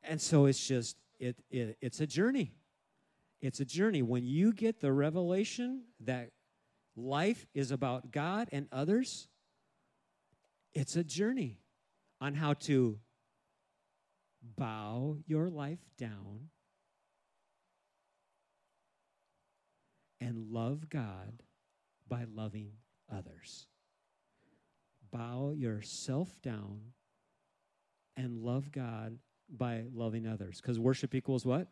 And 0.03 0.20
so 0.20 0.47
it's 0.47 0.66
just 0.66 0.97
it, 1.25 1.37
it, 1.51 1.79
it's 1.81 2.01
a 2.01 2.07
journey. 2.07 2.53
It's 3.41 3.61
a 3.61 3.64
journey. 3.64 4.03
When 4.03 4.27
you 4.27 4.53
get 4.53 4.81
the 4.81 4.93
revelation 4.93 5.85
that 6.01 6.31
life 6.97 7.47
is 7.55 7.70
about 7.70 8.11
God 8.12 8.49
and 8.53 8.68
others, 8.70 9.29
it's 10.75 10.97
a 10.97 11.05
journey 11.05 11.61
on 12.20 12.35
how 12.35 12.55
to 12.55 12.99
bow 14.59 15.16
your 15.27 15.49
life 15.49 15.81
down 15.97 16.51
and 20.20 20.51
love 20.51 20.91
God 20.91 21.43
by 22.07 22.25
loving 22.35 22.72
others. 23.11 23.66
Bow 25.11 25.53
yourself 25.57 26.43
down 26.43 26.81
and 28.14 28.43
love 28.43 28.70
God 28.70 29.18
by 29.59 29.84
loving 29.94 30.26
others. 30.26 30.61
Because 30.61 30.78
worship 30.78 31.14
equals 31.14 31.44
what? 31.44 31.68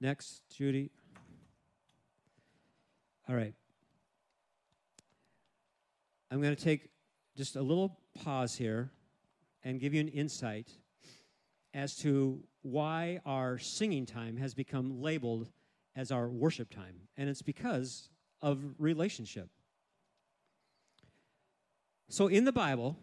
Next, 0.00 0.42
Judy. 0.56 0.90
All 3.28 3.36
right. 3.36 3.54
I'm 6.30 6.40
going 6.40 6.54
to 6.54 6.62
take 6.62 6.90
just 7.36 7.56
a 7.56 7.62
little 7.62 7.98
pause 8.22 8.54
here 8.54 8.90
and 9.62 9.80
give 9.80 9.92
you 9.92 10.00
an 10.00 10.08
insight 10.08 10.70
as 11.74 11.96
to 11.96 12.42
why 12.62 13.20
our 13.26 13.58
singing 13.58 14.06
time 14.06 14.36
has 14.36 14.54
become 14.54 15.00
labeled 15.00 15.48
as 15.96 16.10
our 16.10 16.28
worship 16.28 16.70
time. 16.70 16.94
And 17.16 17.28
it's 17.28 17.42
because 17.42 18.08
of 18.42 18.60
relationship. 18.78 19.48
So 22.08 22.26
in 22.26 22.44
the 22.44 22.52
Bible, 22.52 22.98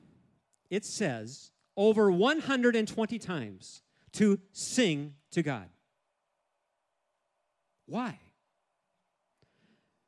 it 0.70 0.86
says 0.86 1.51
over 1.76 2.11
120 2.11 3.20
times 3.20 3.82
to 4.13 4.39
sing 4.51 5.13
to 5.32 5.43
God. 5.43 5.70
Why? 7.86 8.20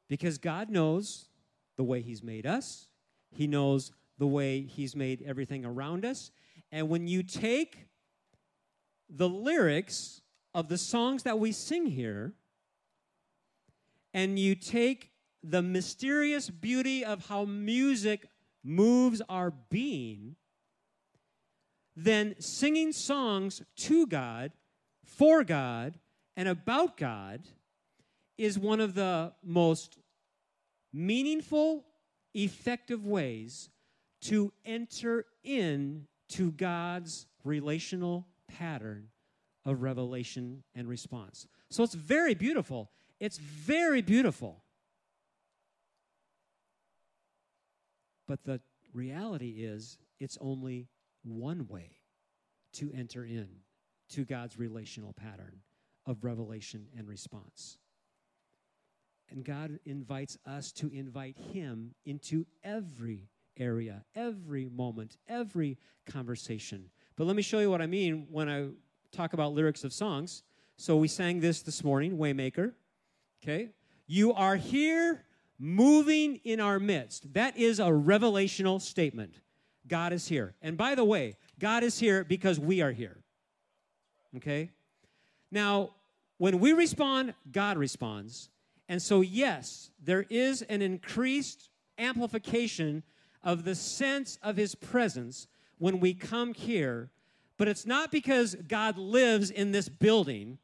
Because 0.08 0.38
God 0.38 0.70
knows 0.70 1.30
the 1.78 1.84
way 1.84 2.02
He's 2.02 2.24
made 2.24 2.46
us, 2.46 2.88
He 3.32 3.48
knows 3.48 3.92
the 4.18 4.28
way 4.28 4.62
He's 4.62 4.96
made 4.96 5.24
everything 5.26 5.66
around 5.66 6.06
us. 6.06 6.32
And 6.72 6.90
when 6.90 7.08
you 7.08 7.24
take 7.24 7.88
the 9.10 9.30
lyrics 9.30 10.22
of 10.54 10.68
the 10.68 10.78
songs 10.78 11.24
that 11.24 11.40
we 11.40 11.52
sing 11.52 11.86
here, 11.86 12.34
and 14.14 14.40
you 14.40 14.56
take 14.56 15.12
the 15.44 15.62
mysterious 15.62 16.50
beauty 16.50 17.06
of 17.06 17.28
how 17.28 17.46
music 17.46 18.28
moves 18.64 19.22
our 19.30 19.52
being, 19.52 20.36
then 21.96 22.36
singing 22.40 22.92
songs 22.92 23.62
to 23.76 24.08
God, 24.08 24.52
for 25.04 25.44
God, 25.44 26.00
and 26.38 26.48
about 26.48 26.98
God 26.98 27.42
is 28.38 28.58
one 28.58 28.80
of 28.80 28.94
the 28.94 29.34
most 29.44 29.98
meaningful, 30.94 31.86
effective 32.34 33.06
ways 33.06 33.70
to 34.22 34.54
enter 34.66 35.26
in 35.44 36.08
to 36.30 36.52
God's 36.52 37.28
relational 37.44 38.28
pattern 38.48 39.10
of 39.66 39.82
revelation 39.82 40.64
and 40.76 40.88
response. 40.88 41.48
So 41.70 41.84
it's 41.84 41.94
very 41.94 42.34
beautiful. 42.34 42.90
It's 43.20 43.38
very 43.38 44.02
beautiful. 44.02 44.64
But 48.28 48.44
the 48.44 48.62
reality 48.94 49.64
is, 49.64 49.98
it's 50.20 50.38
only 50.40 50.88
one 51.38 51.68
way 51.68 52.00
to 52.74 52.92
enter 52.96 53.24
in 53.24 53.48
to 54.10 54.26
God's 54.26 54.58
relational 54.58 55.14
pattern 55.14 55.62
of 56.06 56.24
revelation 56.24 56.88
and 56.98 57.08
response. 57.08 57.78
And 59.30 59.44
God 59.44 59.80
invites 59.86 60.38
us 60.46 60.72
to 60.74 60.90
invite 60.92 61.38
Him 61.38 61.94
into 62.06 62.46
every 62.64 63.30
area, 63.58 64.04
every 64.16 64.70
moment, 64.70 65.18
every 65.28 65.78
conversation. 66.06 66.90
But 67.16 67.28
let 67.28 67.36
me 67.36 67.42
show 67.42 67.60
you 67.60 67.70
what 67.70 67.82
I 67.82 67.88
mean 67.88 68.28
when 68.32 68.50
I 68.50 68.70
talk 69.12 69.34
about 69.34 69.54
lyrics 69.54 69.84
of 69.84 69.94
songs. 69.94 70.44
So 70.78 70.98
we 70.98 71.08
sang 71.08 71.42
this 71.42 71.62
this 71.62 71.84
morning, 71.84 72.18
Waymaker. 72.18 72.74
Okay? 73.44 73.70
You 74.08 74.34
are 74.34 74.56
here 74.56 75.24
moving 75.60 76.38
in 76.44 76.60
our 76.60 76.80
midst. 76.80 77.34
That 77.34 77.58
is 77.58 77.80
a 77.80 77.88
revelational 77.88 78.82
statement. 78.82 79.36
God 79.90 80.14
is 80.14 80.28
here. 80.28 80.54
And 80.62 80.78
by 80.78 80.96
the 80.96 81.04
way, 81.04 81.36
God 81.60 81.84
is 81.84 82.00
here 82.00 82.24
because 82.24 82.60
we 82.60 82.82
are 82.82 82.92
here. 82.92 83.18
Okay? 84.38 84.70
Now, 85.52 85.92
when 86.38 86.60
we 86.60 86.72
respond, 86.72 87.34
God 87.52 87.78
responds. 87.78 88.50
And 88.88 89.02
so, 89.02 89.22
yes, 89.22 89.92
there 90.02 90.26
is 90.30 90.62
an 90.64 90.82
increased 90.82 91.70
amplification 91.98 93.04
of 93.44 93.64
the 93.64 93.76
sense 93.76 94.40
of 94.42 94.56
his 94.58 94.76
presence 94.76 95.48
when 95.78 96.00
we 96.00 96.14
come 96.14 96.54
here, 96.54 97.10
but 97.58 97.68
it's 97.68 97.86
not 97.86 98.12
because 98.12 98.56
God 98.56 98.98
lives 98.98 99.52
in 99.52 99.72
this 99.72 99.90
building, 99.90 100.58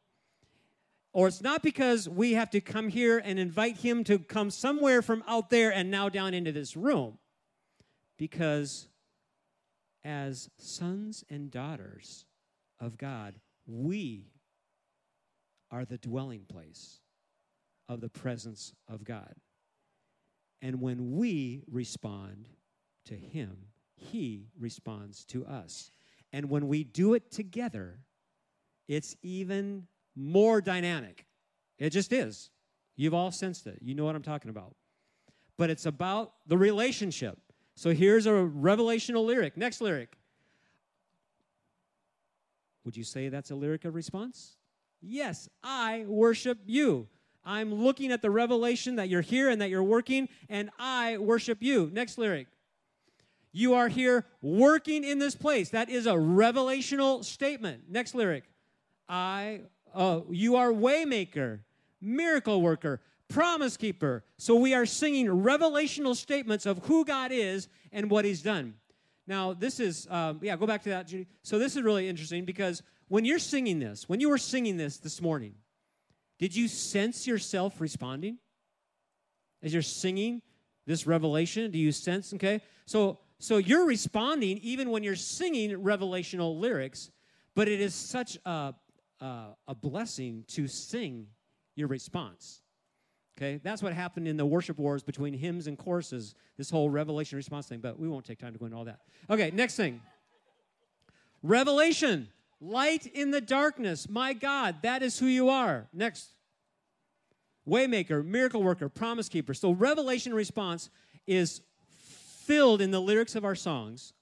or 1.14 1.28
it's 1.28 1.42
not 1.42 1.62
because 1.64 2.10
we 2.10 2.34
have 2.34 2.50
to 2.50 2.62
come 2.62 2.90
here 2.90 3.22
and 3.24 3.40
invite 3.40 3.78
him 3.78 4.04
to 4.06 4.20
come 4.20 4.50
somewhere 4.50 5.02
from 5.02 5.24
out 5.28 5.50
there 5.50 5.72
and 5.72 5.90
now 5.90 6.10
down 6.10 6.34
into 6.34 6.52
this 6.52 6.76
room. 6.76 7.18
Because 8.18 8.88
as 10.06 10.50
sons 10.60 11.24
and 11.30 11.50
daughters 11.50 12.26
of 12.80 12.98
God, 12.98 13.36
we 13.66 14.30
are 15.72 15.84
the 15.84 15.98
dwelling 15.98 16.46
place 16.48 17.02
of 17.90 18.00
the 18.00 18.10
presence 18.10 18.74
of 18.88 19.04
God. 19.04 19.34
And 20.62 20.80
when 20.80 21.18
we 21.18 21.64
respond 21.70 22.48
to 23.06 23.16
Him, 23.16 23.58
He 23.96 24.48
responds 24.58 25.26
to 25.26 25.46
us. 25.46 25.90
And 26.32 26.50
when 26.50 26.68
we 26.68 26.84
do 26.84 27.16
it 27.16 27.32
together, 27.32 28.00
it's 28.88 29.16
even 29.24 29.88
more 30.16 30.62
dynamic. 30.62 31.26
It 31.80 31.90
just 31.90 32.14
is. 32.14 32.52
You've 32.96 33.14
all 33.14 33.32
sensed 33.32 33.68
it. 33.68 33.80
You 33.82 33.96
know 33.96 34.06
what 34.06 34.16
I'm 34.16 34.22
talking 34.22 34.50
about. 34.50 34.76
But 35.58 35.70
it's 35.70 35.86
about 35.86 36.34
the 36.46 36.58
relationship. 36.58 37.40
So 37.76 37.92
here's 37.92 38.26
a 38.26 38.32
revelational 38.32 39.26
lyric. 39.26 39.58
Next 39.58 39.82
lyric. 39.82 40.18
Would 42.86 42.96
you 42.96 43.04
say 43.04 43.30
that's 43.30 43.52
a 43.52 43.56
lyric 43.56 43.86
of 43.86 43.96
response? 43.96 44.56
Yes, 45.02 45.50
I 45.64 46.06
worship 46.08 46.60
you. 46.66 47.08
I'm 47.44 47.74
looking 47.74 48.12
at 48.12 48.22
the 48.22 48.32
revelation 48.32 48.96
that 48.96 49.10
you're 49.10 49.22
here 49.22 49.50
and 49.50 49.62
that 49.62 49.70
you're 49.70 49.84
working, 49.84 50.30
and 50.50 50.70
I 50.80 51.18
worship 51.18 51.60
you. 51.62 51.92
Next 51.94 52.18
lyric. 52.18 52.48
You 53.52 53.76
are 53.76 53.88
here 53.88 54.26
working 54.42 55.04
in 55.04 55.20
this 55.20 55.36
place. 55.36 55.70
That 55.70 55.90
is 55.90 56.08
a 56.08 56.14
revelational 56.14 57.24
statement. 57.24 57.84
Next 57.90 58.16
lyric. 58.16 58.44
I 59.08 59.62
uh, 59.94 60.22
you 60.30 60.58
are 60.58 60.72
waymaker, 60.72 61.60
miracle 62.02 62.62
worker, 62.62 63.02
promise 63.28 63.78
keeper. 63.78 64.24
So 64.38 64.56
we 64.56 64.74
are 64.74 64.86
singing 64.86 65.28
revelational 65.28 66.16
statements 66.16 66.66
of 66.66 66.80
who 66.86 67.06
God 67.06 67.32
is 67.32 67.68
and 67.92 68.10
what 68.10 68.26
he's 68.26 68.42
done. 68.42 68.76
Now, 69.28 69.54
this 69.54 69.80
is, 69.80 70.08
um, 70.10 70.40
yeah, 70.42 70.56
go 70.56 70.68
back 70.68 70.84
to 70.84 70.90
that, 70.90 71.08
Judy. 71.08 71.28
So 71.42 71.58
this 71.58 71.76
is 71.76 71.82
really 71.82 72.08
interesting 72.08 72.46
because 72.46 72.84
when 73.08 73.26
you're 73.26 73.40
singing 73.40 73.80
this, 73.80 74.08
when 74.08 74.20
you 74.20 74.30
were 74.30 74.38
singing 74.38 74.78
this 74.78 74.98
this 74.98 75.22
morning, 75.22 75.56
did 76.38 76.56
you 76.56 76.68
sense 76.68 77.26
yourself 77.26 77.82
responding? 77.82 78.38
As 79.64 79.74
you're 79.74 79.82
singing 79.82 80.42
this 80.86 81.08
revelation, 81.08 81.72
do 81.72 81.80
you 81.80 81.92
sense, 81.92 82.34
okay? 82.34 82.62
So 82.86 83.20
so 83.40 83.58
you're 83.58 83.86
responding 83.86 84.60
even 84.60 84.92
when 84.92 85.04
you're 85.04 85.16
singing 85.16 85.72
revelational 85.72 86.60
lyrics, 86.60 87.12
but 87.54 87.68
it 87.68 87.82
is 87.82 87.94
such 87.94 88.38
a, 88.46 88.74
a, 89.20 89.48
a 89.68 89.76
blessing 89.76 90.46
to 90.50 90.68
sing 90.68 91.28
your 91.76 91.88
response. 91.88 92.62
Okay, 93.38 93.60
that's 93.64 93.84
what 93.84 93.92
happened 93.92 94.28
in 94.28 94.38
the 94.38 94.46
worship 94.46 94.78
wars 94.78 95.04
between 95.04 95.34
hymns 95.34 95.68
and 95.68 95.78
choruses, 95.78 96.36
this 96.58 96.70
whole 96.70 96.90
revelation 96.90 97.36
response 97.36 97.68
thing, 97.68 97.80
but 97.80 98.00
we 98.00 98.08
won't 98.08 98.26
take 98.26 98.40
time 98.40 98.54
to 98.54 98.60
go 98.60 98.66
into 98.66 98.78
all 98.78 98.86
that. 98.86 99.02
Okay, 99.30 99.52
next 99.52 99.76
thing 99.76 100.02
revelation. 101.44 102.30
Light 102.62 103.06
in 103.06 103.32
the 103.32 103.42
darkness. 103.42 104.10
My 104.10 104.34
God, 104.34 104.78
that 104.82 105.04
is 105.04 105.20
who 105.20 105.28
you 105.28 105.50
are. 105.50 105.88
Next. 105.94 106.30
Waymaker, 107.68 108.26
miracle 108.26 108.64
worker, 108.64 108.88
promise 108.90 109.28
keeper. 109.28 109.54
So, 109.54 109.72
revelation 109.72 110.34
response 110.34 110.90
is 111.28 111.62
filled 112.46 112.80
in 112.80 112.92
the 112.92 113.02
lyrics 113.02 113.36
of 113.36 113.44
our 113.44 113.56
songs. 113.56 114.14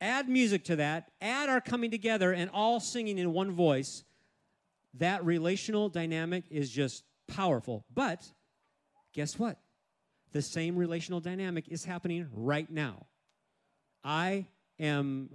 Add 0.00 0.28
music 0.28 0.64
to 0.64 0.76
that, 0.76 1.10
add 1.20 1.48
our 1.48 1.60
coming 1.60 1.90
together 1.90 2.32
and 2.32 2.50
all 2.52 2.80
singing 2.80 3.18
in 3.18 3.32
one 3.32 3.50
voice. 3.50 4.04
That 4.94 5.24
relational 5.24 5.88
dynamic 5.88 6.44
is 6.50 6.70
just 6.70 7.04
powerful. 7.28 7.84
But 7.94 8.32
guess 9.14 9.38
what? 9.38 9.58
The 10.32 10.42
same 10.42 10.76
relational 10.76 11.20
dynamic 11.20 11.68
is 11.68 11.84
happening 11.84 12.28
right 12.32 12.70
now. 12.70 13.06
I 14.04 14.46
am 14.78 15.30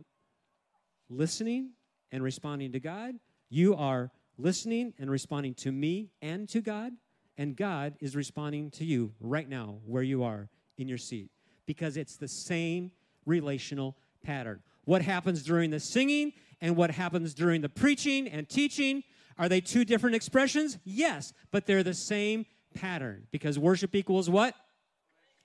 listening 1.09 1.71
and 2.11 2.23
responding 2.23 2.73
to 2.73 2.79
God. 2.79 3.15
You 3.49 3.75
are 3.75 4.11
listening 4.37 4.93
and 4.99 5.09
responding 5.09 5.53
to 5.55 5.71
me 5.71 6.11
and 6.21 6.47
to 6.49 6.61
God. 6.61 6.93
And 7.37 7.55
God 7.55 7.95
is 7.99 8.15
responding 8.15 8.69
to 8.71 8.85
you 8.85 9.13
right 9.19 9.49
now, 9.49 9.79
where 9.85 10.03
you 10.03 10.23
are 10.23 10.49
in 10.77 10.87
your 10.87 10.99
seat, 10.99 11.31
because 11.65 11.97
it's 11.97 12.15
the 12.15 12.27
same 12.27 12.91
relational 13.25 13.97
pattern. 14.23 14.61
What 14.85 15.01
happens 15.01 15.43
during 15.43 15.71
the 15.71 15.79
singing 15.79 16.33
and 16.61 16.75
what 16.75 16.91
happens 16.91 17.33
during 17.33 17.61
the 17.61 17.69
preaching 17.69 18.27
and 18.27 18.47
teaching 18.47 19.03
are 19.37 19.49
they 19.49 19.61
two 19.61 19.85
different 19.85 20.15
expressions? 20.15 20.77
Yes, 20.83 21.33
but 21.51 21.65
they're 21.65 21.83
the 21.83 21.93
same 21.93 22.45
pattern 22.73 23.27
because 23.31 23.57
worship 23.57 23.95
equals 23.95 24.29
what? 24.29 24.55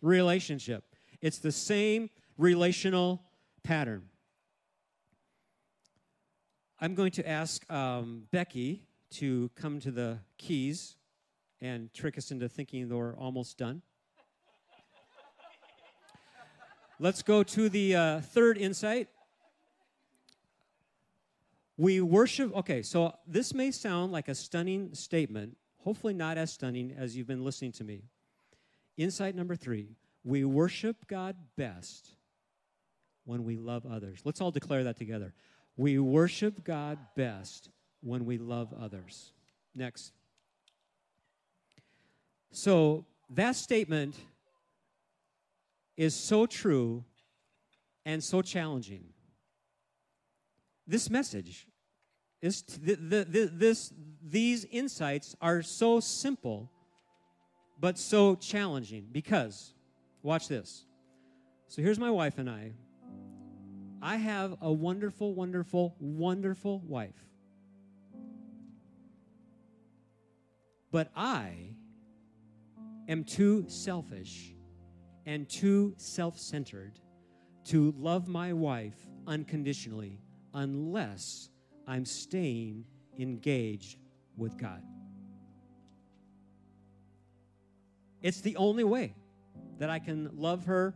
Relationship. 0.01 0.85
It's 1.21 1.39
the 1.39 1.53
same 1.53 2.11
relational 2.37 3.23
pattern. 3.63 4.05
I'm 6.81 6.95
going 6.95 7.11
to 7.13 7.29
ask 7.29 7.69
um, 7.71 8.25
Becky 8.31 8.85
to 9.11 9.51
come 9.57 9.81
to 9.81 9.91
the 9.91 10.19
keys 10.37 10.97
and 11.61 11.93
trick 11.93 12.17
us 12.17 12.31
into 12.31 12.49
thinking 12.49 12.89
we're 12.89 13.17
almost 13.17 13.59
done. 13.59 13.83
Let's 17.01 17.23
go 17.23 17.43
to 17.43 17.69
the 17.69 17.97
uh, 17.97 18.21
third 18.21 18.59
insight. 18.59 19.09
We 21.79 22.01
worship, 22.01 22.55
okay, 22.57 22.83
so 22.83 23.15
this 23.27 23.55
may 23.55 23.71
sound 23.71 24.11
like 24.11 24.29
a 24.29 24.35
stunning 24.35 24.93
statement, 24.95 25.57
hopefully 25.79 26.13
not 26.13 26.37
as 26.37 26.53
stunning 26.53 26.93
as 26.99 27.17
you've 27.17 27.29
been 27.29 27.45
listening 27.45 27.73
to 27.73 27.85
me. 27.85 28.03
Insight 28.97 29.35
number 29.35 29.57
three 29.57 29.89
we 30.25 30.45
worship 30.45 31.07
God 31.07 31.37
best 31.57 32.17
when 33.25 33.45
we 33.45 33.57
love 33.57 33.87
others. 33.87 34.21
Let's 34.25 34.41
all 34.41 34.51
declare 34.51 34.85
that 34.85 34.97
together. 34.97 35.33
We 35.77 35.99
worship 36.01 36.65
God 36.65 36.99
best 37.15 37.71
when 38.01 38.27
we 38.27 38.37
love 38.37 38.75
others. 38.79 39.33
Next. 39.75 40.13
So 42.51 43.07
that 43.31 43.55
statement 43.55 44.17
is 45.97 46.15
so 46.15 46.47
true 46.47 47.05
and 48.05 48.23
so 48.23 48.43
challenging. 48.43 49.05
This 50.89 51.11
message 51.11 51.69
is 52.41 52.63
the, 52.63 52.95
the, 52.95 53.25
the, 53.25 53.51
this, 53.53 53.93
these 54.23 54.65
insights 54.65 55.37
are 55.39 55.61
so 55.61 56.01
simple 56.01 56.73
but 57.79 57.99
so 57.99 58.35
challenging 58.35 59.07
because 59.13 59.75
watch 60.23 60.49
this. 60.49 60.87
So 61.69 61.83
here's 61.83 61.99
my 61.99 62.11
wife 62.11 62.39
and 62.39 62.49
I 62.49 62.73
I 64.01 64.17
have 64.17 64.57
a 64.63 64.73
wonderful, 64.73 65.35
wonderful, 65.35 65.95
wonderful 66.01 66.81
wife. 66.87 67.29
But 70.91 71.11
I 71.15 71.75
am 73.09 73.25
too 73.25 73.65
selfish 73.69 74.55
and 75.27 75.49
too 75.49 75.95
self 75.99 76.39
centered 76.39 76.99
to 77.65 77.93
love 77.99 78.29
my 78.29 78.55
wife 78.55 78.97
unconditionally 79.27 80.21
unless 80.55 81.51
I'm 81.87 82.05
staying 82.05 82.85
engaged 83.19 83.99
with 84.37 84.57
God. 84.59 84.83
It's 88.23 88.41
the 88.41 88.57
only 88.57 88.85
way 88.85 89.15
that 89.79 89.91
I 89.91 89.99
can 89.99 90.31
love 90.35 90.65
her 90.67 90.95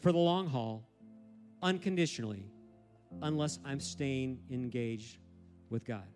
for 0.00 0.12
the 0.12 0.18
long 0.18 0.48
haul 0.48 0.86
unconditionally 1.62 2.46
unless 3.22 3.58
I'm 3.64 3.80
staying 3.80 4.40
engaged 4.50 5.18
with 5.70 5.84
God. 5.84 6.06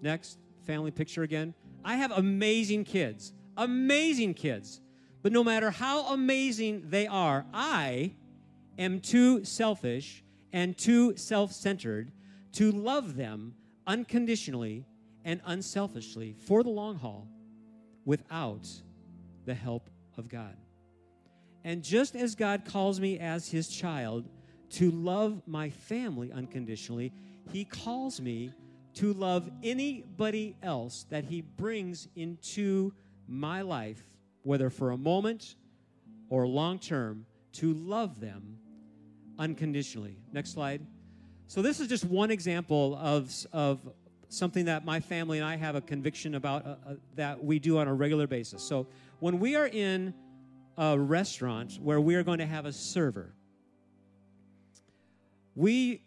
Next, 0.00 0.38
family 0.66 0.90
picture 0.90 1.22
again. 1.22 1.54
I 1.84 1.96
have 1.96 2.12
amazing 2.12 2.84
kids, 2.84 3.32
amazing 3.56 4.34
kids. 4.34 4.80
But 5.22 5.32
no 5.32 5.42
matter 5.42 5.70
how 5.70 6.12
amazing 6.12 6.84
they 6.90 7.06
are, 7.06 7.46
I 7.52 8.14
am 8.78 9.00
too 9.00 9.44
selfish 9.44 10.24
and 10.52 10.76
too 10.76 11.16
self 11.16 11.52
centered 11.52 12.12
to 12.52 12.70
love 12.70 13.16
them 13.16 13.54
unconditionally 13.86 14.86
and 15.24 15.40
unselfishly 15.46 16.34
for 16.46 16.62
the 16.62 16.70
long 16.70 16.96
haul 16.96 17.28
without 18.04 18.68
the 19.44 19.54
help 19.54 19.88
of 20.16 20.28
God. 20.28 20.56
And 21.64 21.82
just 21.82 22.16
as 22.16 22.34
God 22.34 22.64
calls 22.64 23.00
me 23.00 23.18
as 23.18 23.48
his 23.48 23.68
child 23.68 24.28
to 24.70 24.90
love 24.90 25.42
my 25.46 25.70
family 25.70 26.32
unconditionally, 26.32 27.12
he 27.52 27.64
calls 27.64 28.20
me 28.20 28.52
to 28.94 29.12
love 29.14 29.48
anybody 29.62 30.56
else 30.62 31.06
that 31.10 31.24
he 31.24 31.40
brings 31.40 32.08
into 32.16 32.92
my 33.26 33.62
life, 33.62 34.02
whether 34.42 34.70
for 34.70 34.90
a 34.90 34.96
moment 34.96 35.54
or 36.28 36.46
long 36.46 36.78
term, 36.78 37.26
to 37.52 37.72
love 37.74 38.20
them 38.20 38.58
unconditionally. 39.42 40.16
Next 40.32 40.52
slide. 40.52 40.86
So, 41.48 41.62
this 41.62 41.80
is 41.80 41.88
just 41.88 42.04
one 42.04 42.30
example 42.30 42.96
of, 42.96 43.30
of 43.52 43.80
something 44.28 44.66
that 44.66 44.84
my 44.84 45.00
family 45.00 45.38
and 45.38 45.46
I 45.46 45.56
have 45.56 45.74
a 45.74 45.80
conviction 45.80 46.36
about 46.36 46.64
uh, 46.64 46.68
uh, 46.68 46.94
that 47.16 47.44
we 47.44 47.58
do 47.58 47.78
on 47.78 47.88
a 47.88 47.94
regular 47.94 48.28
basis. 48.28 48.62
So, 48.62 48.86
when 49.18 49.40
we 49.40 49.56
are 49.56 49.66
in 49.66 50.14
a 50.78 50.96
restaurant 50.96 51.78
where 51.82 52.00
we 52.00 52.14
are 52.14 52.22
going 52.22 52.38
to 52.38 52.46
have 52.46 52.64
a 52.64 52.72
server, 52.72 53.34
we 55.56 56.02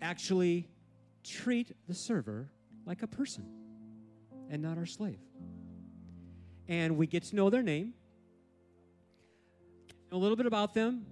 actually 0.00 0.68
treat 1.24 1.72
the 1.88 1.94
server 1.94 2.48
like 2.86 3.02
a 3.02 3.08
person 3.08 3.44
and 4.48 4.62
not 4.62 4.78
our 4.78 4.86
slave. 4.86 5.18
And 6.68 6.96
we 6.96 7.08
get 7.08 7.24
to 7.24 7.36
know 7.36 7.50
their 7.50 7.62
name, 7.62 7.92
a 10.12 10.16
little 10.16 10.36
bit 10.36 10.46
about 10.46 10.72
them, 10.72 11.04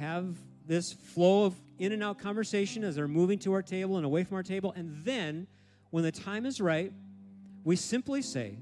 have 0.00 0.36
this 0.66 0.92
flow 0.92 1.44
of 1.44 1.54
in 1.78 1.92
and 1.92 2.02
out 2.02 2.18
conversation 2.18 2.84
as 2.84 2.96
they're 2.96 3.08
moving 3.08 3.38
to 3.40 3.52
our 3.52 3.62
table 3.62 3.96
and 3.96 4.06
away 4.06 4.24
from 4.24 4.36
our 4.36 4.42
table. 4.42 4.72
And 4.74 5.04
then, 5.04 5.46
when 5.90 6.04
the 6.04 6.12
time 6.12 6.46
is 6.46 6.60
right, 6.60 6.92
we 7.64 7.76
simply 7.76 8.22
say, 8.22 8.58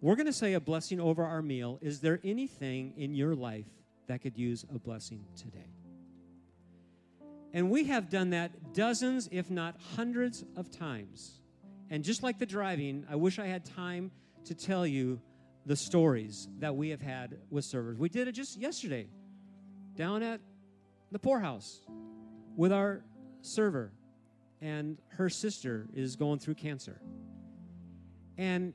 We're 0.00 0.16
going 0.16 0.26
to 0.26 0.32
say 0.32 0.54
a 0.54 0.60
blessing 0.60 1.00
over 1.00 1.24
our 1.24 1.40
meal. 1.40 1.78
Is 1.80 2.00
there 2.00 2.20
anything 2.24 2.94
in 2.96 3.14
your 3.14 3.34
life 3.34 3.66
that 4.08 4.22
could 4.22 4.36
use 4.36 4.64
a 4.74 4.78
blessing 4.78 5.24
today? 5.36 5.70
And 7.52 7.70
we 7.70 7.84
have 7.84 8.10
done 8.10 8.30
that 8.30 8.74
dozens, 8.74 9.28
if 9.30 9.50
not 9.50 9.76
hundreds 9.94 10.44
of 10.56 10.70
times. 10.70 11.40
And 11.90 12.02
just 12.02 12.22
like 12.22 12.38
the 12.38 12.46
driving, 12.46 13.06
I 13.08 13.16
wish 13.16 13.38
I 13.38 13.46
had 13.46 13.64
time 13.64 14.10
to 14.44 14.54
tell 14.54 14.86
you 14.86 15.20
the 15.64 15.76
stories 15.76 16.48
that 16.58 16.74
we 16.74 16.90
have 16.90 17.00
had 17.00 17.38
with 17.50 17.64
servers. 17.64 17.98
We 17.98 18.08
did 18.08 18.28
it 18.28 18.32
just 18.32 18.56
yesterday 18.58 19.08
down 19.96 20.22
at 20.22 20.40
the 21.12 21.18
poorhouse 21.18 21.80
with 22.56 22.72
our 22.72 23.04
server, 23.42 23.92
and 24.60 24.98
her 25.08 25.28
sister 25.28 25.86
is 25.94 26.16
going 26.16 26.38
through 26.38 26.54
cancer. 26.54 27.00
And 28.38 28.74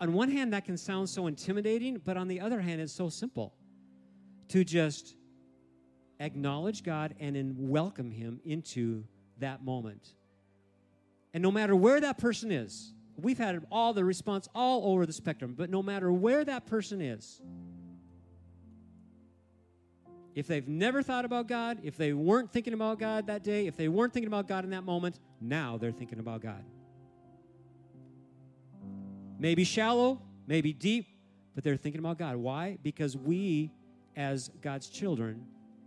on 0.00 0.12
one 0.12 0.30
hand, 0.30 0.52
that 0.52 0.64
can 0.64 0.76
sound 0.76 1.08
so 1.08 1.26
intimidating, 1.26 2.00
but 2.04 2.16
on 2.16 2.28
the 2.28 2.40
other 2.40 2.60
hand, 2.60 2.80
it's 2.80 2.92
so 2.92 3.08
simple 3.08 3.54
to 4.48 4.64
just 4.64 5.16
acknowledge 6.20 6.82
God 6.82 7.14
and 7.18 7.36
then 7.36 7.54
welcome 7.56 8.10
Him 8.10 8.40
into 8.44 9.04
that 9.38 9.64
moment. 9.64 10.14
And 11.34 11.42
no 11.42 11.50
matter 11.50 11.76
where 11.76 12.00
that 12.00 12.18
person 12.18 12.50
is, 12.50 12.94
we've 13.16 13.38
had 13.38 13.64
all 13.70 13.92
the 13.92 14.04
response 14.04 14.48
all 14.54 14.92
over 14.92 15.04
the 15.04 15.12
spectrum, 15.12 15.54
but 15.56 15.70
no 15.70 15.82
matter 15.82 16.12
where 16.12 16.44
that 16.44 16.66
person 16.66 17.00
is, 17.00 17.40
if 20.38 20.46
they've 20.46 20.68
never 20.68 21.02
thought 21.02 21.24
about 21.24 21.48
God, 21.48 21.80
if 21.82 21.96
they 21.96 22.12
weren't 22.12 22.52
thinking 22.52 22.72
about 22.72 23.00
God 23.00 23.26
that 23.26 23.42
day, 23.42 23.66
if 23.66 23.76
they 23.76 23.88
weren't 23.88 24.12
thinking 24.12 24.28
about 24.28 24.46
God 24.46 24.62
in 24.62 24.70
that 24.70 24.84
moment, 24.84 25.18
now 25.40 25.76
they're 25.76 25.90
thinking 25.90 26.20
about 26.20 26.42
God. 26.42 26.62
Maybe 29.36 29.64
shallow, 29.64 30.22
maybe 30.46 30.72
deep, 30.72 31.06
but 31.56 31.64
they're 31.64 31.76
thinking 31.76 31.98
about 31.98 32.18
God. 32.18 32.36
Why? 32.36 32.78
Because 32.84 33.16
we, 33.16 33.72
as 34.14 34.48
God's 34.62 34.88
children, 34.88 35.44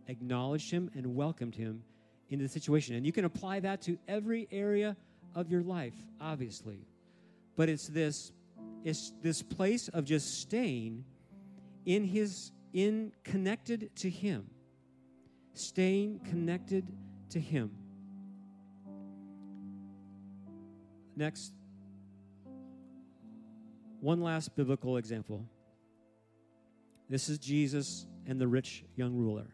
acknowledged 0.08 0.70
him 0.70 0.92
and 0.96 1.16
welcomed 1.16 1.56
him 1.56 1.82
into 2.30 2.44
the 2.44 2.50
situation. 2.50 2.96
And 2.96 3.06
you 3.06 3.14
can 3.14 3.24
apply 3.24 3.62
that 3.62 3.82
to 3.84 3.98
every 4.10 4.50
area 4.52 4.98
of 5.34 5.50
your 5.50 5.62
life, 5.62 5.96
obviously. 6.20 6.86
But 7.56 7.70
it's 7.70 7.88
this 7.88 8.34
it's 8.84 9.14
this 9.22 9.42
place 9.42 9.88
of 9.88 10.04
just 10.04 10.42
staying 10.42 11.06
in 11.86 12.04
his 12.04 12.52
in 12.74 13.12
connected 13.24 13.96
to 13.98 14.10
him. 14.10 14.50
Staying 15.54 16.20
connected 16.30 16.88
to 17.30 17.40
him. 17.40 17.72
Next 21.16 21.54
one 24.00 24.22
last 24.22 24.56
biblical 24.56 24.98
example. 24.98 25.46
This 27.10 27.30
is 27.30 27.38
Jesus 27.38 28.06
and 28.26 28.40
the 28.40 28.48
rich 28.48 28.86
young 28.96 29.16
ruler. 29.16 29.54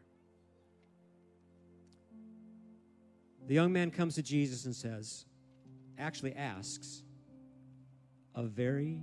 The 3.48 3.56
young 3.56 3.74
man 3.74 3.92
comes 3.92 4.16
to 4.16 4.22
Jesus 4.22 4.66
and 4.66 4.76
says, 4.76 5.26
actually 5.98 6.34
asks, 6.36 7.04
a 8.36 8.44
very 8.44 9.02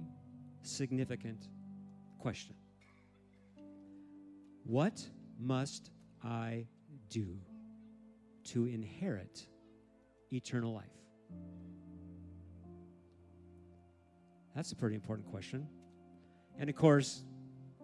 significant 0.62 1.48
question 2.18 2.54
What 4.64 5.06
must 5.38 5.90
I 6.22 6.66
do 7.08 7.38
to 8.44 8.66
inherit 8.66 9.46
eternal 10.32 10.72
life? 10.72 10.84
That's 14.54 14.72
a 14.72 14.76
pretty 14.76 14.94
important 14.94 15.30
question. 15.30 15.66
And 16.58 16.70
of 16.70 16.76
course, 16.76 17.24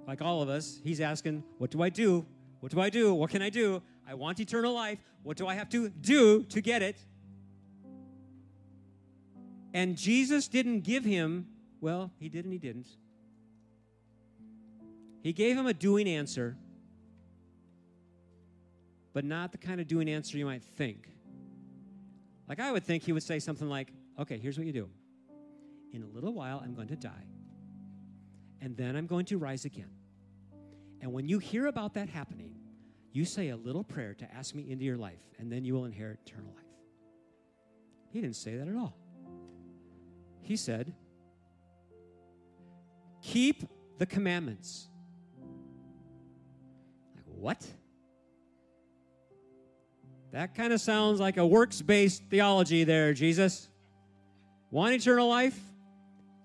like 0.07 0.22
all 0.22 0.43
of 0.43 0.49
us, 0.49 0.81
he's 0.83 1.01
asking, 1.01 1.45
What 1.59 1.70
do 1.70 1.83
I 1.83 1.89
do? 1.89 2.24
What 2.61 2.72
do 2.72 2.81
I 2.81 2.91
do? 2.91 3.14
What 3.14 3.31
can 3.31 3.43
I 3.43 3.51
do? 3.51 3.83
I 4.07 4.14
want 4.14 4.41
eternal 4.41 4.74
life. 4.74 4.99
What 5.22 5.37
do 5.37 5.47
I 5.47 5.55
have 5.55 5.68
to 5.70 5.89
do 5.89 6.45
to 6.45 6.61
get 6.61 6.83
it? 6.83 6.97
And 9.72 9.97
Jesus 9.97 10.49
didn't 10.49 10.81
give 10.81 11.05
him, 11.05 11.47
well, 11.81 12.11
he 12.18 12.28
did 12.28 12.45
and 12.45 12.53
he 12.53 12.59
didn't. 12.59 12.89
He 15.22 15.33
gave 15.33 15.57
him 15.57 15.66
a 15.66 15.74
doing 15.74 16.09
answer, 16.09 16.57
but 19.13 19.25
not 19.25 19.53
the 19.53 19.59
kind 19.59 19.81
of 19.81 19.87
doing 19.87 20.09
answer 20.09 20.39
you 20.39 20.47
might 20.47 20.63
think. 20.63 21.09
Like 22.49 22.61
I 22.61 22.73
would 22.73 22.85
think 22.85 23.03
he 23.03 23.13
would 23.13 23.23
say 23.23 23.39
something 23.39 23.69
like, 23.69 23.93
okay, 24.19 24.39
here's 24.39 24.59
what 24.59 24.67
you 24.67 24.73
do. 24.73 24.89
In 25.93 26.03
a 26.03 26.07
little 26.07 26.33
while, 26.33 26.61
I'm 26.65 26.75
going 26.75 26.89
to 26.89 26.97
die, 26.97 27.27
and 28.61 28.77
then 28.77 28.95
I'm 28.95 29.07
going 29.07 29.25
to 29.27 29.39
rise 29.39 29.65
again. 29.65 29.91
And 31.01 31.13
when 31.13 31.29
you 31.29 31.39
hear 31.39 31.67
about 31.67 31.95
that 31.95 32.09
happening, 32.09 32.55
you 33.13 33.25
say 33.25 33.49
a 33.49 33.57
little 33.57 33.83
prayer 33.83 34.15
to 34.15 34.35
ask 34.35 34.55
me 34.55 34.71
into 34.71 34.85
your 34.85 34.97
life, 34.97 35.21
and 35.39 35.51
then 35.51 35.65
you 35.65 35.75
will 35.75 35.85
inherit 35.85 36.21
eternal 36.27 36.53
life. 36.55 36.65
He 38.11 38.21
didn't 38.21 38.37
say 38.37 38.57
that 38.57 38.69
at 38.69 38.77
all. 38.77 38.97
He 40.43 40.57
said, 40.57 40.93
Keep 43.23 43.65
the 43.99 44.07
commandments. 44.07 44.89
Like, 47.15 47.25
what? 47.27 47.67
That 50.33 50.55
kind 50.55 50.72
of 50.72 50.81
sounds 50.81 51.18
like 51.18 51.37
a 51.37 51.47
works 51.47 51.83
based 51.83 52.22
theology 52.31 52.85
there, 52.85 53.12
Jesus. 53.12 53.68
Want 54.70 54.95
eternal 54.95 55.28
life? 55.28 55.59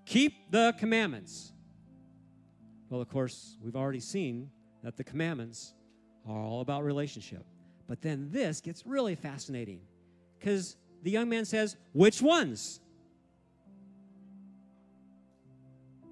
Keep 0.06 0.50
the 0.50 0.74
commandments. 0.78 1.52
Well, 2.90 3.00
of 3.00 3.08
course, 3.08 3.56
we've 3.62 3.76
already 3.76 4.00
seen 4.00 4.50
that 4.82 4.96
the 4.96 5.04
commandments 5.04 5.74
are 6.28 6.38
all 6.38 6.60
about 6.60 6.84
relationship. 6.84 7.44
But 7.86 8.02
then 8.02 8.28
this 8.32 8.60
gets 8.60 8.84
really 8.86 9.14
fascinating 9.14 9.80
because 10.38 10.76
the 11.02 11.10
young 11.10 11.28
man 11.28 11.44
says, 11.44 11.76
Which 11.92 12.20
ones? 12.20 12.80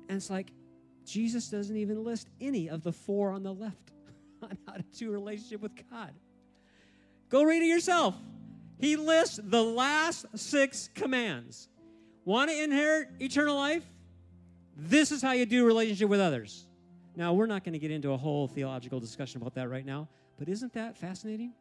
And 0.08 0.16
it's 0.16 0.30
like, 0.30 0.52
Jesus 1.04 1.48
doesn't 1.48 1.76
even 1.76 2.04
list 2.04 2.28
any 2.40 2.68
of 2.68 2.82
the 2.82 2.92
four 2.92 3.30
on 3.30 3.42
the 3.42 3.52
left 3.52 3.92
on 4.42 4.56
how 4.66 4.74
to 4.74 4.84
do 4.96 5.08
a 5.08 5.12
relationship 5.12 5.60
with 5.60 5.72
God. 5.90 6.12
Go 7.34 7.42
read 7.42 7.64
it 7.64 7.66
yourself. 7.66 8.14
He 8.78 8.94
lists 8.94 9.40
the 9.42 9.60
last 9.60 10.24
six 10.38 10.88
commands. 10.94 11.68
Want 12.24 12.48
to 12.48 12.62
inherit 12.62 13.08
eternal 13.18 13.56
life? 13.56 13.82
This 14.76 15.10
is 15.10 15.20
how 15.20 15.32
you 15.32 15.44
do 15.44 15.66
relationship 15.66 16.08
with 16.08 16.20
others. 16.20 16.68
Now, 17.16 17.32
we're 17.32 17.46
not 17.46 17.64
going 17.64 17.72
to 17.72 17.80
get 17.80 17.90
into 17.90 18.12
a 18.12 18.16
whole 18.16 18.46
theological 18.46 19.00
discussion 19.00 19.42
about 19.42 19.56
that 19.56 19.68
right 19.68 19.84
now, 19.84 20.08
but 20.38 20.48
isn't 20.48 20.74
that 20.74 20.96
fascinating? 20.96 21.54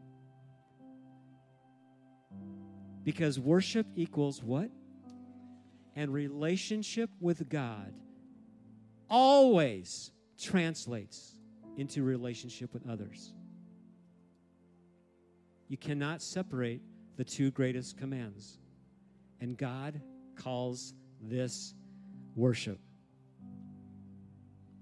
Because 3.04 3.40
worship 3.40 3.88
equals 3.96 4.44
what? 4.44 4.70
And 5.96 6.14
relationship 6.14 7.10
with 7.20 7.50
God 7.50 7.96
always 9.10 10.12
translates 10.40 11.34
into 11.78 12.04
relationship 12.04 12.72
with 12.76 12.88
others. 12.88 13.34
You 15.74 15.78
cannot 15.78 16.22
separate 16.22 16.82
the 17.18 17.24
two 17.24 17.50
greatest 17.50 17.98
commands. 17.98 18.60
And 19.42 19.58
God 19.58 20.00
calls 20.36 20.94
this 21.20 21.74
worship. 22.36 22.78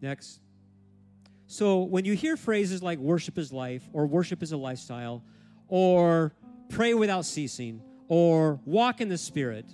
Next. 0.02 0.42
So 1.48 1.84
when 1.84 2.04
you 2.04 2.14
hear 2.14 2.36
phrases 2.36 2.84
like 2.84 3.00
worship 3.00 3.38
is 3.38 3.54
life, 3.54 3.88
or 3.94 4.06
worship 4.06 4.44
is 4.44 4.52
a 4.52 4.58
lifestyle, 4.58 5.24
or 5.70 6.34
pray 6.68 6.94
without 6.94 7.24
ceasing, 7.24 7.82
or 8.10 8.60
walk 8.66 9.00
in 9.00 9.08
the 9.08 9.18
Spirit, 9.18 9.74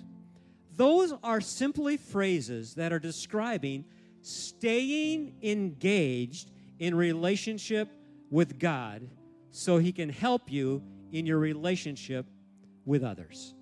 those 0.76 1.12
are 1.24 1.40
simply 1.40 1.96
phrases 1.96 2.74
that 2.74 2.92
are 2.92 3.00
describing 3.00 3.84
staying 4.22 5.34
engaged 5.42 6.52
in 6.78 6.94
relationship 6.94 7.88
with 8.30 8.60
God 8.60 9.08
so 9.50 9.78
He 9.78 9.90
can 9.90 10.10
help 10.10 10.52
you 10.52 10.80
in 11.12 11.26
your 11.26 11.38
relationship 11.38 12.26
with 12.84 13.02
others. 13.02 13.54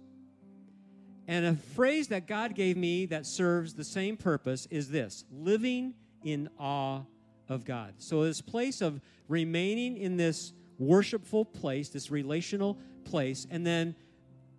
And 1.29 1.45
a 1.45 1.55
phrase 1.55 2.09
that 2.09 2.27
God 2.27 2.55
gave 2.55 2.77
me 2.77 3.07
that 3.07 3.27
serves 3.27 3.75
the 3.75 3.85
same 3.85 4.17
purpose 4.17 4.67
is 4.71 4.89
this 4.89 5.25
living 5.33 5.95
in 6.23 6.49
awe 6.59 7.03
of 7.49 7.65
God. 7.65 7.95
So, 7.99 8.25
this 8.25 8.41
place 8.41 8.81
of 8.81 9.01
remaining 9.29 9.97
in 9.97 10.17
this 10.17 10.53
worshipful 10.79 11.45
place, 11.45 11.89
this 11.89 12.11
relational 12.11 12.79
place, 13.05 13.47
and 13.51 13.67
then 13.67 13.97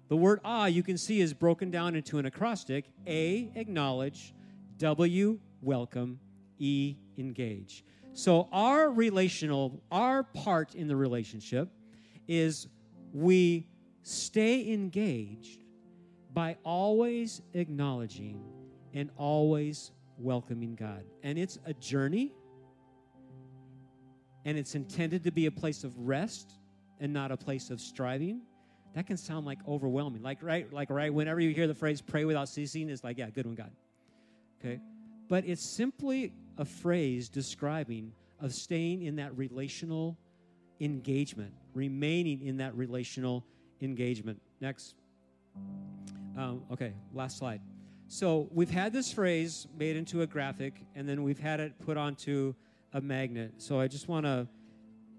the 0.09 0.17
word 0.17 0.39
awe 0.43 0.65
you 0.65 0.83
can 0.83 0.97
see 0.97 1.19
is 1.19 1.33
broken 1.33 1.69
down 1.69 1.95
into 1.95 2.17
an 2.17 2.25
acrostic 2.25 2.85
A, 3.05 3.49
acknowledge, 3.55 4.33
W, 4.77 5.39
welcome, 5.61 6.19
E, 6.59 6.95
engage. 7.17 7.83
So, 8.13 8.49
our 8.51 8.89
relational, 8.89 9.81
our 9.91 10.23
part 10.23 10.75
in 10.75 10.87
the 10.87 10.95
relationship 10.95 11.69
is 12.27 12.67
we 13.13 13.67
stay 14.03 14.71
engaged 14.73 15.63
by 16.33 16.57
always 16.63 17.41
acknowledging 17.53 18.41
and 18.93 19.09
always 19.17 19.91
welcoming 20.17 20.75
God. 20.75 21.03
And 21.23 21.37
it's 21.37 21.59
a 21.65 21.73
journey, 21.73 22.33
and 24.45 24.57
it's 24.57 24.75
intended 24.75 25.23
to 25.23 25.31
be 25.31 25.45
a 25.45 25.51
place 25.51 25.83
of 25.83 25.97
rest 25.97 26.53
and 26.99 27.13
not 27.13 27.31
a 27.31 27.37
place 27.37 27.69
of 27.69 27.81
striving. 27.81 28.41
That 28.93 29.05
can 29.05 29.17
sound 29.17 29.45
like 29.45 29.59
overwhelming. 29.67 30.23
Like 30.23 30.41
right, 30.41 30.71
like 30.71 30.89
right, 30.89 31.13
whenever 31.13 31.39
you 31.39 31.53
hear 31.53 31.67
the 31.67 31.75
phrase 31.75 32.01
pray 32.01 32.25
without 32.25 32.49
ceasing, 32.49 32.89
it's 32.89 33.03
like, 33.03 33.17
yeah, 33.17 33.29
good 33.29 33.45
one, 33.45 33.55
God. 33.55 33.71
Okay? 34.59 34.79
But 35.27 35.45
it's 35.45 35.61
simply 35.61 36.33
a 36.57 36.65
phrase 36.65 37.29
describing 37.29 38.13
of 38.39 38.53
staying 38.53 39.03
in 39.03 39.17
that 39.17 39.37
relational 39.37 40.17
engagement, 40.79 41.53
remaining 41.77 42.41
in 42.41 42.57
that 42.57 42.75
relational 42.75 43.45
engagement. 43.81 44.41
Next. 44.59 44.95
Um, 46.35 46.63
okay, 46.71 46.93
last 47.13 47.37
slide. 47.37 47.61
So 48.07 48.49
we've 48.51 48.69
had 48.69 48.93
this 48.93 49.11
phrase 49.11 49.67
made 49.77 49.95
into 49.95 50.21
a 50.21 50.27
graphic, 50.27 50.73
and 50.95 51.07
then 51.07 51.23
we've 51.23 51.39
had 51.39 51.59
it 51.59 51.77
put 51.79 51.97
onto 51.97 52.55
a 52.93 53.01
magnet. 53.01 53.53
So 53.57 53.79
I 53.79 53.87
just 53.87 54.07
want 54.07 54.25
to 54.25 54.47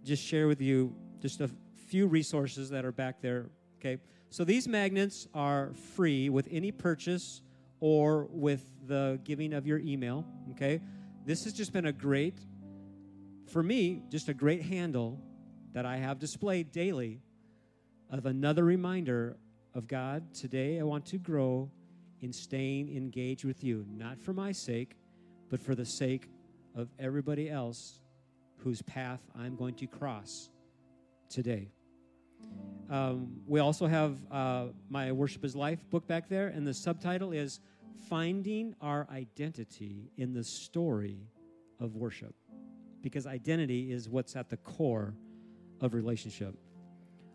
just 0.04 0.22
share 0.22 0.48
with 0.48 0.60
you 0.60 0.94
just 1.20 1.40
a 1.40 1.50
few 1.86 2.06
resources 2.06 2.70
that 2.70 2.84
are 2.84 2.92
back 2.92 3.20
there. 3.20 3.46
Okay, 3.78 3.98
so 4.30 4.42
these 4.42 4.66
magnets 4.66 5.28
are 5.34 5.72
free 5.94 6.28
with 6.28 6.48
any 6.50 6.72
purchase 6.72 7.42
or 7.80 8.26
with 8.30 8.64
the 8.86 9.20
giving 9.22 9.52
of 9.52 9.66
your 9.66 9.78
email. 9.78 10.24
Okay, 10.52 10.80
this 11.24 11.44
has 11.44 11.52
just 11.52 11.72
been 11.72 11.86
a 11.86 11.92
great, 11.92 12.38
for 13.46 13.62
me, 13.62 14.02
just 14.10 14.28
a 14.28 14.34
great 14.34 14.62
handle 14.62 15.20
that 15.72 15.86
I 15.86 15.96
have 15.96 16.18
displayed 16.18 16.72
daily 16.72 17.20
of 18.10 18.26
another 18.26 18.64
reminder 18.64 19.36
of 19.74 19.86
God. 19.86 20.34
Today, 20.34 20.80
I 20.80 20.82
want 20.82 21.06
to 21.06 21.18
grow 21.18 21.70
in 22.20 22.32
staying 22.32 22.96
engaged 22.96 23.44
with 23.44 23.62
you, 23.62 23.86
not 23.90 24.18
for 24.18 24.32
my 24.32 24.52
sake, 24.52 24.96
but 25.50 25.60
for 25.60 25.74
the 25.74 25.84
sake 25.84 26.28
of 26.74 26.88
everybody 26.98 27.50
else 27.50 28.00
whose 28.58 28.82
path 28.82 29.20
I'm 29.38 29.56
going 29.56 29.74
to 29.74 29.86
cross 29.86 30.50
today. 31.28 31.70
Um, 32.90 33.40
we 33.46 33.60
also 33.60 33.86
have 33.86 34.16
uh, 34.30 34.66
my 34.88 35.12
Worship 35.12 35.44
is 35.44 35.54
Life 35.54 35.88
book 35.90 36.06
back 36.06 36.28
there, 36.28 36.48
and 36.48 36.66
the 36.66 36.74
subtitle 36.74 37.32
is 37.32 37.60
Finding 38.08 38.74
Our 38.80 39.06
Identity 39.12 40.10
in 40.16 40.32
the 40.32 40.44
Story 40.44 41.28
of 41.80 41.96
Worship. 41.96 42.34
Because 43.02 43.26
identity 43.26 43.92
is 43.92 44.08
what's 44.08 44.34
at 44.34 44.48
the 44.48 44.56
core 44.56 45.14
of 45.80 45.94
relationship. 45.94 46.54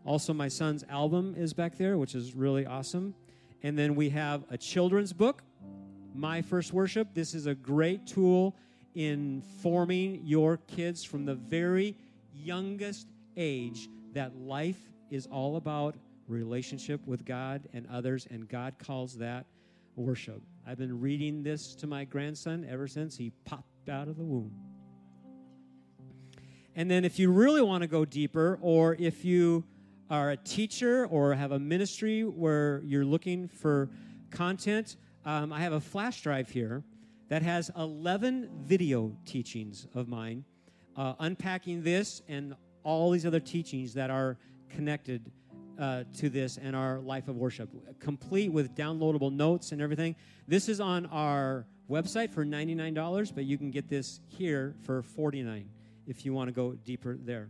Also, 0.05 0.33
my 0.33 0.47
son's 0.47 0.83
album 0.89 1.35
is 1.37 1.53
back 1.53 1.77
there, 1.77 1.97
which 1.97 2.15
is 2.15 2.35
really 2.35 2.65
awesome. 2.65 3.15
And 3.61 3.77
then 3.77 3.95
we 3.95 4.09
have 4.09 4.43
a 4.49 4.57
children's 4.57 5.13
book, 5.13 5.41
My 6.13 6.41
First 6.41 6.73
Worship. 6.73 7.13
This 7.13 7.33
is 7.33 7.45
a 7.47 7.55
great 7.55 8.05
tool 8.05 8.55
in 8.95 9.41
forming 9.61 10.21
your 10.23 10.57
kids 10.57 11.03
from 11.03 11.25
the 11.25 11.35
very 11.35 11.95
youngest 12.33 13.07
age 13.37 13.87
that 14.13 14.35
life 14.35 14.79
is 15.09 15.25
all 15.27 15.55
about 15.55 15.95
relationship 16.27 17.05
with 17.07 17.25
God 17.25 17.67
and 17.73 17.87
others, 17.91 18.27
and 18.29 18.47
God 18.47 18.75
calls 18.77 19.17
that 19.17 19.45
worship. 19.95 20.41
I've 20.67 20.77
been 20.77 20.99
reading 20.99 21.43
this 21.43 21.75
to 21.75 21.87
my 21.87 22.03
grandson 22.03 22.65
ever 22.69 22.87
since 22.87 23.15
he 23.17 23.31
popped 23.45 23.89
out 23.89 24.07
of 24.07 24.17
the 24.17 24.23
womb. 24.23 24.51
And 26.75 26.89
then, 26.89 27.05
if 27.05 27.19
you 27.19 27.31
really 27.31 27.61
want 27.61 27.83
to 27.83 27.87
go 27.87 28.03
deeper, 28.03 28.57
or 28.61 28.95
if 28.99 29.23
you 29.23 29.63
are 30.09 30.31
a 30.31 30.37
teacher 30.37 31.05
or 31.05 31.33
have 31.35 31.51
a 31.51 31.59
ministry 31.59 32.23
where 32.23 32.81
you're 32.83 33.05
looking 33.05 33.47
for 33.47 33.89
content, 34.31 34.97
um, 35.25 35.53
I 35.53 35.59
have 35.59 35.73
a 35.73 35.79
flash 35.79 36.21
drive 36.21 36.49
here 36.49 36.83
that 37.29 37.43
has 37.43 37.71
11 37.77 38.49
video 38.63 39.15
teachings 39.25 39.87
of 39.93 40.07
mine, 40.07 40.43
uh, 40.97 41.13
unpacking 41.19 41.83
this 41.83 42.21
and 42.27 42.55
all 42.83 43.11
these 43.11 43.25
other 43.25 43.39
teachings 43.39 43.93
that 43.93 44.09
are 44.09 44.37
connected 44.69 45.31
uh, 45.79 46.03
to 46.17 46.29
this 46.29 46.57
and 46.57 46.75
our 46.75 46.99
life 46.99 47.27
of 47.27 47.37
worship, 47.37 47.69
complete 47.99 48.51
with 48.51 48.75
downloadable 48.75 49.31
notes 49.31 49.71
and 49.71 49.81
everything. 49.81 50.15
This 50.47 50.69
is 50.69 50.79
on 50.79 51.05
our 51.07 51.65
website 51.89 52.31
for 52.31 52.43
$99, 52.43 53.33
but 53.33 53.45
you 53.45 53.57
can 53.57 53.71
get 53.71 53.89
this 53.89 54.19
here 54.27 54.75
for 54.83 55.01
49 55.01 55.69
if 56.07 56.25
you 56.25 56.33
want 56.33 56.47
to 56.47 56.51
go 56.51 56.73
deeper 56.73 57.17
there. 57.19 57.49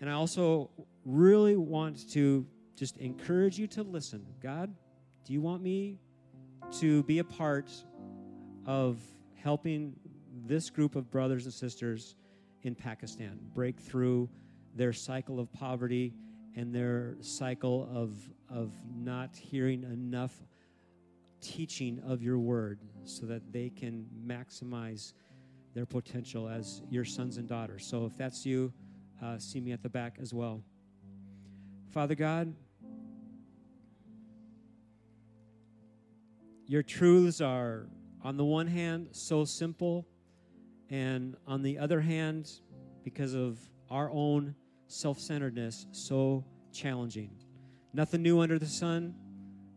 And 0.00 0.10
I 0.10 0.14
also 0.14 0.70
really 1.04 1.56
want 1.56 2.10
to 2.12 2.46
just 2.76 2.98
encourage 2.98 3.58
you 3.58 3.66
to 3.68 3.82
listen. 3.82 4.26
God, 4.42 4.74
do 5.24 5.32
you 5.32 5.40
want 5.40 5.62
me 5.62 5.98
to 6.80 7.02
be 7.04 7.20
a 7.20 7.24
part 7.24 7.70
of 8.66 8.98
helping 9.34 9.94
this 10.46 10.70
group 10.70 10.96
of 10.96 11.10
brothers 11.10 11.44
and 11.44 11.54
sisters 11.54 12.16
in 12.62 12.74
Pakistan 12.74 13.38
break 13.54 13.78
through 13.80 14.28
their 14.74 14.92
cycle 14.92 15.40
of 15.40 15.50
poverty 15.52 16.12
and 16.56 16.74
their 16.74 17.16
cycle 17.20 17.88
of, 17.92 18.12
of 18.50 18.72
not 18.94 19.36
hearing 19.36 19.84
enough 19.84 20.34
teaching 21.40 22.00
of 22.06 22.22
your 22.22 22.38
word 22.38 22.80
so 23.04 23.26
that 23.26 23.52
they 23.52 23.70
can 23.70 24.06
maximize 24.26 25.12
their 25.76 25.84
potential 25.84 26.48
as 26.48 26.80
your 26.88 27.04
sons 27.04 27.36
and 27.36 27.46
daughters. 27.46 27.86
So 27.86 28.06
if 28.06 28.16
that's 28.16 28.46
you, 28.46 28.72
uh, 29.22 29.36
see 29.36 29.60
me 29.60 29.72
at 29.72 29.82
the 29.82 29.90
back 29.90 30.16
as 30.18 30.32
well. 30.32 30.62
Father 31.90 32.14
God, 32.14 32.54
your 36.66 36.82
truths 36.82 37.42
are, 37.42 37.88
on 38.22 38.38
the 38.38 38.44
one 38.44 38.66
hand, 38.66 39.08
so 39.10 39.44
simple, 39.44 40.06
and 40.88 41.36
on 41.46 41.60
the 41.60 41.78
other 41.78 42.00
hand, 42.00 42.50
because 43.04 43.34
of 43.34 43.58
our 43.90 44.10
own 44.10 44.54
self 44.86 45.20
centeredness, 45.20 45.86
so 45.92 46.42
challenging. 46.72 47.32
Nothing 47.92 48.22
new 48.22 48.40
under 48.40 48.58
the 48.58 48.64
sun. 48.64 49.14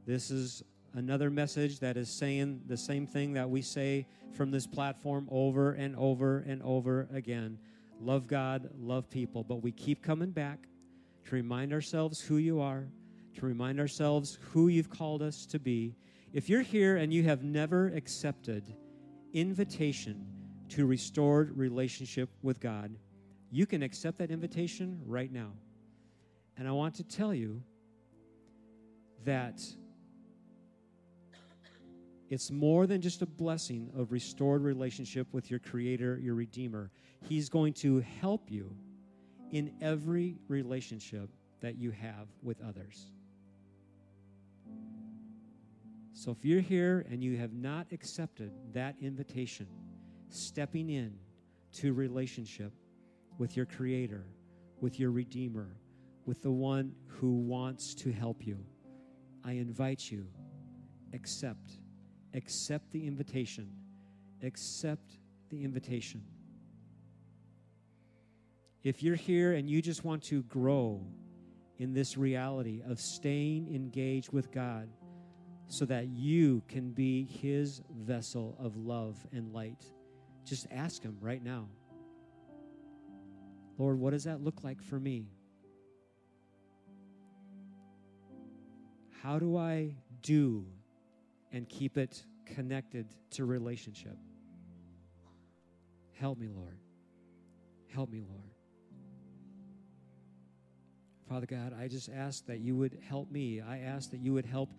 This 0.05 0.31
is 0.31 0.63
another 0.93 1.29
message 1.29 1.79
that 1.79 1.97
is 1.97 2.09
saying 2.09 2.61
the 2.67 2.77
same 2.77 3.05
thing 3.05 3.33
that 3.33 3.49
we 3.49 3.61
say 3.61 4.07
from 4.31 4.51
this 4.51 4.67
platform 4.67 5.27
over 5.31 5.73
and 5.73 5.95
over 5.95 6.39
and 6.39 6.61
over 6.63 7.07
again 7.13 7.57
love 8.01 8.27
God, 8.27 8.69
love 8.79 9.09
people, 9.09 9.43
but 9.43 9.57
we 9.57 9.71
keep 9.71 10.01
coming 10.01 10.31
back 10.31 10.59
to 11.25 11.35
remind 11.35 11.73
ourselves 11.73 12.21
who 12.21 12.37
you 12.37 12.61
are, 12.61 12.87
to 13.35 13.45
remind 13.45 13.79
ourselves 13.79 14.39
who 14.51 14.67
you've 14.69 14.89
called 14.89 15.21
us 15.21 15.45
to 15.47 15.59
be. 15.59 15.95
If 16.33 16.49
you're 16.49 16.61
here 16.61 16.97
and 16.97 17.13
you 17.13 17.23
have 17.23 17.43
never 17.43 17.87
accepted 17.87 18.73
invitation 19.33 20.25
to 20.69 20.85
restored 20.85 21.57
relationship 21.57 22.29
with 22.41 22.59
God, 22.59 22.95
you 23.51 23.65
can 23.65 23.83
accept 23.83 24.17
that 24.19 24.31
invitation 24.31 25.01
right 25.05 25.31
now. 25.31 25.51
And 26.57 26.67
I 26.67 26.71
want 26.71 26.95
to 26.95 27.03
tell 27.03 27.33
you 27.33 27.63
that 29.25 29.61
it's 32.29 32.51
more 32.51 32.85
than 32.85 33.01
just 33.01 33.23
a 33.23 33.25
blessing 33.25 33.89
of 33.97 34.11
restored 34.11 34.61
relationship 34.61 35.27
with 35.33 35.49
your 35.49 35.59
Creator, 35.59 36.19
your 36.21 36.35
Redeemer. 36.35 36.91
He's 37.27 37.49
going 37.49 37.73
to 37.73 38.03
help 38.21 38.51
you 38.51 38.75
in 39.51 39.73
every 39.81 40.37
relationship 40.47 41.31
that 41.61 41.75
you 41.75 41.89
have 41.89 42.27
with 42.43 42.61
others. 42.61 43.11
So 46.13 46.31
if 46.31 46.45
you're 46.45 46.61
here 46.61 47.05
and 47.09 47.23
you 47.23 47.37
have 47.37 47.53
not 47.53 47.87
accepted 47.91 48.51
that 48.73 48.95
invitation, 49.01 49.67
stepping 50.29 50.89
in 50.91 51.17
to 51.73 51.93
relationship 51.93 52.73
with 53.39 53.57
your 53.57 53.65
Creator, 53.65 54.25
with 54.81 54.99
your 54.99 55.09
Redeemer, 55.09 55.77
with 56.25 56.43
the 56.43 56.51
one 56.51 56.93
who 57.07 57.39
wants 57.39 57.95
to 57.95 58.11
help 58.11 58.45
you, 58.45 58.63
I 59.43 59.53
invite 59.53 60.11
you, 60.11 60.27
accept, 61.13 61.79
accept 62.33 62.91
the 62.91 63.05
invitation, 63.05 63.69
accept 64.43 65.17
the 65.49 65.63
invitation. 65.63 66.23
If 68.83 69.03
you're 69.03 69.15
here 69.15 69.53
and 69.53 69.69
you 69.69 69.81
just 69.81 70.05
want 70.05 70.23
to 70.23 70.43
grow 70.43 71.05
in 71.77 71.93
this 71.93 72.17
reality 72.17 72.81
of 72.87 72.99
staying 72.99 73.73
engaged 73.73 74.31
with 74.31 74.51
God 74.51 74.89
so 75.67 75.85
that 75.85 76.07
you 76.07 76.63
can 76.67 76.91
be 76.91 77.25
His 77.25 77.81
vessel 77.89 78.55
of 78.59 78.77
love 78.77 79.17
and 79.31 79.53
light, 79.53 79.83
just 80.45 80.67
ask 80.71 81.03
Him 81.03 81.17
right 81.19 81.43
now. 81.43 81.67
Lord, 83.77 83.99
what 83.99 84.11
does 84.11 84.25
that 84.25 84.41
look 84.41 84.63
like 84.63 84.81
for 84.81 84.99
me? 84.99 85.27
How 89.21 89.39
do 89.39 89.57
I 89.57 89.95
do 90.21 90.65
and 91.51 91.67
keep 91.67 91.97
it 91.97 92.23
connected 92.45 93.07
to 93.31 93.45
relationship? 93.45 94.17
Help 96.19 96.37
me, 96.37 96.47
Lord. 96.47 96.77
Help 97.93 98.09
me, 98.09 98.21
Lord. 98.21 98.51
Father 101.27 101.45
God, 101.45 101.75
I 101.79 101.87
just 101.87 102.09
ask 102.09 102.45
that 102.47 102.59
you 102.59 102.75
would 102.75 102.97
help 103.07 103.31
me. 103.31 103.61
I 103.61 103.79
ask 103.79 104.11
that 104.11 104.19
you 104.19 104.33
would 104.33 104.45
help 104.45 104.69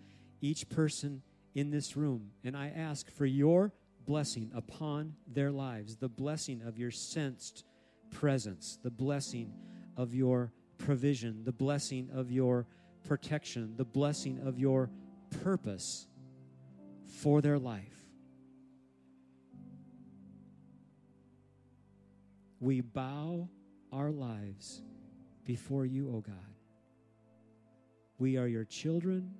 each 0.41 0.69
person 0.69 1.23
in 1.55 1.71
this 1.71 1.97
room. 1.97 2.31
And 2.45 2.57
I 2.57 2.69
ask 2.69 3.11
for 3.11 3.25
your 3.25 3.73
blessing 4.05 4.51
upon 4.55 5.15
their 5.27 5.53
lives, 5.53 5.97
the 5.97 6.09
blessing 6.09 6.63
of 6.63 6.77
your 6.77 6.91
sensed 6.91 7.65
presence, 8.11 8.79
the 8.83 8.91
blessing 8.91 9.53
of 9.97 10.15
your 10.15 10.53
provision, 10.79 11.45
the 11.45 11.53
blessing 11.53 12.11
of 12.13 12.31
your 12.31 12.67
protection, 13.07 13.75
the 13.77 13.85
blessing 13.85 14.41
of 14.45 14.59
your 14.59 14.91
purpose 15.43 16.09
for 17.23 17.41
their 17.41 17.59
life. 17.59 18.01
We 22.61 22.81
bow 22.81 23.49
our 23.93 24.11
lives 24.11 24.83
before 25.45 25.85
you, 25.85 26.09
O 26.09 26.17
oh 26.17 26.21
God. 26.21 26.35
We 28.19 28.37
are 28.37 28.47
your 28.47 28.65
children. 28.65 29.35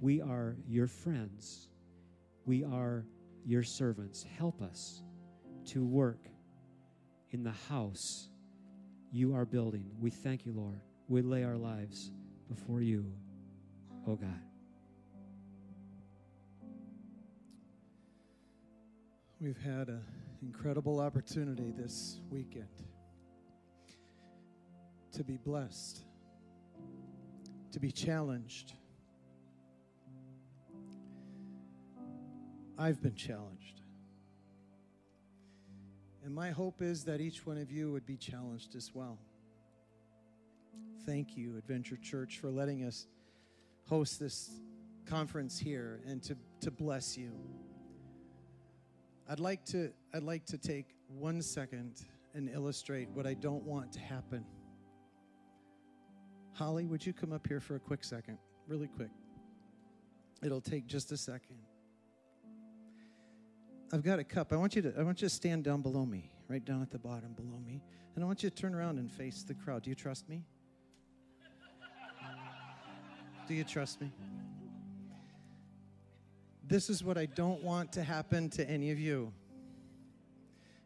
We 0.00 0.20
are 0.20 0.56
your 0.66 0.86
friends. 0.86 1.68
We 2.44 2.64
are 2.64 3.04
your 3.44 3.62
servants. 3.62 4.24
Help 4.38 4.62
us 4.62 5.02
to 5.66 5.84
work 5.84 6.28
in 7.30 7.42
the 7.42 7.54
house 7.68 8.28
you 9.12 9.34
are 9.34 9.44
building. 9.44 9.90
We 9.98 10.10
thank 10.10 10.44
you, 10.44 10.52
Lord. 10.52 10.80
We 11.08 11.22
lay 11.22 11.44
our 11.44 11.56
lives 11.56 12.10
before 12.48 12.80
you, 12.80 13.12
O 14.06 14.12
oh 14.12 14.16
God. 14.16 14.53
We've 19.44 19.60
had 19.62 19.88
an 19.88 20.00
incredible 20.40 21.00
opportunity 21.00 21.70
this 21.76 22.18
weekend 22.30 22.64
to 25.12 25.22
be 25.22 25.36
blessed, 25.36 26.00
to 27.72 27.78
be 27.78 27.92
challenged. 27.92 28.72
I've 32.78 33.02
been 33.02 33.16
challenged. 33.16 33.82
And 36.24 36.34
my 36.34 36.50
hope 36.50 36.80
is 36.80 37.04
that 37.04 37.20
each 37.20 37.44
one 37.44 37.58
of 37.58 37.70
you 37.70 37.92
would 37.92 38.06
be 38.06 38.16
challenged 38.16 38.74
as 38.74 38.92
well. 38.94 39.18
Thank 41.04 41.36
you, 41.36 41.58
Adventure 41.58 41.98
Church, 42.02 42.38
for 42.38 42.48
letting 42.48 42.84
us 42.84 43.08
host 43.90 44.18
this 44.18 44.52
conference 45.04 45.58
here 45.58 46.00
and 46.06 46.22
to, 46.22 46.34
to 46.62 46.70
bless 46.70 47.18
you. 47.18 47.32
I'd 49.28 49.40
like 49.40 49.64
to 49.66 49.90
I'd 50.12 50.22
like 50.22 50.44
to 50.46 50.58
take 50.58 50.86
one 51.08 51.40
second 51.40 52.02
and 52.34 52.48
illustrate 52.48 53.08
what 53.10 53.26
I 53.26 53.34
don't 53.34 53.64
want 53.64 53.92
to 53.92 54.00
happen. 54.00 54.44
Holly, 56.52 56.84
would 56.86 57.04
you 57.04 57.12
come 57.12 57.32
up 57.32 57.46
here 57.46 57.60
for 57.60 57.76
a 57.76 57.80
quick 57.80 58.04
second? 58.04 58.38
Really 58.68 58.88
quick. 58.88 59.10
It'll 60.42 60.60
take 60.60 60.86
just 60.86 61.10
a 61.10 61.16
second. 61.16 61.56
I've 63.92 64.02
got 64.02 64.18
a 64.18 64.24
cup. 64.24 64.52
I 64.52 64.56
want 64.56 64.76
you 64.76 64.82
to 64.82 64.94
I 64.98 65.02
want 65.02 65.22
you 65.22 65.28
to 65.28 65.34
stand 65.34 65.64
down 65.64 65.80
below 65.80 66.04
me, 66.04 66.30
right 66.48 66.64
down 66.64 66.82
at 66.82 66.90
the 66.90 66.98
bottom 66.98 67.32
below 67.32 67.58
me. 67.66 67.82
And 68.14 68.22
I 68.22 68.26
want 68.26 68.42
you 68.42 68.50
to 68.50 68.54
turn 68.54 68.74
around 68.74 68.98
and 68.98 69.10
face 69.10 69.42
the 69.42 69.54
crowd. 69.54 69.82
Do 69.82 69.90
you 69.90 69.96
trust 69.96 70.28
me? 70.28 70.44
Do 73.48 73.54
you 73.54 73.64
trust 73.64 74.00
me? 74.00 74.12
This 76.66 76.88
is 76.88 77.04
what 77.04 77.18
I 77.18 77.26
don't 77.26 77.62
want 77.62 77.92
to 77.92 78.02
happen 78.02 78.48
to 78.50 78.68
any 78.68 78.90
of 78.90 78.98
you. 78.98 79.32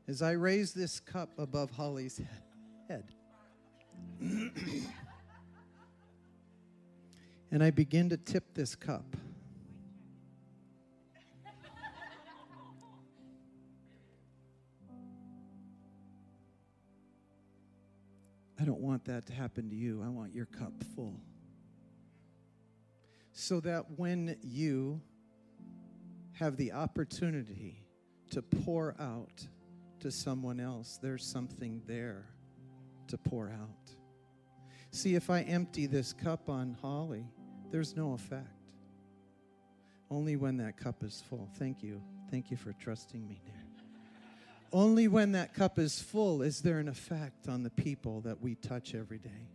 As 0.09 0.23
I 0.23 0.33
raise 0.33 0.73
this 0.73 0.99
cup 0.99 1.39
above 1.39 1.71
Holly's 1.71 2.21
head. 2.89 3.05
and 4.21 4.83
I 7.63 7.71
begin 7.71 8.09
to 8.09 8.17
tip 8.17 8.55
this 8.55 8.75
cup. 8.75 9.05
I 18.61 18.65
don't 18.65 18.81
want 18.81 19.05
that 19.05 19.27
to 19.27 19.33
happen 19.33 19.71
to 19.71 19.77
you. 19.77 20.03
I 20.05 20.09
want 20.09 20.35
your 20.35 20.47
cup 20.47 20.73
full. 20.97 21.21
So 23.31 23.61
that 23.61 23.85
when 23.97 24.37
you 24.43 25.01
have 26.39 26.57
the 26.57 26.73
opportunity 26.73 27.85
to 28.31 28.43
pour 28.43 28.95
out 29.01 29.47
to 30.01 30.11
someone 30.11 30.61
else, 30.61 30.99
there's 31.03 31.25
something 31.25 31.83
there 31.87 32.27
to 33.09 33.19
pour 33.19 33.51
out. 33.51 33.95
See, 34.91 35.15
if 35.15 35.31
I 35.31 35.43
empty 35.43 35.87
this 35.87 36.13
cup 36.13 36.49
on 36.49 36.77
Holly, 36.81 37.27
there's 37.71 37.97
no 37.97 38.13
effect. 38.13 38.47
Only 40.11 40.37
when 40.37 40.57
that 40.59 40.77
cup 40.77 41.03
is 41.03 41.23
full. 41.29 41.49
Thank 41.59 41.83
you. 41.83 42.01
Thank 42.31 42.51
you 42.51 42.57
for 42.57 42.73
trusting 42.73 43.27
me, 43.27 43.41
dear. 43.45 43.55
Only 44.73 45.09
when 45.09 45.33
that 45.33 45.55
cup 45.55 45.79
is 45.79 46.01
full 46.01 46.43
is 46.43 46.61
there 46.61 46.79
an 46.79 46.89
effect 46.89 47.49
on 47.49 47.63
the 47.63 47.71
people 47.71 48.21
that 48.23 48.41
we 48.41 48.55
touch 48.55 48.95
every 48.95 49.19
day. 49.19 49.49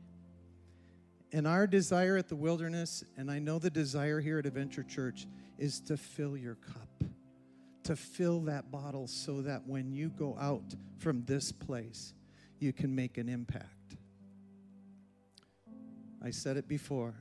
And 1.31 1.47
our 1.47 1.65
desire 1.65 2.17
at 2.17 2.29
the 2.29 2.35
wilderness, 2.35 3.03
and 3.17 3.31
I 3.31 3.39
know 3.39 3.57
the 3.59 3.69
desire 3.69 4.19
here 4.19 4.39
at 4.39 4.45
Adventure 4.45 4.83
Church, 4.83 5.27
is 5.57 5.79
to 5.81 5.97
fill 5.97 6.35
your 6.35 6.55
cup, 6.55 7.03
to 7.83 7.95
fill 7.95 8.41
that 8.41 8.71
bottle 8.71 9.07
so 9.07 9.41
that 9.41 9.67
when 9.67 9.91
you 9.91 10.09
go 10.09 10.37
out 10.39 10.73
from 10.97 11.23
this 11.25 11.51
place, 11.51 12.13
you 12.59 12.73
can 12.73 12.93
make 12.95 13.17
an 13.17 13.29
impact. 13.29 13.97
I 16.23 16.31
said 16.31 16.57
it 16.57 16.67
before 16.67 17.13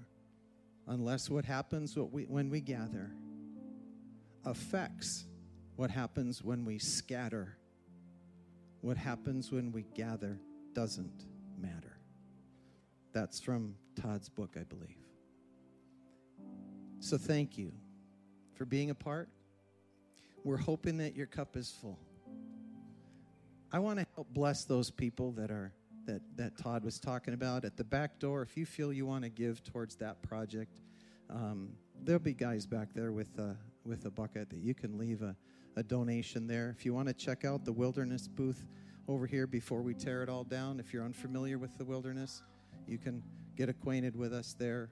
unless 0.86 1.28
what 1.28 1.44
happens 1.44 1.96
what 1.96 2.12
we, 2.12 2.24
when 2.24 2.50
we 2.50 2.60
gather 2.60 3.10
affects 4.44 5.26
what 5.76 5.90
happens 5.90 6.42
when 6.42 6.64
we 6.64 6.78
scatter. 6.78 7.56
What 8.80 8.96
happens 8.96 9.50
when 9.52 9.72
we 9.72 9.82
gather 9.94 10.38
doesn't 10.74 11.26
matter. 11.58 11.98
That's 13.12 13.40
from 13.40 13.76
Todd's 14.00 14.28
book, 14.28 14.56
I 14.58 14.64
believe. 14.64 14.96
So 17.00 17.18
thank 17.18 17.58
you 17.58 17.72
for 18.62 18.66
being 18.66 18.90
a 18.90 18.94
part. 18.94 19.28
We're 20.44 20.56
hoping 20.56 20.98
that 20.98 21.16
your 21.16 21.26
cup 21.26 21.56
is 21.56 21.74
full. 21.80 21.98
I 23.72 23.80
want 23.80 23.98
to 23.98 24.06
help 24.14 24.28
bless 24.32 24.62
those 24.62 24.88
people 24.88 25.32
that 25.32 25.50
are 25.50 25.72
that, 26.06 26.20
that 26.36 26.56
Todd 26.56 26.84
was 26.84 27.00
talking 27.00 27.34
about 27.34 27.64
at 27.64 27.76
the 27.76 27.82
back 27.82 28.20
door. 28.20 28.40
If 28.40 28.56
you 28.56 28.64
feel 28.64 28.92
you 28.92 29.04
want 29.04 29.24
to 29.24 29.30
give 29.30 29.64
towards 29.64 29.96
that 29.96 30.22
project, 30.22 30.78
um, 31.28 31.70
there'll 32.04 32.20
be 32.20 32.34
guys 32.34 32.64
back 32.64 32.94
there 32.94 33.10
with 33.10 33.36
a, 33.40 33.56
with 33.84 34.06
a 34.06 34.12
bucket 34.12 34.48
that 34.50 34.60
you 34.60 34.74
can 34.74 34.96
leave 34.96 35.22
a, 35.22 35.34
a 35.74 35.82
donation 35.82 36.46
there. 36.46 36.72
If 36.78 36.86
you 36.86 36.94
want 36.94 37.08
to 37.08 37.14
check 37.14 37.44
out 37.44 37.64
the 37.64 37.72
wilderness 37.72 38.28
booth 38.28 38.68
over 39.08 39.26
here 39.26 39.48
before 39.48 39.82
we 39.82 39.92
tear 39.92 40.22
it 40.22 40.28
all 40.28 40.44
down, 40.44 40.78
if 40.78 40.92
you're 40.92 41.04
unfamiliar 41.04 41.58
with 41.58 41.76
the 41.78 41.84
wilderness, 41.84 42.44
you 42.86 42.98
can 42.98 43.24
get 43.56 43.68
acquainted 43.68 44.14
with 44.14 44.32
us 44.32 44.54
there. 44.56 44.88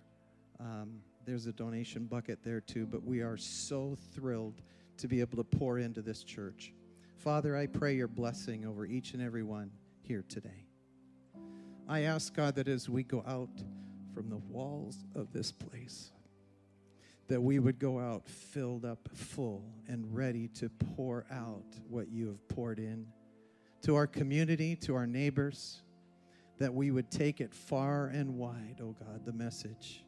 Um, 0.58 1.02
there's 1.26 1.46
a 1.46 1.52
donation 1.52 2.06
bucket 2.06 2.40
there 2.42 2.60
too, 2.60 2.86
but 2.86 3.04
we 3.04 3.20
are 3.20 3.36
so 3.36 3.96
thrilled 4.14 4.62
to 4.96 5.08
be 5.08 5.20
able 5.20 5.36
to 5.36 5.44
pour 5.44 5.78
into 5.78 6.02
this 6.02 6.22
church. 6.24 6.72
Father, 7.16 7.56
I 7.56 7.66
pray 7.66 7.94
your 7.94 8.08
blessing 8.08 8.64
over 8.64 8.86
each 8.86 9.14
and 9.14 9.22
every 9.22 9.42
one 9.42 9.70
here 10.02 10.24
today. 10.28 10.66
I 11.88 12.02
ask 12.02 12.34
God 12.34 12.54
that 12.56 12.68
as 12.68 12.88
we 12.88 13.02
go 13.02 13.22
out 13.26 13.50
from 14.14 14.28
the 14.28 14.36
walls 14.36 15.04
of 15.14 15.32
this 15.32 15.52
place, 15.52 16.12
that 17.28 17.40
we 17.40 17.58
would 17.58 17.78
go 17.78 18.00
out 18.00 18.28
filled 18.28 18.84
up, 18.84 19.08
full, 19.14 19.64
and 19.88 20.14
ready 20.14 20.48
to 20.48 20.68
pour 20.96 21.26
out 21.30 21.64
what 21.88 22.08
you 22.08 22.26
have 22.26 22.48
poured 22.48 22.78
in 22.78 23.06
to 23.82 23.94
our 23.94 24.06
community, 24.06 24.76
to 24.76 24.94
our 24.94 25.06
neighbors, 25.06 25.82
that 26.58 26.72
we 26.72 26.90
would 26.90 27.10
take 27.10 27.40
it 27.40 27.54
far 27.54 28.06
and 28.08 28.36
wide, 28.36 28.80
oh 28.82 28.94
God, 28.98 29.24
the 29.24 29.32
message 29.32 30.04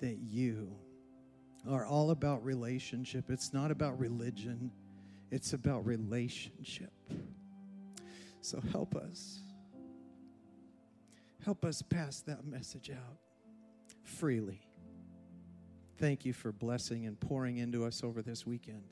that 0.00 0.18
you 0.18 0.70
are 1.68 1.86
all 1.86 2.10
about 2.10 2.44
relationship. 2.44 3.30
It's 3.30 3.52
not 3.52 3.70
about 3.70 3.98
religion, 3.98 4.70
it's 5.30 5.52
about 5.52 5.86
relationship. 5.86 6.92
So 8.40 8.60
help 8.72 8.94
us. 8.94 9.40
Help 11.44 11.64
us 11.64 11.82
pass 11.82 12.20
that 12.22 12.46
message 12.46 12.90
out 12.90 13.18
freely. 14.02 14.60
Thank 15.98 16.24
you 16.24 16.32
for 16.32 16.52
blessing 16.52 17.06
and 17.06 17.18
pouring 17.18 17.58
into 17.58 17.84
us 17.84 18.02
over 18.02 18.22
this 18.22 18.46
weekend. 18.46 18.84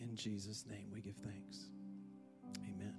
In 0.00 0.14
Jesus' 0.16 0.64
name 0.68 0.88
we 0.92 1.00
give 1.00 1.16
thanks. 1.16 1.70
Amen. 2.58 2.94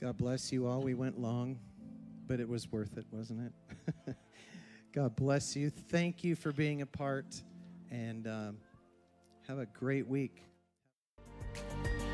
God 0.00 0.16
bless 0.16 0.52
you 0.52 0.66
all. 0.66 0.80
We 0.80 0.94
went 0.94 1.18
long, 1.18 1.58
but 2.28 2.38
it 2.38 2.48
was 2.48 2.70
worth 2.70 2.96
it, 2.98 3.06
wasn't 3.10 3.52
it? 4.06 4.14
God 4.92 5.16
bless 5.16 5.56
you. 5.56 5.70
Thank 5.70 6.22
you 6.22 6.36
for 6.36 6.52
being 6.52 6.82
a 6.82 6.86
part, 6.86 7.42
and 7.90 8.28
um, 8.28 8.58
have 9.48 9.58
a 9.58 9.66
great 9.66 10.06
week. 10.06 10.44